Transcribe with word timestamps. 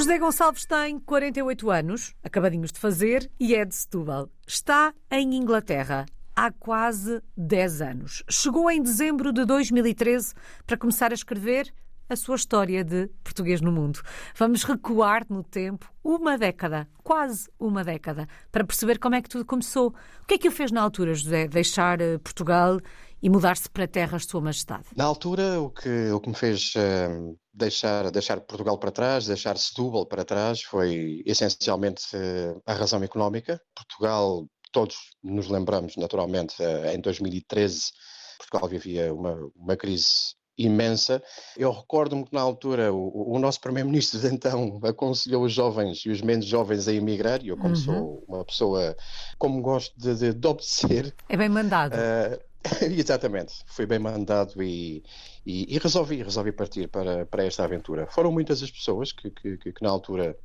José 0.00 0.18
Gonçalves 0.18 0.64
tem 0.64 0.98
48 0.98 1.70
anos, 1.70 2.14
acabadinhos 2.24 2.72
de 2.72 2.80
fazer, 2.80 3.30
e 3.38 3.54
é 3.54 3.66
de 3.66 3.74
Setúbal. 3.74 4.30
Está 4.46 4.94
em 5.10 5.34
Inglaterra 5.34 6.06
há 6.34 6.50
quase 6.50 7.20
10 7.36 7.82
anos. 7.82 8.22
Chegou 8.26 8.70
em 8.70 8.82
dezembro 8.82 9.30
de 9.30 9.44
2013 9.44 10.32
para 10.66 10.78
começar 10.78 11.10
a 11.10 11.14
escrever 11.14 11.70
a 12.08 12.16
sua 12.16 12.36
história 12.36 12.82
de 12.82 13.08
português 13.22 13.60
no 13.60 13.70
mundo. 13.70 14.00
Vamos 14.34 14.64
recuar 14.64 15.26
no 15.28 15.44
tempo 15.44 15.92
uma 16.02 16.38
década, 16.38 16.88
quase 17.04 17.50
uma 17.58 17.84
década, 17.84 18.26
para 18.50 18.64
perceber 18.64 18.98
como 18.98 19.16
é 19.16 19.20
que 19.20 19.28
tudo 19.28 19.44
começou. 19.44 19.94
O 20.22 20.26
que 20.26 20.34
é 20.34 20.38
que 20.38 20.48
o 20.48 20.52
fez 20.52 20.72
na 20.72 20.80
altura, 20.80 21.12
José? 21.12 21.46
Deixar 21.46 22.00
eh, 22.00 22.16
Portugal 22.16 22.80
e 23.22 23.28
mudar-se 23.28 23.68
para 23.68 23.86
terras 23.86 24.22
de 24.22 24.30
Sua 24.30 24.40
Majestade? 24.40 24.86
Na 24.96 25.04
altura, 25.04 25.60
o 25.60 25.70
que, 25.70 26.10
o 26.10 26.20
que 26.20 26.28
me 26.30 26.34
fez 26.34 26.72
uh, 26.74 27.38
deixar, 27.60 28.10
deixar 28.10 28.40
Portugal 28.40 28.78
para 28.78 28.90
trás, 28.90 29.26
deixar 29.26 29.56
Setúbal 29.56 30.06
para 30.06 30.24
trás, 30.24 30.62
foi 30.62 31.22
essencialmente 31.26 32.04
uh, 32.16 32.60
a 32.66 32.72
razão 32.72 33.02
económica. 33.02 33.60
Portugal, 33.74 34.46
todos 34.72 34.96
nos 35.22 35.48
lembramos, 35.48 35.96
naturalmente, 35.96 36.60
uh, 36.60 36.90
em 36.92 37.00
2013, 37.00 37.92
Portugal 38.38 38.68
vivia 38.68 39.14
uma, 39.14 39.36
uma 39.54 39.76
crise 39.76 40.34
imensa. 40.56 41.22
Eu 41.56 41.70
recordo-me 41.72 42.24
que 42.24 42.34
na 42.34 42.40
altura 42.40 42.92
o, 42.92 43.34
o 43.34 43.38
nosso 43.38 43.60
primeiro-ministro 43.60 44.20
de 44.20 44.28
então 44.34 44.80
aconselhou 44.82 45.44
os 45.44 45.52
jovens 45.52 46.02
e 46.04 46.10
os 46.10 46.20
menos 46.20 46.46
jovens 46.46 46.88
a 46.88 46.92
emigrar, 46.92 47.42
e 47.42 47.48
eu 47.48 47.56
como 47.56 47.70
uhum. 47.70 47.76
sou 47.76 48.24
uma 48.26 48.44
pessoa, 48.44 48.96
como 49.38 49.60
gosto 49.60 49.94
de, 49.98 50.14
de, 50.14 50.32
de 50.34 50.48
obedecer... 50.48 51.14
É 51.28 51.36
bem 51.36 51.48
mandado. 51.48 51.94
Uh, 51.94 52.49
exatamente, 52.82 53.54
fui 53.66 53.86
bem 53.86 53.98
mandado 53.98 54.62
e, 54.62 55.02
e, 55.46 55.74
e, 55.74 55.78
resolvi, 55.78 56.22
resolvi 56.22 56.52
partir 56.52 56.88
para, 56.88 57.24
para 57.26 57.44
esta 57.44 57.64
aventura. 57.64 58.06
Foram 58.06 58.30
muitas 58.30 58.62
as 58.62 58.70
pessoas 58.70 59.12
que, 59.12 59.30
que, 59.30 59.56
que, 59.56 59.72
que 59.72 59.82
na 59.82 59.90
altura 59.90 60.36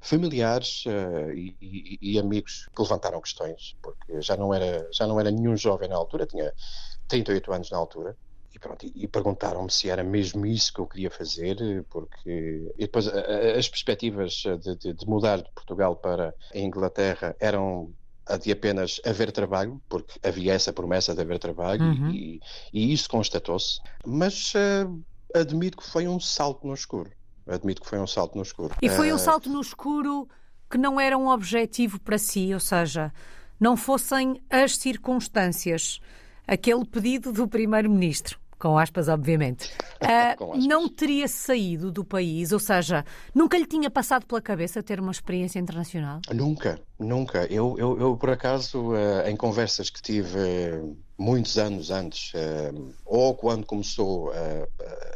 familiares 0.00 0.84
uh, 0.86 1.30
e, 1.32 1.98
e, 2.00 2.18
amigos 2.18 2.68
que 2.74 2.82
levantaram 2.82 3.20
questões, 3.20 3.76
porque 3.82 4.20
já 4.22 4.36
não 4.36 4.52
era 4.52 4.88
já 4.92 5.06
não 5.06 5.20
era 5.20 5.30
nenhum 5.30 5.56
jovem 5.56 5.88
na 5.88 5.96
altura, 5.96 6.26
tinha 6.26 6.52
38 7.06 7.52
anos 7.52 7.70
na 7.70 7.76
altura, 7.76 8.16
e, 8.52 8.58
pronto, 8.58 8.86
e, 8.86 9.06
perguntaram-me 9.06 9.70
se 9.70 9.90
era 9.90 10.02
mesmo 10.02 10.46
isso 10.46 10.72
que 10.72 10.80
eu 10.80 10.86
queria 10.86 11.10
fazer, 11.10 11.84
porque 11.90 12.72
e 12.76 12.80
depois 12.86 13.06
as 13.08 13.68
perspectivas 13.68 14.32
de, 14.32 14.76
de, 14.76 14.92
de, 14.94 15.06
mudar 15.06 15.42
de 15.42 15.50
Portugal 15.52 15.94
para 15.94 16.34
a 16.52 16.58
Inglaterra 16.58 17.36
eram 17.38 17.92
de 18.36 18.52
apenas 18.52 19.00
haver 19.04 19.32
trabalho, 19.32 19.80
porque 19.88 20.18
havia 20.22 20.52
essa 20.52 20.72
promessa 20.72 21.14
de 21.14 21.20
haver 21.20 21.38
trabalho 21.38 21.82
uhum. 21.82 22.10
e, 22.10 22.40
e, 22.72 22.92
isso 22.92 23.08
constatou-se, 23.08 23.80
mas 24.06 24.52
uh, 24.54 25.02
admito 25.34 25.78
que 25.78 25.86
foi 25.86 26.06
um 26.06 26.20
salto 26.20 26.66
no 26.66 26.74
escuro. 26.74 27.10
Admito 27.46 27.82
que 27.82 27.88
foi 27.88 27.98
um 27.98 28.06
salto 28.06 28.36
no 28.36 28.42
escuro. 28.42 28.74
E 28.80 28.88
foi 28.88 29.12
um 29.12 29.16
eh, 29.16 29.18
salto 29.18 29.50
no 29.50 29.60
escuro 29.60 30.28
que 30.70 30.78
não 30.78 31.00
era 31.00 31.18
um 31.18 31.28
objetivo 31.28 31.98
para 32.00 32.16
si, 32.16 32.54
ou 32.54 32.60
seja, 32.60 33.12
não 33.58 33.76
fossem 33.76 34.40
as 34.48 34.76
circunstâncias 34.76 36.00
aquele 36.46 36.84
pedido 36.84 37.32
do 37.32 37.46
Primeiro-Ministro, 37.46 38.38
com 38.60 38.78
aspas, 38.78 39.08
obviamente, 39.08 39.72
uh, 40.02 40.36
com 40.36 40.52
aspas. 40.52 40.66
não 40.66 40.88
teria 40.88 41.26
saído 41.26 41.90
do 41.90 42.04
país? 42.04 42.52
Ou 42.52 42.58
seja, 42.58 43.04
nunca 43.34 43.56
lhe 43.58 43.66
tinha 43.66 43.90
passado 43.90 44.26
pela 44.26 44.40
cabeça 44.40 44.82
ter 44.82 45.00
uma 45.00 45.10
experiência 45.10 45.58
internacional? 45.58 46.20
Nunca, 46.32 46.78
nunca. 46.98 47.46
Eu, 47.50 47.74
eu, 47.78 47.98
eu 47.98 48.16
por 48.16 48.28
acaso, 48.30 48.90
uh, 48.90 49.26
em 49.26 49.34
conversas 49.34 49.88
que 49.88 50.02
tive. 50.02 50.38
Muitos 51.20 51.58
anos 51.58 51.90
antes, 51.90 52.32
uh, 52.32 52.94
ou 53.04 53.34
quando 53.34 53.66
começou 53.66 54.30
uh, 54.30 54.68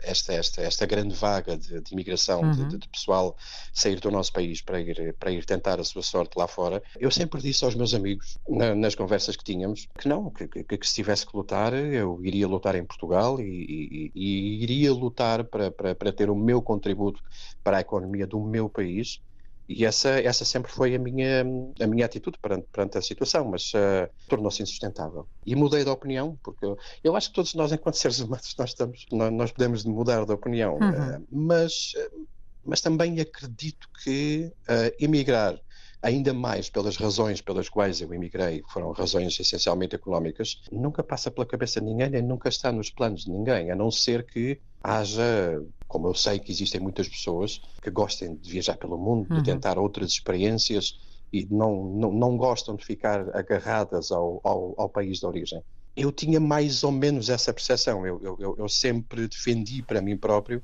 esta, 0.03 0.35
esta, 0.35 0.61
esta 0.61 0.85
grande 0.85 1.15
vaga 1.15 1.57
de, 1.57 1.81
de 1.81 1.95
imigração 1.95 2.43
uhum. 2.43 2.69
de, 2.69 2.77
de, 2.77 2.89
pessoal 2.89 3.35
sair 3.73 3.99
do 4.01 4.11
nosso 4.11 4.31
país 4.31 4.61
para 4.61 4.79
ir, 4.79 5.15
para 5.15 5.31
ir 5.31 5.47
tentar 5.47 5.81
a 5.81 5.85
sua 5.85 6.03
sorte 6.03 6.39
lá 6.39 6.47
fora, 6.47 6.83
eu 7.01 7.11
sempre 7.11 7.41
disse 7.41 7.65
aos 7.65 7.75
meus 7.75 7.95
amigos, 7.95 8.37
na, 8.47 8.75
nas 8.75 8.95
conversas 8.95 9.35
que 9.35 9.43
tínhamos, 9.43 9.89
que 9.99 10.07
não, 10.07 10.29
que, 10.29 10.47
que, 10.47 10.77
que, 10.77 10.87
se 10.87 10.95
tivesse 10.95 11.27
que 11.27 11.35
lutar, 11.35 11.73
eu 11.73 12.23
iria 12.23 12.47
lutar 12.47 12.75
em 12.75 12.85
Portugal 12.85 13.41
e, 13.41 13.45
e, 13.45 14.13
e 14.15 14.63
iria 14.63 14.93
lutar 14.93 15.43
para, 15.45 15.71
para, 15.71 15.95
para 15.95 16.13
ter 16.13 16.29
o 16.29 16.37
meu 16.37 16.61
contributo 16.61 17.23
para 17.63 17.79
a 17.79 17.81
economia 17.81 18.27
do 18.27 18.39
meu 18.41 18.69
país 18.69 19.23
e 19.69 19.85
essa, 19.85 20.11
essa 20.21 20.45
sempre 20.45 20.71
foi 20.71 20.95
a 20.95 20.99
minha, 20.99 21.43
a 21.81 21.87
minha 21.87 22.05
atitude 22.05 22.39
perante, 22.39 22.67
perante 22.71 22.99
a 22.99 23.03
situação, 23.03 23.47
mas 23.47 23.73
uh, 23.73 24.11
tornou-se 24.29 24.63
insustentável. 24.63 25.27
E 25.47 25.57
mudei 25.57 25.85
de 25.85 25.91
opinião, 25.91 26.39
porque 26.43 26.65
eu, 26.65 26.77
eu, 27.03 27.17
acho 27.17 27.31
que 27.31 27.35
todos 27.35 27.55
nós, 27.55 27.73
enquanto 27.73 27.95
seres 27.95 28.21
humanos, 28.21 28.55
nós, 28.59 28.71
estamos, 28.71 29.07
nós, 29.11 29.33
nós 29.33 29.53
podemos 29.53 29.85
mudar 29.85 30.25
de 30.27 30.33
opinião, 30.33 30.75
uhum. 30.75 31.17
uh, 31.17 31.27
mas, 31.31 31.93
uh, 31.97 32.27
mas 32.65 32.81
também 32.83 33.21
acredito 33.21 33.89
que 34.03 34.53
emigrar 34.99 35.59
ainda 36.05 36.35
mais 36.35 36.69
pelas 36.69 36.97
razões 36.97 37.41
pelas 37.41 37.69
quais 37.69 38.01
eu 38.03 38.13
emigrei, 38.13 38.63
foram 38.71 38.93
razões 38.93 39.41
essencialmente 39.41 39.95
económicas, 39.95 40.61
nunca 40.71 41.03
passa 41.03 41.31
pela 41.31 41.47
cabeça 41.47 41.81
de 41.81 41.87
ninguém, 41.87 42.11
nem 42.11 42.23
nunca 42.23 42.51
está 42.51 42.71
nos 42.71 42.91
planos 42.91 43.25
de 43.25 43.31
ninguém, 43.31 43.71
a 43.71 43.75
não 43.75 43.91
ser 43.91 44.27
que 44.27 44.61
haja 44.83 45.63
como 45.89 46.09
eu 46.09 46.15
sei 46.15 46.39
que 46.39 46.53
existem 46.53 46.81
muitas 46.81 47.09
pessoas 47.09 47.63
que 47.81 47.91
gostem 47.91 48.37
de 48.37 48.51
viajar 48.51 48.77
pelo 48.77 48.99
mundo, 48.99 49.31
uhum. 49.31 49.39
de 49.39 49.45
tentar 49.45 49.79
outras 49.79 50.11
experiências 50.11 50.99
e 51.33 51.47
não, 51.51 51.85
não, 51.85 52.13
não 52.13 52.37
gostam 52.37 52.77
de 52.77 52.85
ficar 52.85 53.35
agarradas 53.35 54.11
ao, 54.11 54.41
ao, 54.45 54.75
ao, 54.77 54.89
país 54.89 55.21
de 55.21 55.27
origem. 55.27 55.63
Eu 55.97 56.11
tinha 56.13 56.41
mais 56.41 56.83
ou 56.85 56.91
menos 56.91 57.31
essa 57.31 57.53
percepção. 57.55 58.05
Eu, 58.05 58.21
eu, 58.41 58.57
eu 58.59 58.69
sempre 58.69 59.29
defendi 59.29 59.83
para 59.83 60.03
mim 60.03 60.17
próprio 60.17 60.61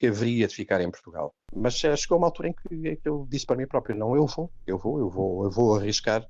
que 0.00 0.06
haveria 0.06 0.48
de 0.48 0.54
ficar 0.54 0.80
em 0.80 0.90
Portugal. 0.90 1.32
Mas 1.54 1.74
chegou 1.74 2.18
uma 2.18 2.26
altura 2.26 2.48
em 2.48 2.54
que, 2.54 2.98
eu 3.04 3.26
disse 3.30 3.46
para 3.46 3.56
mim 3.56 3.66
próprio: 3.66 3.94
não, 3.94 4.16
eu 4.16 4.26
vou, 4.26 4.50
eu 4.66 4.78
vou, 4.78 4.98
eu 4.98 5.10
vou, 5.10 5.44
eu 5.44 5.50
vou 5.50 5.76
arriscar 5.76 6.26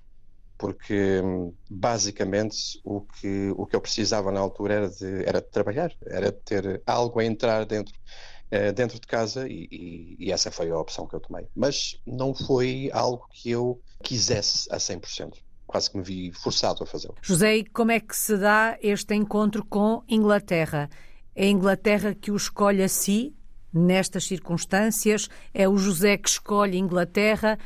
porque 0.59 1.23
basicamente 1.71 2.79
o 2.85 3.01
que, 3.01 3.51
o 3.57 3.65
que 3.65 3.75
eu 3.75 3.81
precisava 3.81 4.31
na 4.31 4.41
altura 4.41 4.75
era 4.75 4.91
de, 4.91 5.25
era 5.25 5.41
de 5.41 5.49
trabalhar, 5.49 5.91
era 6.05 6.31
de 6.31 6.39
ter 6.39 6.83
algo 6.85 7.19
a 7.19 7.25
entrar 7.25 7.65
dentro 7.65 7.95
eh, 8.51 8.73
dentro 8.73 8.99
de 8.99 9.07
casa 9.07 9.49
e, 9.49 9.69
e, 9.71 10.17
e, 10.19 10.33
essa 10.33 10.51
foi 10.51 10.71
a 10.71 10.77
opção 10.77 11.07
que 11.07 11.15
eu 11.15 11.21
tomei. 11.21 11.47
Mas 11.55 12.01
não 12.05 12.35
foi 12.35 12.91
algo 12.93 13.25
que 13.31 13.49
eu 13.49 13.81
quisesse 14.03 14.69
a 14.73 14.77
100%. 14.77 15.35
Quase 15.67 15.89
que 15.89 15.97
me 15.97 16.03
vi 16.03 16.33
forçado 16.33 16.83
a 16.83 16.87
fazê-lo. 16.87 17.15
José, 17.23 17.59
e 17.59 17.65
como 17.65 17.93
é 17.93 18.01
que 18.01 18.17
se 18.17 18.37
dá 18.37 18.77
este 18.83 19.15
encontro 19.15 19.65
com 19.65 20.03
Inglaterra? 20.09 20.91
É 21.33 21.47
Inglaterra 21.47 22.13
que 22.13 22.33
o 22.33 22.37
escolhe 22.37 22.83
a 22.83 22.89
si, 22.89 23.37
nestas 23.73 24.25
circunstâncias? 24.25 25.29
É 25.53 25.69
o 25.69 25.77
José 25.77 26.17
que 26.17 26.29
escolhe 26.29 26.79
Inglaterra? 26.79 27.59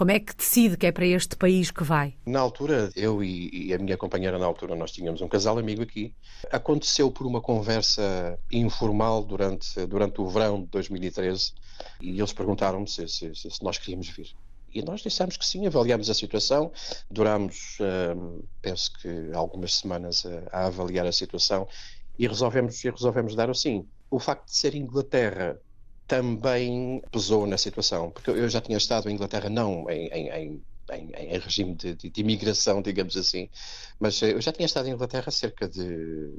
Como 0.00 0.12
é 0.12 0.18
que 0.18 0.34
decide 0.34 0.78
que 0.78 0.86
é 0.86 0.92
para 0.92 1.04
este 1.04 1.36
país 1.36 1.70
que 1.70 1.84
vai? 1.84 2.14
Na 2.24 2.40
altura, 2.40 2.90
eu 2.96 3.22
e, 3.22 3.74
a 3.74 3.78
minha 3.78 3.98
companheira 3.98 4.38
na 4.38 4.46
altura, 4.46 4.74
nós 4.74 4.92
tínhamos 4.92 5.20
um 5.20 5.28
casal 5.28 5.58
amigo 5.58 5.82
aqui. 5.82 6.14
Aconteceu 6.50 7.10
por 7.10 7.26
uma 7.26 7.42
conversa 7.42 8.38
informal 8.50 9.22
durante, 9.22 9.84
durante 9.86 10.20
o 10.22 10.26
verão 10.26 10.62
de 10.62 10.68
2013 10.68 11.52
e 12.00 12.18
eles 12.18 12.32
perguntaram-me 12.32 12.88
se, 12.88 13.06
se, 13.08 13.34
se, 13.34 13.62
nós 13.62 13.76
queríamos 13.76 14.08
vir. 14.08 14.34
E 14.72 14.80
nós 14.80 15.02
dissemos 15.02 15.36
que 15.36 15.44
sim, 15.44 15.66
avaliámos 15.66 16.08
a 16.08 16.14
situação, 16.14 16.72
durámos, 17.10 17.76
hum, 18.16 18.40
penso 18.62 18.92
que 19.02 19.32
algumas 19.34 19.74
semanas 19.74 20.24
a, 20.24 20.60
a 20.62 20.66
avaliar 20.68 21.06
a 21.06 21.12
situação 21.12 21.68
e 22.18 22.26
resolvemos, 22.26 22.82
e 22.82 22.90
resolvemos 22.90 23.34
dar 23.34 23.50
o 23.50 23.54
sim. 23.54 23.86
O 24.10 24.18
facto 24.18 24.46
de 24.46 24.56
ser 24.56 24.74
Inglaterra 24.74 25.60
também 26.06 27.00
pesou 27.12 27.46
na 27.46 27.56
situação, 27.56 28.10
porque 28.10 28.30
eu 28.30 28.48
já 28.48 28.60
tinha 28.60 28.76
estado 28.76 29.08
em 29.08 29.14
Inglaterra 29.14 29.48
não 29.48 29.88
em, 29.88 30.08
em, 30.08 30.28
em 30.28 30.62
em, 30.92 31.38
regime 31.38 31.74
de, 31.74 31.94
de, 31.94 32.10
de, 32.10 32.20
imigração, 32.20 32.82
digamos 32.82 33.16
assim. 33.16 33.48
Mas 33.98 34.20
eu 34.22 34.40
já 34.40 34.52
tinha 34.52 34.66
estado 34.66 34.88
em 34.88 34.92
Inglaterra 34.92 35.30
cerca 35.30 35.68
de, 35.68 36.34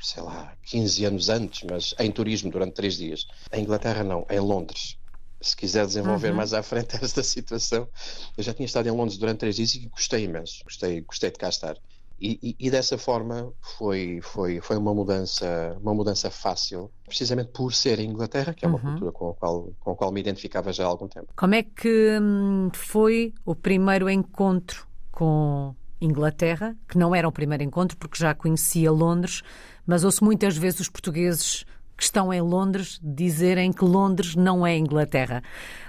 sei 0.00 0.22
lá, 0.22 0.56
15 0.64 1.04
anos 1.04 1.28
antes, 1.28 1.66
mas 1.70 1.94
em 1.98 2.10
turismo 2.10 2.50
durante 2.50 2.74
três 2.74 2.96
dias. 2.96 3.26
Em 3.52 3.62
Inglaterra 3.62 4.02
não, 4.02 4.26
em 4.28 4.40
Londres. 4.40 4.98
Se 5.40 5.56
quiser 5.56 5.86
desenvolver 5.86 6.30
uhum. 6.30 6.36
mais 6.36 6.54
à 6.54 6.62
frente 6.62 6.96
esta 7.02 7.22
situação, 7.22 7.88
eu 8.36 8.44
já 8.44 8.54
tinha 8.54 8.66
estado 8.66 8.88
em 8.88 8.92
Londres 8.92 9.18
durante 9.18 9.38
três 9.38 9.56
dias 9.56 9.74
e 9.74 9.88
gostei 9.88 10.24
imenso, 10.24 10.62
gostei, 10.64 11.00
gostei 11.00 11.30
de 11.30 11.38
cá 11.38 11.48
estar. 11.48 11.76
E, 12.24 12.38
e, 12.40 12.56
e, 12.68 12.70
dessa 12.70 12.96
forma 12.96 13.52
foi, 13.76 14.20
foi, 14.22 14.60
foi 14.60 14.76
uma, 14.76 14.94
mudança, 14.94 15.76
uma 15.82 15.92
mudança 15.92 16.30
fácil, 16.30 16.88
precisamente 17.04 17.50
por 17.50 17.74
ser 17.74 17.98
em 17.98 18.08
Inglaterra, 18.08 18.54
que 18.54 18.64
é 18.64 18.68
uma 18.68 18.78
uhum. 18.78 18.92
cultura 18.92 19.10
com 19.10 19.30
a, 19.30 19.34
qual, 19.34 19.72
com 19.80 19.90
a 19.90 19.96
qual 19.96 20.12
me 20.12 20.20
identificava 20.20 20.72
já 20.72 20.84
há 20.84 20.86
algum 20.86 21.08
tempo. 21.08 21.32
Como 21.34 21.52
é 21.56 21.64
que 21.64 22.16
hum, 22.22 22.70
foi 22.72 23.34
o 23.44 23.56
primeiro 23.56 24.08
encontro 24.08 24.86
com 25.10 25.74
Inglaterra, 26.00 26.76
que 26.88 26.96
não 26.96 27.12
era 27.12 27.26
o 27.26 27.32
primeiro 27.32 27.64
encontro, 27.64 27.96
porque 27.96 28.16
já 28.16 28.32
conhecia 28.36 28.92
Londres, 28.92 29.42
mas 29.84 30.04
ouço 30.04 30.24
muitas 30.24 30.56
vezes 30.56 30.78
os 30.78 30.88
portugueses 30.88 31.64
que 31.96 32.04
estão 32.04 32.32
em 32.32 32.40
Londres 32.40 33.00
dizerem 33.02 33.72
que 33.72 33.84
Londres 33.84 34.36
não 34.36 34.64
é 34.64 34.76
Inglaterra. 34.76 35.42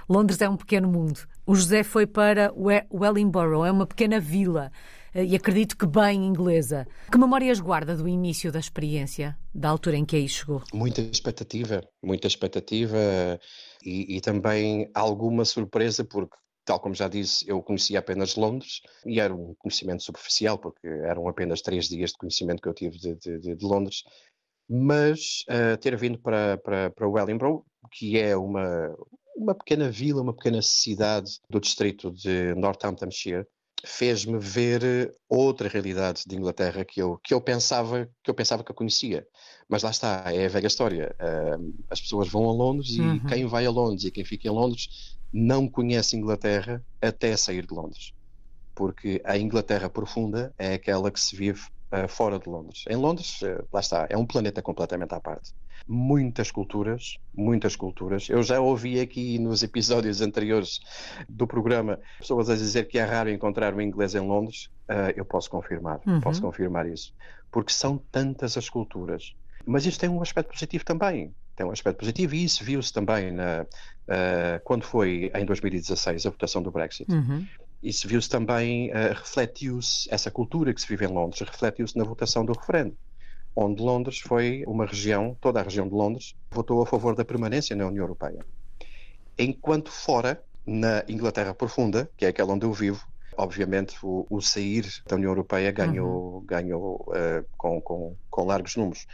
Londres 0.08 0.40
é 0.40 0.48
um 0.48 0.56
pequeno 0.56 0.88
mundo. 0.88 1.20
O 1.46 1.54
José 1.54 1.84
foi 1.84 2.06
para 2.06 2.52
Wellingborough, 2.92 3.64
é 3.64 3.70
uma 3.70 3.86
pequena 3.86 4.18
vila. 4.18 4.72
Eh, 5.14 5.24
e 5.24 5.36
acredito 5.36 5.76
que 5.76 5.86
bem 5.86 6.24
inglesa. 6.24 6.86
Que 7.10 7.16
memórias 7.16 7.60
guarda 7.60 7.96
do 7.96 8.08
início 8.08 8.50
da 8.50 8.58
experiência, 8.58 9.38
da 9.54 9.68
altura 9.68 9.96
em 9.96 10.04
que 10.04 10.16
aí 10.16 10.28
chegou? 10.28 10.62
Muita 10.72 11.00
expectativa, 11.00 11.80
muita 12.02 12.26
expectativa 12.26 12.98
e, 13.84 14.16
e 14.16 14.20
também 14.20 14.90
alguma 14.92 15.44
surpresa, 15.44 16.04
porque 16.04 16.36
tal 16.64 16.80
como 16.80 16.94
já 16.94 17.08
disse, 17.08 17.48
eu 17.48 17.62
conhecia 17.62 17.98
apenas 17.98 18.36
Londres 18.36 18.80
e 19.06 19.20
era 19.20 19.34
um 19.34 19.54
conhecimento 19.58 20.02
superficial, 20.02 20.58
porque 20.58 20.86
eram 20.86 21.28
apenas 21.28 21.60
três 21.60 21.88
dias 21.88 22.10
de 22.10 22.18
conhecimento 22.18 22.62
que 22.62 22.68
eu 22.68 22.74
tive 22.74 22.98
de, 22.98 23.14
de, 23.14 23.54
de 23.54 23.64
Londres. 23.64 24.02
Mas 24.68 25.44
uh, 25.50 25.76
ter 25.76 25.94
vindo 25.96 26.18
para, 26.18 26.56
para, 26.56 26.90
para 26.90 27.08
Wellingborough, 27.08 27.64
que 27.92 28.18
é 28.18 28.34
uma, 28.34 28.96
uma 29.36 29.54
pequena 29.54 29.90
vila, 29.90 30.22
uma 30.22 30.34
pequena 30.34 30.62
cidade 30.62 31.38
do 31.50 31.60
distrito 31.60 32.10
de 32.10 32.54
Northamptonshire, 32.54 33.46
fez-me 33.84 34.38
ver 34.38 34.82
eh, 34.82 35.14
outra 35.28 35.68
realidade 35.68 36.22
de 36.26 36.36
Inglaterra 36.36 36.84
que 36.84 37.00
eu, 37.00 37.18
que 37.18 37.34
eu 37.34 37.40
pensava 37.40 38.08
que 38.22 38.30
eu 38.30 38.34
pensava 38.34 38.64
que 38.64 38.70
eu 38.70 38.74
conhecia. 38.74 39.26
Mas 39.68 39.82
lá 39.82 39.90
está, 39.90 40.24
é 40.26 40.46
a 40.46 40.48
velha 40.48 40.66
história. 40.66 41.14
Uh, 41.20 41.74
as 41.90 42.00
pessoas 42.00 42.28
vão 42.28 42.48
a 42.48 42.52
Londres 42.52 42.90
e 42.90 43.00
uhum. 43.00 43.26
quem 43.26 43.46
vai 43.46 43.64
a 43.66 43.70
Londres 43.70 44.04
e 44.04 44.10
quem 44.10 44.24
fica 44.24 44.48
em 44.48 44.50
Londres 44.50 45.16
não 45.32 45.68
conhece 45.68 46.16
Inglaterra 46.16 46.84
até 47.00 47.36
sair 47.36 47.66
de 47.66 47.74
Londres. 47.74 48.12
Porque 48.74 49.22
a 49.24 49.38
Inglaterra 49.38 49.88
profunda 49.88 50.52
é 50.58 50.74
aquela 50.74 51.10
que 51.10 51.20
se 51.20 51.34
vive 51.36 51.62
uh, 51.92 52.08
fora 52.08 52.38
de 52.38 52.48
Londres. 52.48 52.84
Em 52.88 52.96
Londres, 52.96 53.40
uh, 53.42 53.66
lá 53.72 53.80
está, 53.80 54.06
é 54.10 54.16
um 54.16 54.26
planeta 54.26 54.60
completamente 54.60 55.14
à 55.14 55.20
parte 55.20 55.52
muitas 55.86 56.50
culturas, 56.50 57.18
muitas 57.34 57.76
culturas. 57.76 58.28
Eu 58.28 58.42
já 58.42 58.60
ouvi 58.60 59.00
aqui 59.00 59.38
nos 59.38 59.62
episódios 59.62 60.20
anteriores 60.20 60.80
do 61.28 61.46
programa 61.46 62.00
pessoas 62.18 62.48
a 62.48 62.56
dizer 62.56 62.88
que 62.88 62.98
é 62.98 63.04
raro 63.04 63.30
encontrar 63.30 63.74
um 63.74 63.80
inglês 63.80 64.14
em 64.14 64.20
Londres. 64.20 64.70
Uh, 64.88 65.12
eu 65.16 65.24
posso 65.24 65.50
confirmar, 65.50 66.00
uhum. 66.06 66.20
posso 66.20 66.40
confirmar 66.40 66.88
isso, 66.88 67.14
porque 67.50 67.72
são 67.72 67.98
tantas 68.10 68.56
as 68.56 68.68
culturas. 68.68 69.34
Mas 69.66 69.86
isto 69.86 70.00
tem 70.00 70.08
um 70.08 70.20
aspecto 70.20 70.50
positivo 70.50 70.84
também. 70.84 71.34
Tem 71.56 71.64
um 71.64 71.70
aspecto 71.70 72.00
positivo 72.00 72.34
e 72.34 72.44
isso 72.44 72.64
viu-se 72.64 72.92
também 72.92 73.30
na, 73.30 73.62
uh, 73.62 74.60
quando 74.64 74.84
foi 74.84 75.30
em 75.34 75.44
2016 75.44 76.26
a 76.26 76.30
votação 76.30 76.62
do 76.62 76.70
Brexit. 76.70 77.10
Uhum. 77.10 77.46
Isso 77.82 78.08
viu-se 78.08 78.28
também, 78.28 78.90
uh, 78.90 79.14
refletiu-se, 79.14 80.08
essa 80.12 80.30
cultura 80.30 80.72
que 80.72 80.80
se 80.80 80.88
vive 80.88 81.04
em 81.04 81.08
Londres, 81.08 81.40
refletiu-se 81.40 81.96
na 81.96 82.04
votação 82.04 82.44
do 82.44 82.52
referendo 82.52 82.96
onde 83.56 83.82
Londres 83.82 84.18
foi 84.18 84.64
uma 84.66 84.86
região, 84.86 85.36
toda 85.40 85.60
a 85.60 85.62
região 85.62 85.88
de 85.88 85.94
Londres, 85.94 86.34
votou 86.50 86.82
a 86.82 86.86
favor 86.86 87.14
da 87.14 87.24
permanência 87.24 87.76
na 87.76 87.86
União 87.86 88.02
Europeia. 88.02 88.44
Enquanto 89.38 89.90
fora, 89.90 90.42
na 90.66 91.04
Inglaterra 91.08 91.54
profunda, 91.54 92.10
que 92.16 92.24
é 92.24 92.28
aquela 92.28 92.52
onde 92.52 92.64
eu 92.64 92.72
vivo, 92.72 93.06
obviamente 93.36 93.96
o, 94.02 94.26
o 94.30 94.40
sair 94.40 94.86
da 95.06 95.16
União 95.16 95.30
Europeia 95.30 95.70
ganhou, 95.72 96.34
uhum. 96.34 96.44
ganhou 96.44 96.94
uh, 97.08 97.44
com, 97.56 97.80
com, 97.80 98.16
com, 98.30 98.44
largos 98.44 98.76
números. 98.76 99.06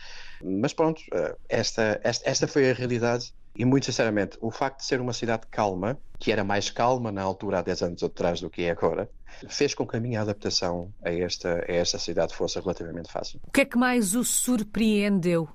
Mas 0.43 0.73
pronto, 0.73 1.01
uh, 1.13 1.37
esta, 1.49 2.01
esta, 2.05 2.29
esta 2.29 2.47
foi 2.47 2.71
a 2.71 2.75
realidade 2.75 3.33
e 3.55 3.65
muito 3.65 3.87
sinceramente, 3.87 4.39
o 4.41 4.51
facto 4.51 4.79
de 4.79 4.85
ser 4.85 5.01
uma 5.01 5.13
cidade 5.13 5.47
calma, 5.51 5.99
que 6.19 6.31
era 6.31 6.45
mais 6.45 6.71
calma 6.71 7.11
na 7.11 7.23
altura 7.23 7.59
há 7.59 7.63
10 7.63 7.83
anos 7.83 8.03
atrás 8.03 8.41
do 8.41 8.49
que 8.49 8.63
é 8.63 8.71
agora, 8.71 9.11
fez 9.49 9.75
com 9.75 9.87
que 9.87 9.97
a 9.97 10.01
minha 10.01 10.21
adaptação 10.21 10.93
a 11.03 11.11
esta, 11.11 11.65
a 11.69 11.73
esta 11.73 11.99
cidade 11.99 12.35
fosse 12.35 12.59
relativamente 12.59 13.11
fácil. 13.11 13.41
O 13.47 13.51
que 13.51 13.63
é 13.63 13.65
que 13.65 13.79
mais 13.79 14.15
o 14.15 14.25
surpreendeu 14.25 15.49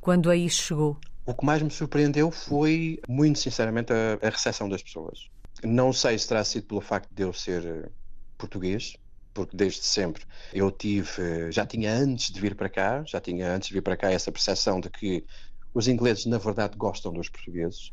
quando 0.00 0.30
aí 0.30 0.48
chegou? 0.48 0.98
O 1.26 1.34
que 1.34 1.44
mais 1.44 1.62
me 1.62 1.70
surpreendeu 1.70 2.30
foi, 2.30 3.00
muito 3.08 3.38
sinceramente, 3.38 3.92
a, 3.92 4.18
a 4.26 4.30
recepção 4.30 4.68
das 4.68 4.82
pessoas. 4.82 5.30
Não 5.62 5.92
sei 5.92 6.18
se 6.18 6.28
terá 6.28 6.44
sido 6.44 6.66
pelo 6.66 6.80
facto 6.80 7.08
de 7.10 7.22
eu 7.22 7.32
ser 7.32 7.64
eh, 7.64 7.88
português, 8.36 8.96
porque 9.32 9.56
desde 9.56 9.82
sempre 9.82 10.24
eu 10.52 10.70
tive, 10.70 11.50
já 11.50 11.64
tinha 11.64 11.92
antes 11.92 12.30
de 12.30 12.40
vir 12.40 12.54
para 12.54 12.68
cá, 12.68 13.02
já 13.06 13.20
tinha 13.20 13.52
antes 13.52 13.68
de 13.68 13.74
vir 13.74 13.82
para 13.82 13.96
cá 13.96 14.10
essa 14.10 14.30
percepção 14.30 14.78
de 14.80 14.90
que 14.90 15.24
os 15.72 15.88
ingleses, 15.88 16.26
na 16.26 16.38
verdade, 16.38 16.76
gostam 16.76 17.12
dos 17.12 17.28
portugueses. 17.28 17.92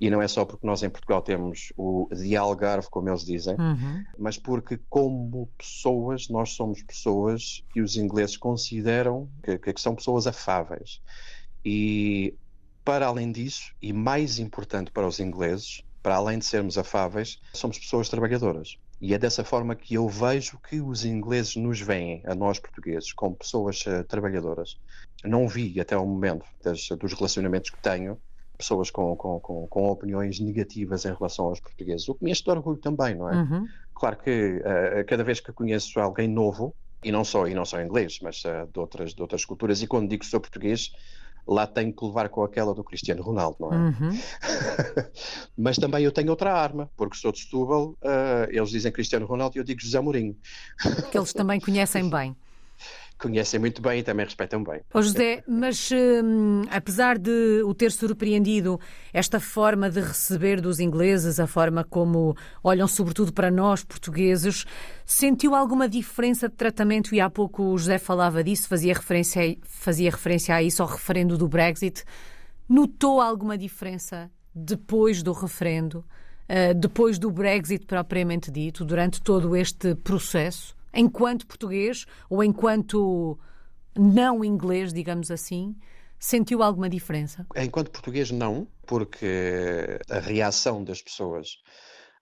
E 0.00 0.10
não 0.10 0.20
é 0.20 0.28
só 0.28 0.44
porque 0.44 0.66
nós 0.66 0.82
em 0.82 0.90
Portugal 0.90 1.22
temos 1.22 1.72
o 1.76 2.08
de 2.12 2.36
Algarve, 2.36 2.88
como 2.90 3.08
eles 3.08 3.24
dizem, 3.24 3.54
uhum. 3.58 4.04
mas 4.18 4.36
porque, 4.36 4.78
como 4.88 5.48
pessoas, 5.56 6.28
nós 6.28 6.50
somos 6.50 6.82
pessoas 6.82 7.64
que 7.72 7.80
os 7.80 7.96
ingleses 7.96 8.36
consideram 8.36 9.28
que, 9.42 9.56
que 9.58 9.80
são 9.80 9.94
pessoas 9.94 10.26
afáveis. 10.26 11.00
E, 11.64 12.34
para 12.84 13.06
além 13.06 13.32
disso, 13.32 13.72
e 13.80 13.92
mais 13.92 14.38
importante 14.38 14.90
para 14.90 15.06
os 15.06 15.20
ingleses, 15.20 15.82
para 16.02 16.16
além 16.16 16.38
de 16.38 16.44
sermos 16.44 16.76
afáveis, 16.76 17.40
somos 17.54 17.78
pessoas 17.78 18.08
trabalhadoras. 18.08 18.76
E 19.00 19.14
é 19.14 19.18
dessa 19.18 19.44
forma 19.44 19.74
que 19.74 19.94
eu 19.94 20.08
vejo 20.08 20.58
que 20.68 20.80
os 20.80 21.04
ingleses 21.04 21.56
nos 21.56 21.80
veem, 21.80 22.22
a 22.26 22.34
nós 22.34 22.58
portugueses, 22.58 23.12
como 23.12 23.36
pessoas 23.36 23.84
uh, 23.86 24.04
trabalhadoras. 24.04 24.78
Não 25.24 25.48
vi 25.48 25.80
até 25.80 25.96
o 25.96 26.06
momento 26.06 26.44
das, 26.62 26.88
dos 26.88 27.12
relacionamentos 27.12 27.70
que 27.70 27.78
tenho 27.80 28.18
pessoas 28.56 28.90
com, 28.90 29.16
com, 29.16 29.40
com, 29.40 29.66
com, 29.66 29.88
opiniões 29.88 30.38
negativas 30.40 31.04
em 31.04 31.12
relação 31.12 31.46
aos 31.46 31.60
portugueses, 31.60 32.08
o 32.08 32.14
que 32.14 32.24
me 32.24 32.30
enche 32.30 32.42
de 32.42 32.50
orgulho 32.50 32.78
também, 32.78 33.14
não 33.14 33.28
é? 33.28 33.36
Uhum. 33.36 33.66
Claro 33.94 34.16
que 34.16 34.58
uh, 34.58 35.04
cada 35.06 35.24
vez 35.24 35.40
que 35.40 35.52
conheço 35.52 35.98
alguém 36.00 36.28
novo, 36.28 36.74
e 37.02 37.12
não 37.12 37.24
só, 37.24 37.46
e 37.46 37.54
não 37.54 37.64
só 37.64 37.80
inglês, 37.80 38.18
mas 38.22 38.42
uh, 38.44 38.66
de, 38.72 38.78
outras, 38.78 39.14
de 39.14 39.20
outras 39.20 39.44
culturas, 39.44 39.82
e 39.82 39.86
quando 39.86 40.08
digo 40.08 40.22
que 40.22 40.28
sou 40.28 40.40
português, 40.40 40.92
lá 41.46 41.66
tenho 41.66 41.92
que 41.92 42.04
levar 42.04 42.28
com 42.28 42.42
aquela 42.42 42.74
do 42.74 42.82
Cristiano 42.82 43.22
Ronaldo, 43.22 43.56
não 43.60 43.72
é? 43.72 43.76
Uhum. 43.76 44.18
Mas 45.56 45.76
também 45.76 46.04
eu 46.04 46.10
tenho 46.10 46.30
outra 46.30 46.54
arma, 46.54 46.90
porque 46.96 47.16
sou 47.16 47.32
de 47.32 47.40
Setúbal, 47.40 47.90
uh, 47.90 48.48
eles 48.48 48.70
dizem 48.70 48.90
Cristiano 48.90 49.26
Ronaldo 49.26 49.56
e 49.56 49.60
eu 49.60 49.64
digo 49.64 49.80
José 49.80 50.00
Mourinho. 50.00 50.36
Que 51.10 51.18
eles 51.18 51.32
também 51.32 51.60
conhecem 51.60 52.08
bem 52.08 52.34
conhecem 53.24 53.58
muito 53.58 53.80
bem 53.80 54.00
e 54.00 54.02
também 54.02 54.26
respeitam 54.26 54.62
bem. 54.62 54.82
Oh 54.92 55.00
José, 55.00 55.42
mas 55.48 55.88
hum, 55.90 56.62
apesar 56.70 57.18
de 57.18 57.62
o 57.64 57.72
ter 57.72 57.90
surpreendido 57.90 58.78
esta 59.14 59.40
forma 59.40 59.88
de 59.88 60.00
receber 60.00 60.60
dos 60.60 60.78
ingleses, 60.78 61.40
a 61.40 61.46
forma 61.46 61.82
como 61.82 62.36
olham 62.62 62.86
sobretudo 62.86 63.32
para 63.32 63.50
nós 63.50 63.82
portugueses, 63.82 64.66
sentiu 65.06 65.54
alguma 65.54 65.88
diferença 65.88 66.48
de 66.48 66.54
tratamento? 66.54 67.14
E 67.14 67.20
há 67.20 67.30
pouco 67.30 67.62
o 67.62 67.78
José 67.78 67.96
falava 67.96 68.44
disso, 68.44 68.68
fazia 68.68 68.92
referência, 68.92 69.56
fazia 69.62 70.10
referência 70.10 70.54
a 70.54 70.62
isso, 70.62 70.82
ao 70.82 70.88
referendo 70.88 71.38
do 71.38 71.48
Brexit. 71.48 72.04
Notou 72.68 73.22
alguma 73.22 73.56
diferença 73.56 74.30
depois 74.54 75.22
do 75.22 75.32
referendo, 75.32 76.04
uh, 76.48 76.74
depois 76.74 77.18
do 77.18 77.30
Brexit 77.30 77.86
propriamente 77.86 78.50
dito, 78.50 78.84
durante 78.84 79.22
todo 79.22 79.56
este 79.56 79.94
processo? 79.94 80.76
Enquanto 80.94 81.46
português 81.46 82.06
ou 82.28 82.42
enquanto 82.42 83.38
não 83.96 84.44
inglês, 84.44 84.92
digamos 84.92 85.30
assim, 85.30 85.74
sentiu 86.18 86.62
alguma 86.62 86.88
diferença? 86.88 87.46
Enquanto 87.56 87.90
português, 87.90 88.30
não, 88.30 88.66
porque 88.86 89.98
a 90.10 90.18
reação 90.18 90.82
das 90.82 91.00
pessoas 91.00 91.58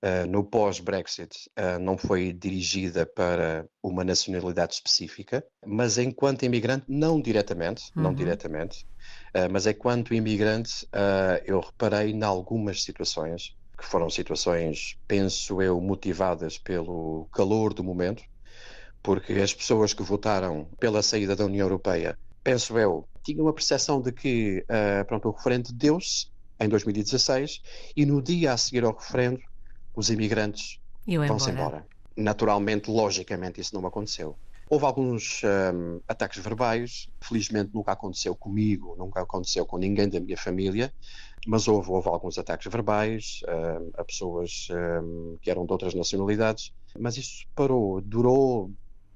uh, 0.03 0.27
no 0.29 0.45
pós-Brexit 0.45 1.51
uh, 1.59 1.79
não 1.79 1.97
foi 1.97 2.33
dirigida 2.33 3.07
para 3.07 3.67
uma 3.83 4.05
nacionalidade 4.05 4.75
específica, 4.75 5.45
mas 5.65 5.99
enquanto 5.99 6.45
imigrante, 6.45 6.85
não 6.89 7.21
diretamente, 7.21 7.91
uhum. 7.97 8.03
não 8.03 8.15
diretamente, 8.15 8.85
uh, 9.35 9.51
mas 9.51 9.67
enquanto 9.67 10.15
imigrante, 10.15 10.87
eu 11.45 11.61
reparei 11.61 12.11
em 12.11 12.23
algumas 12.23 12.83
situações 12.83 13.57
que 13.79 13.85
foram 13.87 14.09
situações, 14.09 14.97
penso 15.09 15.61
eu, 15.61 15.81
motivadas 15.81 16.57
pelo 16.59 17.27
calor 17.33 17.75
do 17.75 17.83
momento, 17.83 18.23
porque 19.03 19.33
as 19.35 19.53
pessoas 19.53 19.93
que 19.93 20.03
votaram 20.03 20.67
pela 20.79 21.03
saída 21.03 21.35
da 21.35 21.45
União 21.45 21.65
Europeia, 21.65 22.19
penso 22.43 22.79
eu, 22.79 23.07
tinham 23.23 23.49
a 23.49 23.53
percepção 23.53 24.01
de 24.01 24.13
que 24.13 24.65
uh, 24.69 25.05
pronto, 25.07 25.29
o 25.29 25.33
referendo 25.33 25.73
deu-se 25.73 26.27
em 26.61 26.69
2016 26.69 27.63
e 27.97 28.07
no 28.07 28.23
dia 28.23 28.53
a 28.53 28.57
seguir 28.57 28.85
ao 28.85 28.95
referendo 28.95 29.41
os 29.95 30.11
imigrantes 30.11 30.79
vão-se 31.07 31.51
embora. 31.51 31.87
Naturalmente, 32.17 32.91
logicamente, 32.91 33.61
isso 33.61 33.75
não 33.75 33.87
aconteceu. 33.87 34.37
Houve 34.69 34.87
alguns 34.87 35.43
um, 35.45 36.01
ataques 36.09 36.43
verbais, 36.43 37.09
felizmente 37.21 37.73
nunca 37.75 37.93
aconteceu 37.93 38.35
comigo, 38.35 38.95
nunca 38.97 39.21
aconteceu 39.21 39.67
com 39.67 39.77
ninguém 39.77 40.09
da 40.09 40.19
minha 40.19 40.37
família, 40.37 40.93
mas 41.47 41.69
houve, 41.69 41.91
houve 41.91 42.09
alguns 42.09 42.39
ataques 42.39 42.73
verbais 42.73 43.41
um, 43.47 43.91
a 43.95 44.05
pessoas 44.05 44.69
um, 44.71 45.37
que 45.43 45.51
eram 45.51 45.67
de 45.67 45.73
outras 45.73 45.93
nacionalidades, 45.93 46.73
mas 46.99 47.17
isso 47.17 47.45
parou, 47.55 48.01
durou 48.01 48.71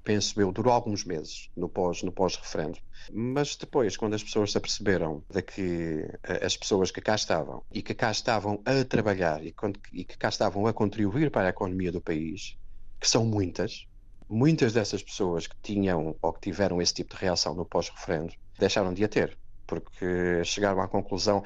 penso 0.07 0.39
eu, 0.39 0.53
durou 0.53 0.71
alguns 0.71 1.03
meses 1.03 1.49
no 1.53 1.67
pós 1.67 2.01
no 2.01 2.13
pós-referendo. 2.13 2.79
Mas 3.11 3.57
depois, 3.57 3.97
quando 3.97 4.13
as 4.13 4.23
pessoas 4.23 4.53
se 4.53 4.57
aperceberam 4.57 5.21
de 5.29 5.41
que 5.41 6.09
eh, 6.23 6.45
as 6.45 6.55
pessoas 6.55 6.91
que 6.91 7.01
cá 7.01 7.13
estavam 7.13 7.61
e 7.73 7.81
que 7.81 7.93
cá 7.93 8.09
estavam 8.09 8.61
a 8.65 8.85
trabalhar 8.85 9.43
e, 9.43 9.53
e 9.91 10.05
que 10.05 10.17
cá 10.17 10.29
estavam 10.29 10.65
a 10.65 10.71
contribuir 10.71 11.29
para 11.29 11.47
a 11.47 11.49
economia 11.49 11.91
do 11.91 11.99
país, 11.99 12.57
que 13.01 13.09
são 13.09 13.25
muitas, 13.25 13.85
muitas 14.29 14.71
dessas 14.71 15.03
pessoas 15.03 15.45
que 15.45 15.57
tinham 15.61 16.15
ou 16.21 16.31
que 16.31 16.39
tiveram 16.39 16.81
esse 16.81 16.93
tipo 16.93 17.13
de 17.13 17.21
reação 17.23 17.53
no 17.53 17.65
pós-referendo 17.65 18.33
deixaram 18.57 18.93
de 18.93 19.03
a 19.03 19.09
ter, 19.09 19.37
porque 19.67 20.41
chegaram 20.45 20.79
à 20.79 20.87
conclusão 20.87 21.43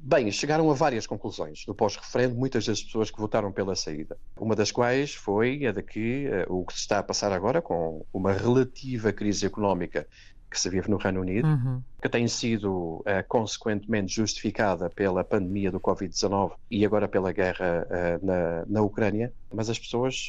Bem, 0.00 0.30
chegaram 0.30 0.70
a 0.70 0.74
várias 0.74 1.06
conclusões 1.06 1.64
no 1.66 1.74
pós-referendo, 1.74 2.34
muitas 2.34 2.64
das 2.64 2.82
pessoas 2.82 3.10
que 3.10 3.18
votaram 3.18 3.52
pela 3.52 3.74
saída. 3.74 4.16
Uma 4.38 4.54
das 4.54 4.70
quais 4.70 5.14
foi 5.14 5.66
a 5.66 5.72
de 5.72 5.82
que 5.82 6.26
uh, 6.48 6.60
o 6.60 6.64
que 6.64 6.72
se 6.72 6.80
está 6.80 6.98
a 6.98 7.02
passar 7.02 7.32
agora, 7.32 7.60
com 7.60 8.04
uma 8.12 8.32
relativa 8.32 9.12
crise 9.12 9.44
económica 9.44 10.06
que 10.50 10.58
se 10.58 10.70
vive 10.70 10.88
no 10.88 10.96
Reino 10.96 11.20
Unido, 11.20 11.46
uhum. 11.46 11.82
que 12.00 12.08
tem 12.08 12.26
sido 12.26 13.00
uh, 13.00 13.04
consequentemente 13.28 14.14
justificada 14.14 14.88
pela 14.88 15.22
pandemia 15.22 15.70
do 15.70 15.78
Covid-19 15.78 16.52
e 16.70 16.86
agora 16.86 17.06
pela 17.06 17.32
guerra 17.32 17.86
uh, 17.86 18.26
na, 18.26 18.64
na 18.66 18.82
Ucrânia, 18.82 19.32
mas 19.52 19.68
as 19.68 19.78
pessoas 19.78 20.28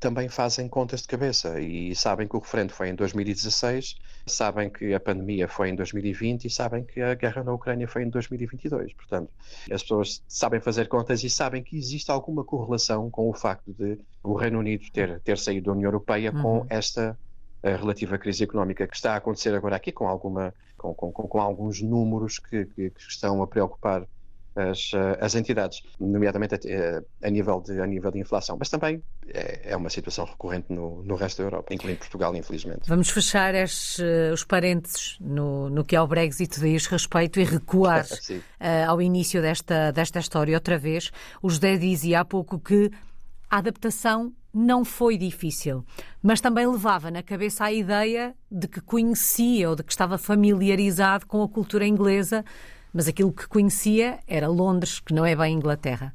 também 0.00 0.28
fazem 0.28 0.68
contas 0.68 1.02
de 1.02 1.08
cabeça 1.08 1.60
e 1.60 1.94
sabem 1.94 2.28
que 2.28 2.36
o 2.36 2.38
referendo 2.38 2.72
foi 2.72 2.88
em 2.88 2.94
2016, 2.94 3.96
sabem 4.26 4.68
que 4.68 4.92
a 4.94 5.00
pandemia 5.00 5.48
foi 5.48 5.70
em 5.70 5.74
2020 5.74 6.44
e 6.44 6.50
sabem 6.50 6.84
que 6.84 7.00
a 7.00 7.14
guerra 7.14 7.42
na 7.42 7.52
Ucrânia 7.52 7.88
foi 7.88 8.02
em 8.02 8.10
2022. 8.10 8.92
Portanto, 8.94 9.30
as 9.70 9.82
pessoas 9.82 10.22
sabem 10.28 10.60
fazer 10.60 10.88
contas 10.88 11.24
e 11.24 11.30
sabem 11.30 11.62
que 11.62 11.76
existe 11.76 12.10
alguma 12.10 12.44
correlação 12.44 13.10
com 13.10 13.28
o 13.28 13.34
facto 13.34 13.72
de 13.72 13.98
o 14.22 14.34
Reino 14.34 14.58
Unido 14.58 14.84
ter, 14.92 15.20
ter 15.20 15.38
saído 15.38 15.66
da 15.66 15.72
União 15.72 15.88
Europeia 15.88 16.32
uhum. 16.32 16.42
com 16.42 16.66
esta 16.68 17.18
a 17.62 17.76
relativa 17.76 18.16
crise 18.16 18.44
económica 18.44 18.86
que 18.86 18.94
está 18.94 19.14
a 19.14 19.16
acontecer 19.16 19.54
agora 19.54 19.74
aqui, 19.76 19.90
com, 19.90 20.06
alguma, 20.06 20.54
com, 20.76 20.94
com, 20.94 21.10
com 21.10 21.40
alguns 21.40 21.82
números 21.82 22.38
que, 22.38 22.66
que, 22.66 22.90
que, 22.90 23.00
estão 23.00 23.42
a 23.42 23.46
preocupar 23.46 24.06
as, 24.56 24.92
as 25.20 25.34
entidades, 25.34 25.82
nomeadamente 26.00 26.54
a, 26.54 27.26
a, 27.26 27.30
nível 27.30 27.60
de, 27.60 27.80
a 27.80 27.86
nível 27.86 28.10
de 28.10 28.18
inflação. 28.18 28.56
Mas 28.58 28.68
também 28.68 29.02
é, 29.28 29.72
é 29.72 29.76
uma 29.76 29.90
situação 29.90 30.24
recorrente 30.24 30.72
no, 30.72 31.02
no 31.02 31.14
resto 31.14 31.38
da 31.38 31.44
Europa, 31.44 31.74
incluindo 31.74 31.98
Portugal, 31.98 32.34
infelizmente. 32.34 32.88
Vamos 32.88 33.10
fechar 33.10 33.54
estes, 33.54 33.98
uh, 33.98 34.32
os 34.32 34.44
parênteses 34.44 35.16
no, 35.20 35.68
no 35.68 35.84
que 35.84 35.94
ao 35.94 36.06
Brexit 36.06 36.58
diz 36.60 36.86
respeito 36.86 37.38
e 37.38 37.44
recuar 37.44 38.06
ao 38.88 39.00
início 39.00 39.40
desta, 39.42 39.90
desta 39.92 40.18
história 40.18 40.56
outra 40.56 40.78
vez. 40.78 41.10
O 41.42 41.50
José 41.50 41.76
dizia 41.76 42.20
há 42.20 42.24
pouco 42.24 42.58
que 42.58 42.90
a 43.50 43.58
adaptação 43.58 44.32
não 44.52 44.84
foi 44.84 45.18
difícil, 45.18 45.84
mas 46.22 46.40
também 46.40 46.66
levava 46.66 47.10
na 47.10 47.22
cabeça 47.22 47.64
a 47.64 47.72
ideia 47.72 48.34
de 48.50 48.66
que 48.66 48.80
conhecia 48.80 49.68
ou 49.68 49.76
de 49.76 49.82
que 49.82 49.92
estava 49.92 50.16
familiarizado 50.16 51.26
com 51.26 51.42
a 51.42 51.48
cultura 51.48 51.86
inglesa, 51.86 52.42
mas 52.96 53.06
aquilo 53.06 53.30
que 53.30 53.46
conhecia 53.46 54.20
era 54.26 54.48
Londres, 54.48 55.00
que 55.00 55.12
não 55.12 55.26
é 55.26 55.36
bem 55.36 55.54
Inglaterra. 55.54 56.14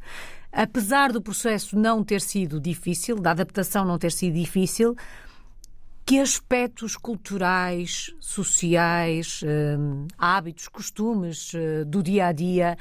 Apesar 0.52 1.12
do 1.12 1.22
processo 1.22 1.78
não 1.78 2.04
ter 2.04 2.20
sido 2.20 2.60
difícil, 2.60 3.20
da 3.20 3.30
adaptação 3.30 3.86
não 3.86 4.00
ter 4.00 4.12
sido 4.12 4.34
difícil, 4.34 4.96
que 6.04 6.20
aspectos 6.20 6.98
culturais, 6.98 8.12
sociais, 8.20 9.42
eh, 9.44 9.78
hábitos, 10.18 10.68
costumes 10.68 11.54
eh, 11.54 11.86
do 11.86 12.02
dia 12.02 12.26
a 12.26 12.32
dia 12.32 12.76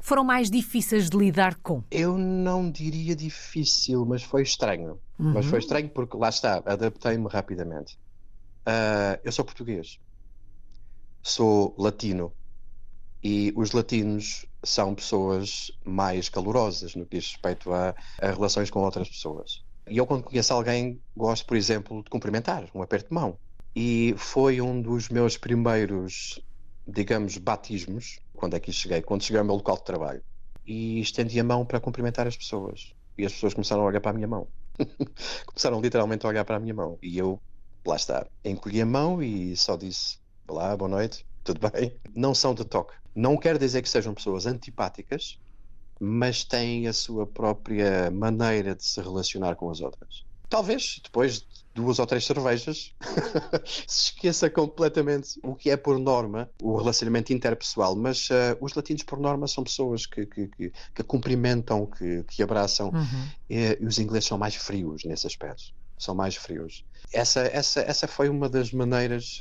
foram 0.00 0.22
mais 0.22 0.48
difíceis 0.48 1.10
de 1.10 1.16
lidar 1.16 1.56
com? 1.56 1.82
Eu 1.90 2.16
não 2.16 2.70
diria 2.70 3.16
difícil, 3.16 4.06
mas 4.06 4.22
foi 4.22 4.42
estranho. 4.42 5.00
Uhum. 5.18 5.32
Mas 5.32 5.46
foi 5.46 5.58
estranho 5.58 5.88
porque 5.88 6.16
lá 6.16 6.28
está, 6.28 6.62
adaptei-me 6.64 7.26
rapidamente. 7.28 7.98
Uh, 8.64 9.18
eu 9.24 9.32
sou 9.32 9.44
português, 9.44 9.98
sou 11.20 11.74
latino 11.76 12.32
e 13.22 13.52
os 13.56 13.72
latinos 13.72 14.46
são 14.64 14.94
pessoas 14.94 15.70
mais 15.84 16.28
calorosas 16.28 16.94
no 16.94 17.06
que 17.06 17.18
diz 17.18 17.32
respeito 17.32 17.72
a, 17.72 17.94
a 18.20 18.30
relações 18.30 18.70
com 18.70 18.80
outras 18.80 19.08
pessoas. 19.08 19.62
E 19.88 19.96
eu, 19.96 20.06
quando 20.06 20.24
conheço 20.24 20.52
alguém, 20.52 21.00
gosto, 21.16 21.46
por 21.46 21.56
exemplo, 21.56 22.02
de 22.02 22.10
cumprimentar, 22.10 22.68
um 22.74 22.82
aperto 22.82 23.08
de 23.08 23.14
mão. 23.14 23.36
E 23.74 24.14
foi 24.16 24.60
um 24.60 24.80
dos 24.80 25.08
meus 25.08 25.36
primeiros, 25.36 26.40
digamos, 26.86 27.38
batismos 27.38 28.18
quando 28.34 28.56
é 28.56 28.60
que 28.60 28.72
cheguei, 28.72 29.02
quando 29.02 29.22
cheguei 29.22 29.38
ao 29.38 29.44
meu 29.44 29.54
local 29.54 29.76
de 29.76 29.84
trabalho. 29.84 30.22
E 30.66 31.00
estendi 31.00 31.38
a 31.40 31.44
mão 31.44 31.64
para 31.64 31.80
cumprimentar 31.80 32.26
as 32.26 32.36
pessoas. 32.36 32.92
E 33.16 33.24
as 33.24 33.32
pessoas 33.32 33.54
começaram 33.54 33.82
a 33.82 33.86
olhar 33.86 34.00
para 34.00 34.10
a 34.10 34.14
minha 34.14 34.28
mão. 34.28 34.46
começaram 35.46 35.80
literalmente 35.80 36.26
a 36.26 36.28
olhar 36.28 36.44
para 36.44 36.56
a 36.56 36.60
minha 36.60 36.74
mão. 36.74 36.98
E 37.02 37.18
eu, 37.18 37.40
lá 37.84 37.96
está, 37.96 38.26
encolhi 38.44 38.80
a 38.80 38.86
mão 38.86 39.22
e 39.22 39.56
só 39.56 39.76
disse: 39.76 40.18
Olá, 40.46 40.76
boa 40.76 40.88
noite, 40.88 41.26
tudo 41.44 41.70
bem? 41.70 41.94
Não 42.14 42.34
são 42.34 42.54
de 42.54 42.64
toque. 42.64 42.94
Não 43.14 43.36
quer 43.36 43.58
dizer 43.58 43.82
que 43.82 43.88
sejam 43.88 44.14
pessoas 44.14 44.46
antipáticas, 44.46 45.38
mas 46.00 46.44
têm 46.44 46.88
a 46.88 46.92
sua 46.92 47.26
própria 47.26 48.10
maneira 48.10 48.74
de 48.74 48.84
se 48.84 49.00
relacionar 49.00 49.56
com 49.56 49.70
as 49.70 49.80
outras. 49.80 50.24
Talvez 50.48 51.00
depois 51.02 51.46
duas 51.74 51.98
ou 51.98 52.06
três 52.06 52.24
cervejas, 52.24 52.92
se 53.86 54.10
esqueça 54.10 54.50
completamente 54.50 55.40
o 55.42 55.54
que 55.54 55.70
é 55.70 55.76
por 55.76 55.98
norma 55.98 56.50
o 56.62 56.76
relacionamento 56.76 57.32
interpessoal. 57.32 57.96
Mas 57.96 58.28
uh, 58.28 58.56
os 58.60 58.74
latinos, 58.74 59.02
por 59.02 59.18
norma, 59.18 59.46
são 59.48 59.64
pessoas 59.64 60.06
que, 60.06 60.26
que, 60.26 60.48
que, 60.48 60.72
que 60.94 61.02
cumprimentam, 61.02 61.86
que, 61.86 62.24
que 62.24 62.42
abraçam, 62.42 62.88
uhum. 62.88 63.28
e, 63.48 63.78
e 63.80 63.86
os 63.86 63.98
ingleses 63.98 64.28
são 64.28 64.38
mais 64.38 64.54
frios 64.54 65.04
nesse 65.04 65.26
aspecto. 65.26 65.72
São 66.02 66.14
mais 66.14 66.34
frios. 66.34 66.84
Essa, 67.12 67.42
essa, 67.42 67.80
essa 67.80 68.08
foi 68.08 68.28
uma 68.28 68.48
das 68.48 68.72
maneiras, 68.72 69.38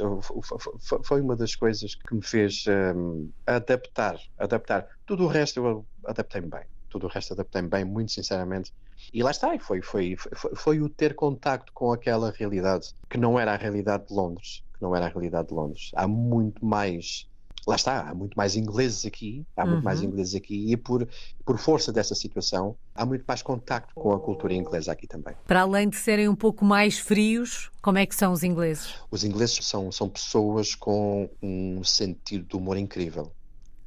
foi 1.03 1.21
uma 1.21 1.35
das 1.35 1.55
coisas 1.55 1.95
que 1.95 2.13
me 2.13 2.23
fez 2.23 2.65
um, 2.95 3.31
adaptar, 3.47 4.19
adaptar. 4.37 4.87
Tudo 5.05 5.23
o 5.23 5.27
resto 5.27 5.59
eu 5.59 5.85
adaptei-me 6.05 6.47
bem. 6.47 6.65
Tudo 6.89 7.07
o 7.07 7.09
resto 7.09 7.33
adaptei-me 7.33 7.69
bem, 7.69 7.85
muito 7.85 8.11
sinceramente 8.11 8.71
e 9.13 9.23
lá 9.23 9.31
está, 9.31 9.57
foi, 9.59 9.81
foi, 9.81 10.15
foi, 10.15 10.55
foi 10.55 10.81
o 10.81 10.89
ter 10.89 11.15
contacto 11.15 11.71
com 11.73 11.91
aquela 11.91 12.31
realidade 12.31 12.93
que 13.09 13.17
não 13.17 13.39
era 13.39 13.53
a 13.53 13.57
realidade 13.57 14.07
de 14.07 14.13
Londres, 14.13 14.63
que 14.73 14.81
não 14.81 14.95
era 14.95 15.07
a 15.07 15.09
realidade 15.09 15.47
de 15.47 15.53
Londres. 15.53 15.89
Há 15.95 16.07
muito 16.07 16.63
mais 16.63 17.27
lá 17.67 17.75
está, 17.75 18.09
há 18.09 18.13
muito 18.13 18.35
mais 18.35 18.55
ingleses 18.55 19.05
aqui, 19.05 19.45
há 19.55 19.65
muito 19.65 19.77
uhum. 19.77 19.83
mais 19.83 20.01
ingleses 20.01 20.35
aqui 20.35 20.71
e 20.71 20.77
por, 20.77 21.07
por 21.45 21.57
força 21.57 21.91
dessa 21.91 22.15
situação 22.15 22.75
há 22.95 23.05
muito 23.05 23.23
mais 23.27 23.41
contacto 23.41 23.93
com 23.93 24.13
a 24.13 24.19
cultura 24.19 24.53
inglesa 24.53 24.91
aqui 24.91 25.07
também. 25.07 25.35
Para 25.45 25.61
além 25.61 25.89
de 25.89 25.95
serem 25.95 26.27
um 26.27 26.35
pouco 26.35 26.65
mais 26.65 26.97
frios, 26.97 27.71
como 27.81 27.97
é 27.97 28.05
que 28.05 28.15
são 28.15 28.31
os 28.33 28.43
ingleses? 28.43 28.95
Os 29.09 29.23
ingleses 29.23 29.65
são, 29.65 29.91
são 29.91 30.09
pessoas 30.09 30.75
com 30.75 31.29
um 31.41 31.83
sentido 31.83 32.47
de 32.47 32.55
humor 32.55 32.77
incrível 32.77 33.31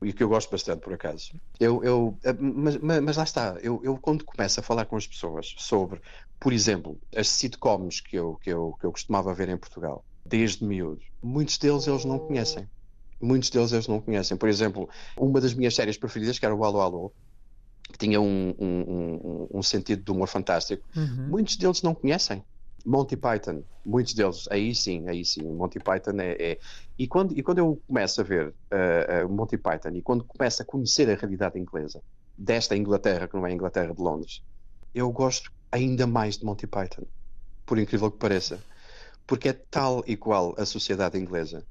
e 0.03 0.13
que 0.13 0.23
eu 0.23 0.29
gosto 0.29 0.51
bastante, 0.51 0.81
por 0.81 0.93
acaso. 0.93 1.33
Eu, 1.59 1.83
eu, 1.83 2.19
eh, 2.25 2.35
mas, 2.39 2.77
mas 2.77 3.17
lá 3.17 3.25
está, 3.25 3.57
eu, 3.63 3.81
eu 3.83 3.97
quando 3.97 4.25
começo 4.25 4.61
a 4.61 4.63
falar 4.63 4.85
com 4.85 4.97
as 4.97 5.07
pessoas 5.07 5.55
sobre, 5.59 6.01
por 6.39 6.53
exemplo, 6.53 7.01
as 7.17 7.29
sitcoms 7.29 8.01
que 8.01 8.17
eu, 8.17 8.37
que 8.37 8.51
eu, 8.51 8.77
que 8.79 8.87
eu 8.87 8.93
costumava 8.93 9.33
ver 9.35 9.49
em 9.49 9.57
Portugal, 9.57 10.05
desde 10.25 10.65
miúdo, 10.65 11.01
muitos 11.23 11.59
deles 11.59 11.87
eles 11.87 12.05
não 12.05 12.19
conhecem. 12.19 12.69
Muitos 13.25 13.51
deles 13.51 13.73
eles 13.73 13.89
não 13.89 14.01
conhecem. 14.01 14.37
Por 14.37 14.49
exemplo, 14.49 14.89
uma 15.17 15.41
das 15.41 15.55
minhas 15.55 15.75
séries 15.75 15.97
preferidas, 15.97 16.39
que 16.39 16.45
era 16.45 16.55
o 16.55 16.65
Alô 16.65 16.81
Alô, 16.81 17.13
que 17.91 17.99
tinha 17.99 18.21
um, 18.21 18.55
um, 18.59 18.67
um, 18.67 19.49
um 19.59 19.63
sentido 19.63 20.03
de 20.03 20.11
humor 20.11 20.29
fantástico, 20.29 20.83
uhum. 20.97 21.29
muitos 21.29 21.57
deles 21.57 21.83
não 21.83 21.95
conhecem. 21.95 22.43
Monty 22.85 23.17
Python, 23.17 23.63
muitos 23.85 24.13
deles, 24.13 24.47
aí 24.51 24.75
sim, 24.75 25.09
aí 25.09 25.25
sim, 25.25 25.43
Monty 25.43 25.81
Python 25.81 26.21
é. 26.21 26.37
é... 26.39 26.59
E, 26.99 27.07
quando, 27.07 27.37
e 27.37 27.43
quando 27.43 27.59
eu 27.59 27.81
começo 27.87 28.21
a 28.21 28.25
ver 28.25 28.49
uh, 28.49 29.27
uh, 29.27 29.29
Monty 29.29 29.57
Python 29.57 29.91
e 29.95 30.03
quando 30.03 30.23
começo 30.23 30.61
a 30.61 30.65
conhecer 30.67 31.09
a 31.09 31.15
realidade 31.15 31.59
inglesa, 31.59 32.03
desta 32.37 32.77
Inglaterra, 32.77 33.27
que 33.27 33.35
não 33.35 33.47
é 33.47 33.51
a 33.51 33.55
Inglaterra 33.55 33.95
de 33.95 34.03
Londres, 34.03 34.43
eu 34.95 35.11
gosto 35.11 35.51
ainda 35.73 36.07
mais 36.07 36.37
de 36.37 36.45
Monty 36.45 36.67
Python, 36.67 37.05
por 37.65 37.79
incrível 37.79 38.11
que 38.11 38.19
pareça, 38.19 38.63
porque 39.27 39.49
é 39.49 39.53
tal 39.53 40.05
e 40.07 40.15
qual 40.17 40.55
a 40.59 40.67
sociedade 40.67 41.19
inglesa. 41.19 41.65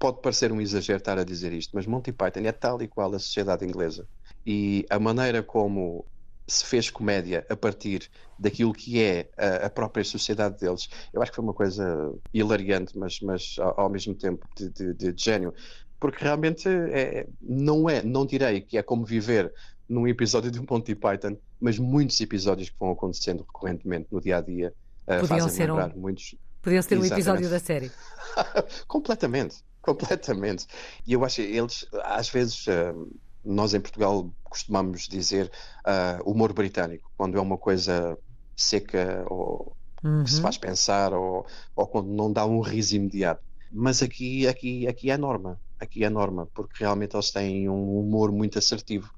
Pode 0.00 0.20
parecer 0.22 0.50
um 0.50 0.60
exagero 0.60 0.98
estar 0.98 1.18
a 1.18 1.24
dizer 1.24 1.52
isto, 1.52 1.70
mas 1.76 1.86
Monty 1.86 2.10
Python 2.10 2.40
é 2.40 2.52
tal 2.52 2.82
e 2.82 2.88
qual 2.88 3.14
a 3.14 3.18
sociedade 3.18 3.64
inglesa. 3.64 4.08
E 4.46 4.86
a 4.88 4.98
maneira 4.98 5.42
como 5.42 6.06
se 6.48 6.64
fez 6.64 6.90
comédia 6.90 7.46
a 7.48 7.54
partir 7.54 8.10
daquilo 8.38 8.72
que 8.72 9.00
é 9.00 9.28
a, 9.36 9.66
a, 9.66 9.70
própria 9.70 10.02
sociedade 10.02 10.58
deles, 10.58 10.88
eu 11.12 11.22
acho 11.22 11.30
que 11.30 11.36
foi 11.36 11.44
uma 11.44 11.54
coisa 11.54 12.12
hilariante, 12.32 12.98
mas, 12.98 13.20
mas 13.20 13.56
ao, 13.60 13.82
ao 13.82 13.90
mesmo 13.90 14.14
tempo 14.14 14.48
de, 14.56 14.70
de, 14.70 14.94
de, 14.94 15.12
de 15.12 15.22
gênio. 15.22 15.54
Porque 16.00 16.24
realmente 16.24 16.66
é, 16.66 17.26
não 17.40 17.88
é, 17.88 18.02
não 18.02 18.24
direi 18.24 18.62
que 18.62 18.78
é 18.78 18.82
como 18.82 19.04
viver 19.04 19.52
num 19.86 20.08
episódio 20.08 20.50
de 20.50 20.58
um 20.58 20.64
Monty 20.68 20.94
Python, 20.94 21.36
mas 21.60 21.78
muitos 21.78 22.18
episódios 22.20 22.70
que 22.70 22.76
vão 22.78 22.92
acontecendo 22.92 23.40
recorrentemente 23.40 24.08
no 24.10 24.20
dia 24.20 24.38
a 24.38 24.40
dia 24.40 24.72
uh, 25.06 25.26
fazem 25.26 25.66
lembrar 25.66 25.94
um, 25.94 26.00
muitos. 26.00 26.34
Podiam 26.62 26.82
ser 26.82 26.98
um 26.98 27.04
episódio 27.04 27.50
da 27.50 27.58
série. 27.58 27.90
completamente, 28.88 29.56
completamente. 29.82 30.66
E 31.06 31.12
eu 31.12 31.24
acho 31.24 31.36
que 31.36 31.42
eles, 31.42 31.86
às 32.04 32.28
vezes. 32.28 32.66
Uh, 32.66 33.10
nós 33.44 33.74
em 33.74 33.80
Portugal 33.80 34.30
costumamos 34.44 35.08
dizer 35.08 35.50
uh, 35.80 36.30
humor 36.30 36.52
britânico, 36.52 37.10
quando 37.16 37.38
é 37.38 37.40
uma 37.40 37.56
coisa 37.56 38.18
seca 38.56 39.24
ou 39.28 39.74
uhum. 40.04 40.24
que 40.24 40.30
se 40.30 40.36
uhum. 40.36 40.42
faz 40.42 40.58
pensar 40.58 41.12
ou, 41.12 41.46
ou 41.74 41.86
quando 41.86 42.08
não 42.08 42.32
dá 42.32 42.44
um 42.44 42.60
riso 42.60 42.96
imediato. 42.96 43.42
Mas 43.72 44.02
aqui, 44.02 44.46
aqui, 44.46 44.86
aqui 44.86 45.10
é 45.10 45.16
norma, 45.16 45.58
aqui 45.78 46.04
é 46.04 46.10
norma, 46.10 46.46
porque 46.52 46.82
realmente 46.82 47.14
eles 47.14 47.30
têm 47.30 47.68
um 47.68 47.98
humor 47.98 48.32
muito 48.32 48.58
assertivo 48.58 49.10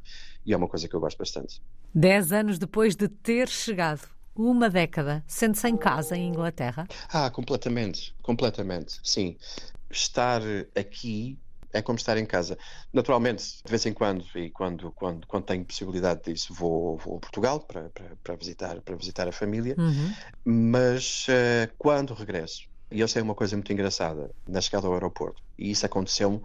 e 0.45 0.53
é 0.53 0.57
uma 0.57 0.69
coisa 0.69 0.87
que 0.87 0.95
eu 0.95 1.01
gosto 1.01 1.19
bastante. 1.19 1.63
Dez 1.95 2.33
anos 2.33 2.59
depois 2.59 2.95
de 2.95 3.09
ter 3.09 3.49
chegado, 3.49 4.09
uma 4.35 4.69
década, 4.69 5.25
sente-se 5.27 5.69
em 5.69 5.77
casa 5.77 6.17
em 6.17 6.29
Inglaterra? 6.29 6.87
Ah, 7.09 7.31
completamente, 7.31 8.15
completamente, 8.23 8.99
sim. 9.03 9.37
Estar 9.93 10.43
aqui 10.75 11.39
é 11.73 11.81
como 11.81 11.97
estar 11.97 12.17
em 12.19 12.27
casa. 12.27 12.59
Naturalmente, 12.93 13.63
de 13.65 13.71
vez 13.71 13.85
em 13.87 13.93
quando, 13.93 14.25
e 14.37 14.51
quando, 14.51 14.93
quando, 14.93 15.27
quando 15.27 15.45
tenho 15.45 15.65
possibilidade 15.65 16.23
disso, 16.25 16.53
vou, 16.53 16.99
vou 16.99 17.17
a 17.17 17.21
Portugal 17.21 17.61
para, 17.61 17.89
para, 17.91 18.17
para 18.23 18.37
visitar, 18.37 18.81
para 18.83 18.95
visitar 18.97 19.27
a 19.27 19.33
família, 19.33 19.75
uhum. 19.79 20.13
mas 20.45 21.27
uh, 21.29 21.73
quando 21.79 22.15
regresso, 22.15 22.69
E 22.91 23.01
eles 23.01 23.13
têm 23.13 23.23
uma 23.23 23.35
coisa 23.35 23.57
muito 23.57 23.73
engraçada 23.73 24.31
na 24.47 24.61
chegada 24.61 24.87
ao 24.87 24.93
aeroporto. 24.93 25.43
E 25.59 25.71
isso 25.71 25.87
aconteceu-me, 25.87 26.43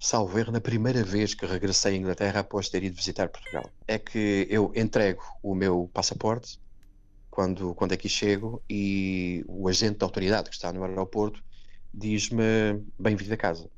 salvo 0.00 0.38
erro, 0.38 0.52
na 0.52 0.60
primeira 0.60 1.04
vez 1.04 1.34
que 1.34 1.44
regressei 1.44 1.94
à 1.94 1.96
Inglaterra 1.96 2.40
após 2.40 2.68
ter 2.70 2.82
ido 2.82 2.96
visitar 2.96 3.28
Portugal. 3.28 3.68
É 3.86 3.98
que 3.98 4.46
eu 4.48 4.72
entrego 4.74 5.22
o 5.42 5.54
meu 5.54 5.90
passaporte 5.92 6.58
quando, 7.30 7.74
quando 7.74 7.92
aqui 7.92 8.08
chego 8.08 8.62
e 8.68 9.44
o 9.46 9.68
agente 9.68 9.98
da 9.98 10.06
autoridade 10.06 10.48
que 10.48 10.56
está 10.56 10.72
no 10.72 10.82
aeroporto 10.82 11.42
diz-me 11.92 12.84
bem-vindo 12.98 13.34
a 13.34 13.36
casa. 13.36 13.70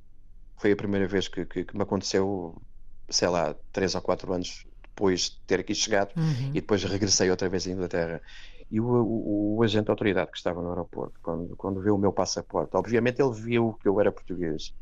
Foi 0.57 0.73
a 0.73 0.77
primeira 0.77 1.07
vez 1.07 1.29
que, 1.29 1.45
que, 1.45 1.65
que, 1.65 1.77
me 1.77 1.83
aconteceu, 1.83 2.61
sei 3.09 3.29
lá, 3.29 3.55
três 3.73 3.95
ou 3.95 4.01
quatro 4.01 4.33
anos 4.33 4.67
depois 4.83 5.23
de 5.23 5.41
ter 5.47 5.61
aqui 5.61 5.75
chegado 5.75 6.13
uhum. 6.17 6.51
e 6.51 6.61
depois 6.61 6.85
regressei 6.85 7.31
outra 7.31 7.49
vez 7.49 7.67
à 7.67 7.71
Inglaterra. 7.71 8.23
E 8.71 8.81
o, 8.81 8.87
o, 8.87 9.57
o, 9.57 9.63
agente 9.63 9.87
da 9.87 9.93
autoridade 9.93 10.31
que 10.31 10.37
estava 10.37 10.63
no 10.63 10.71
aeroporto, 10.71 11.19
quando, 11.23 11.57
quando 11.57 11.81
viu 11.81 11.95
o 11.95 11.99
meu 11.99 12.13
passaporte, 12.13 12.77
obviamente 12.77 13.21
ele 13.21 13.33
viu 13.33 13.77
que 13.81 13.89
eu 13.89 14.01
era 14.01 14.11
português, 14.11 14.75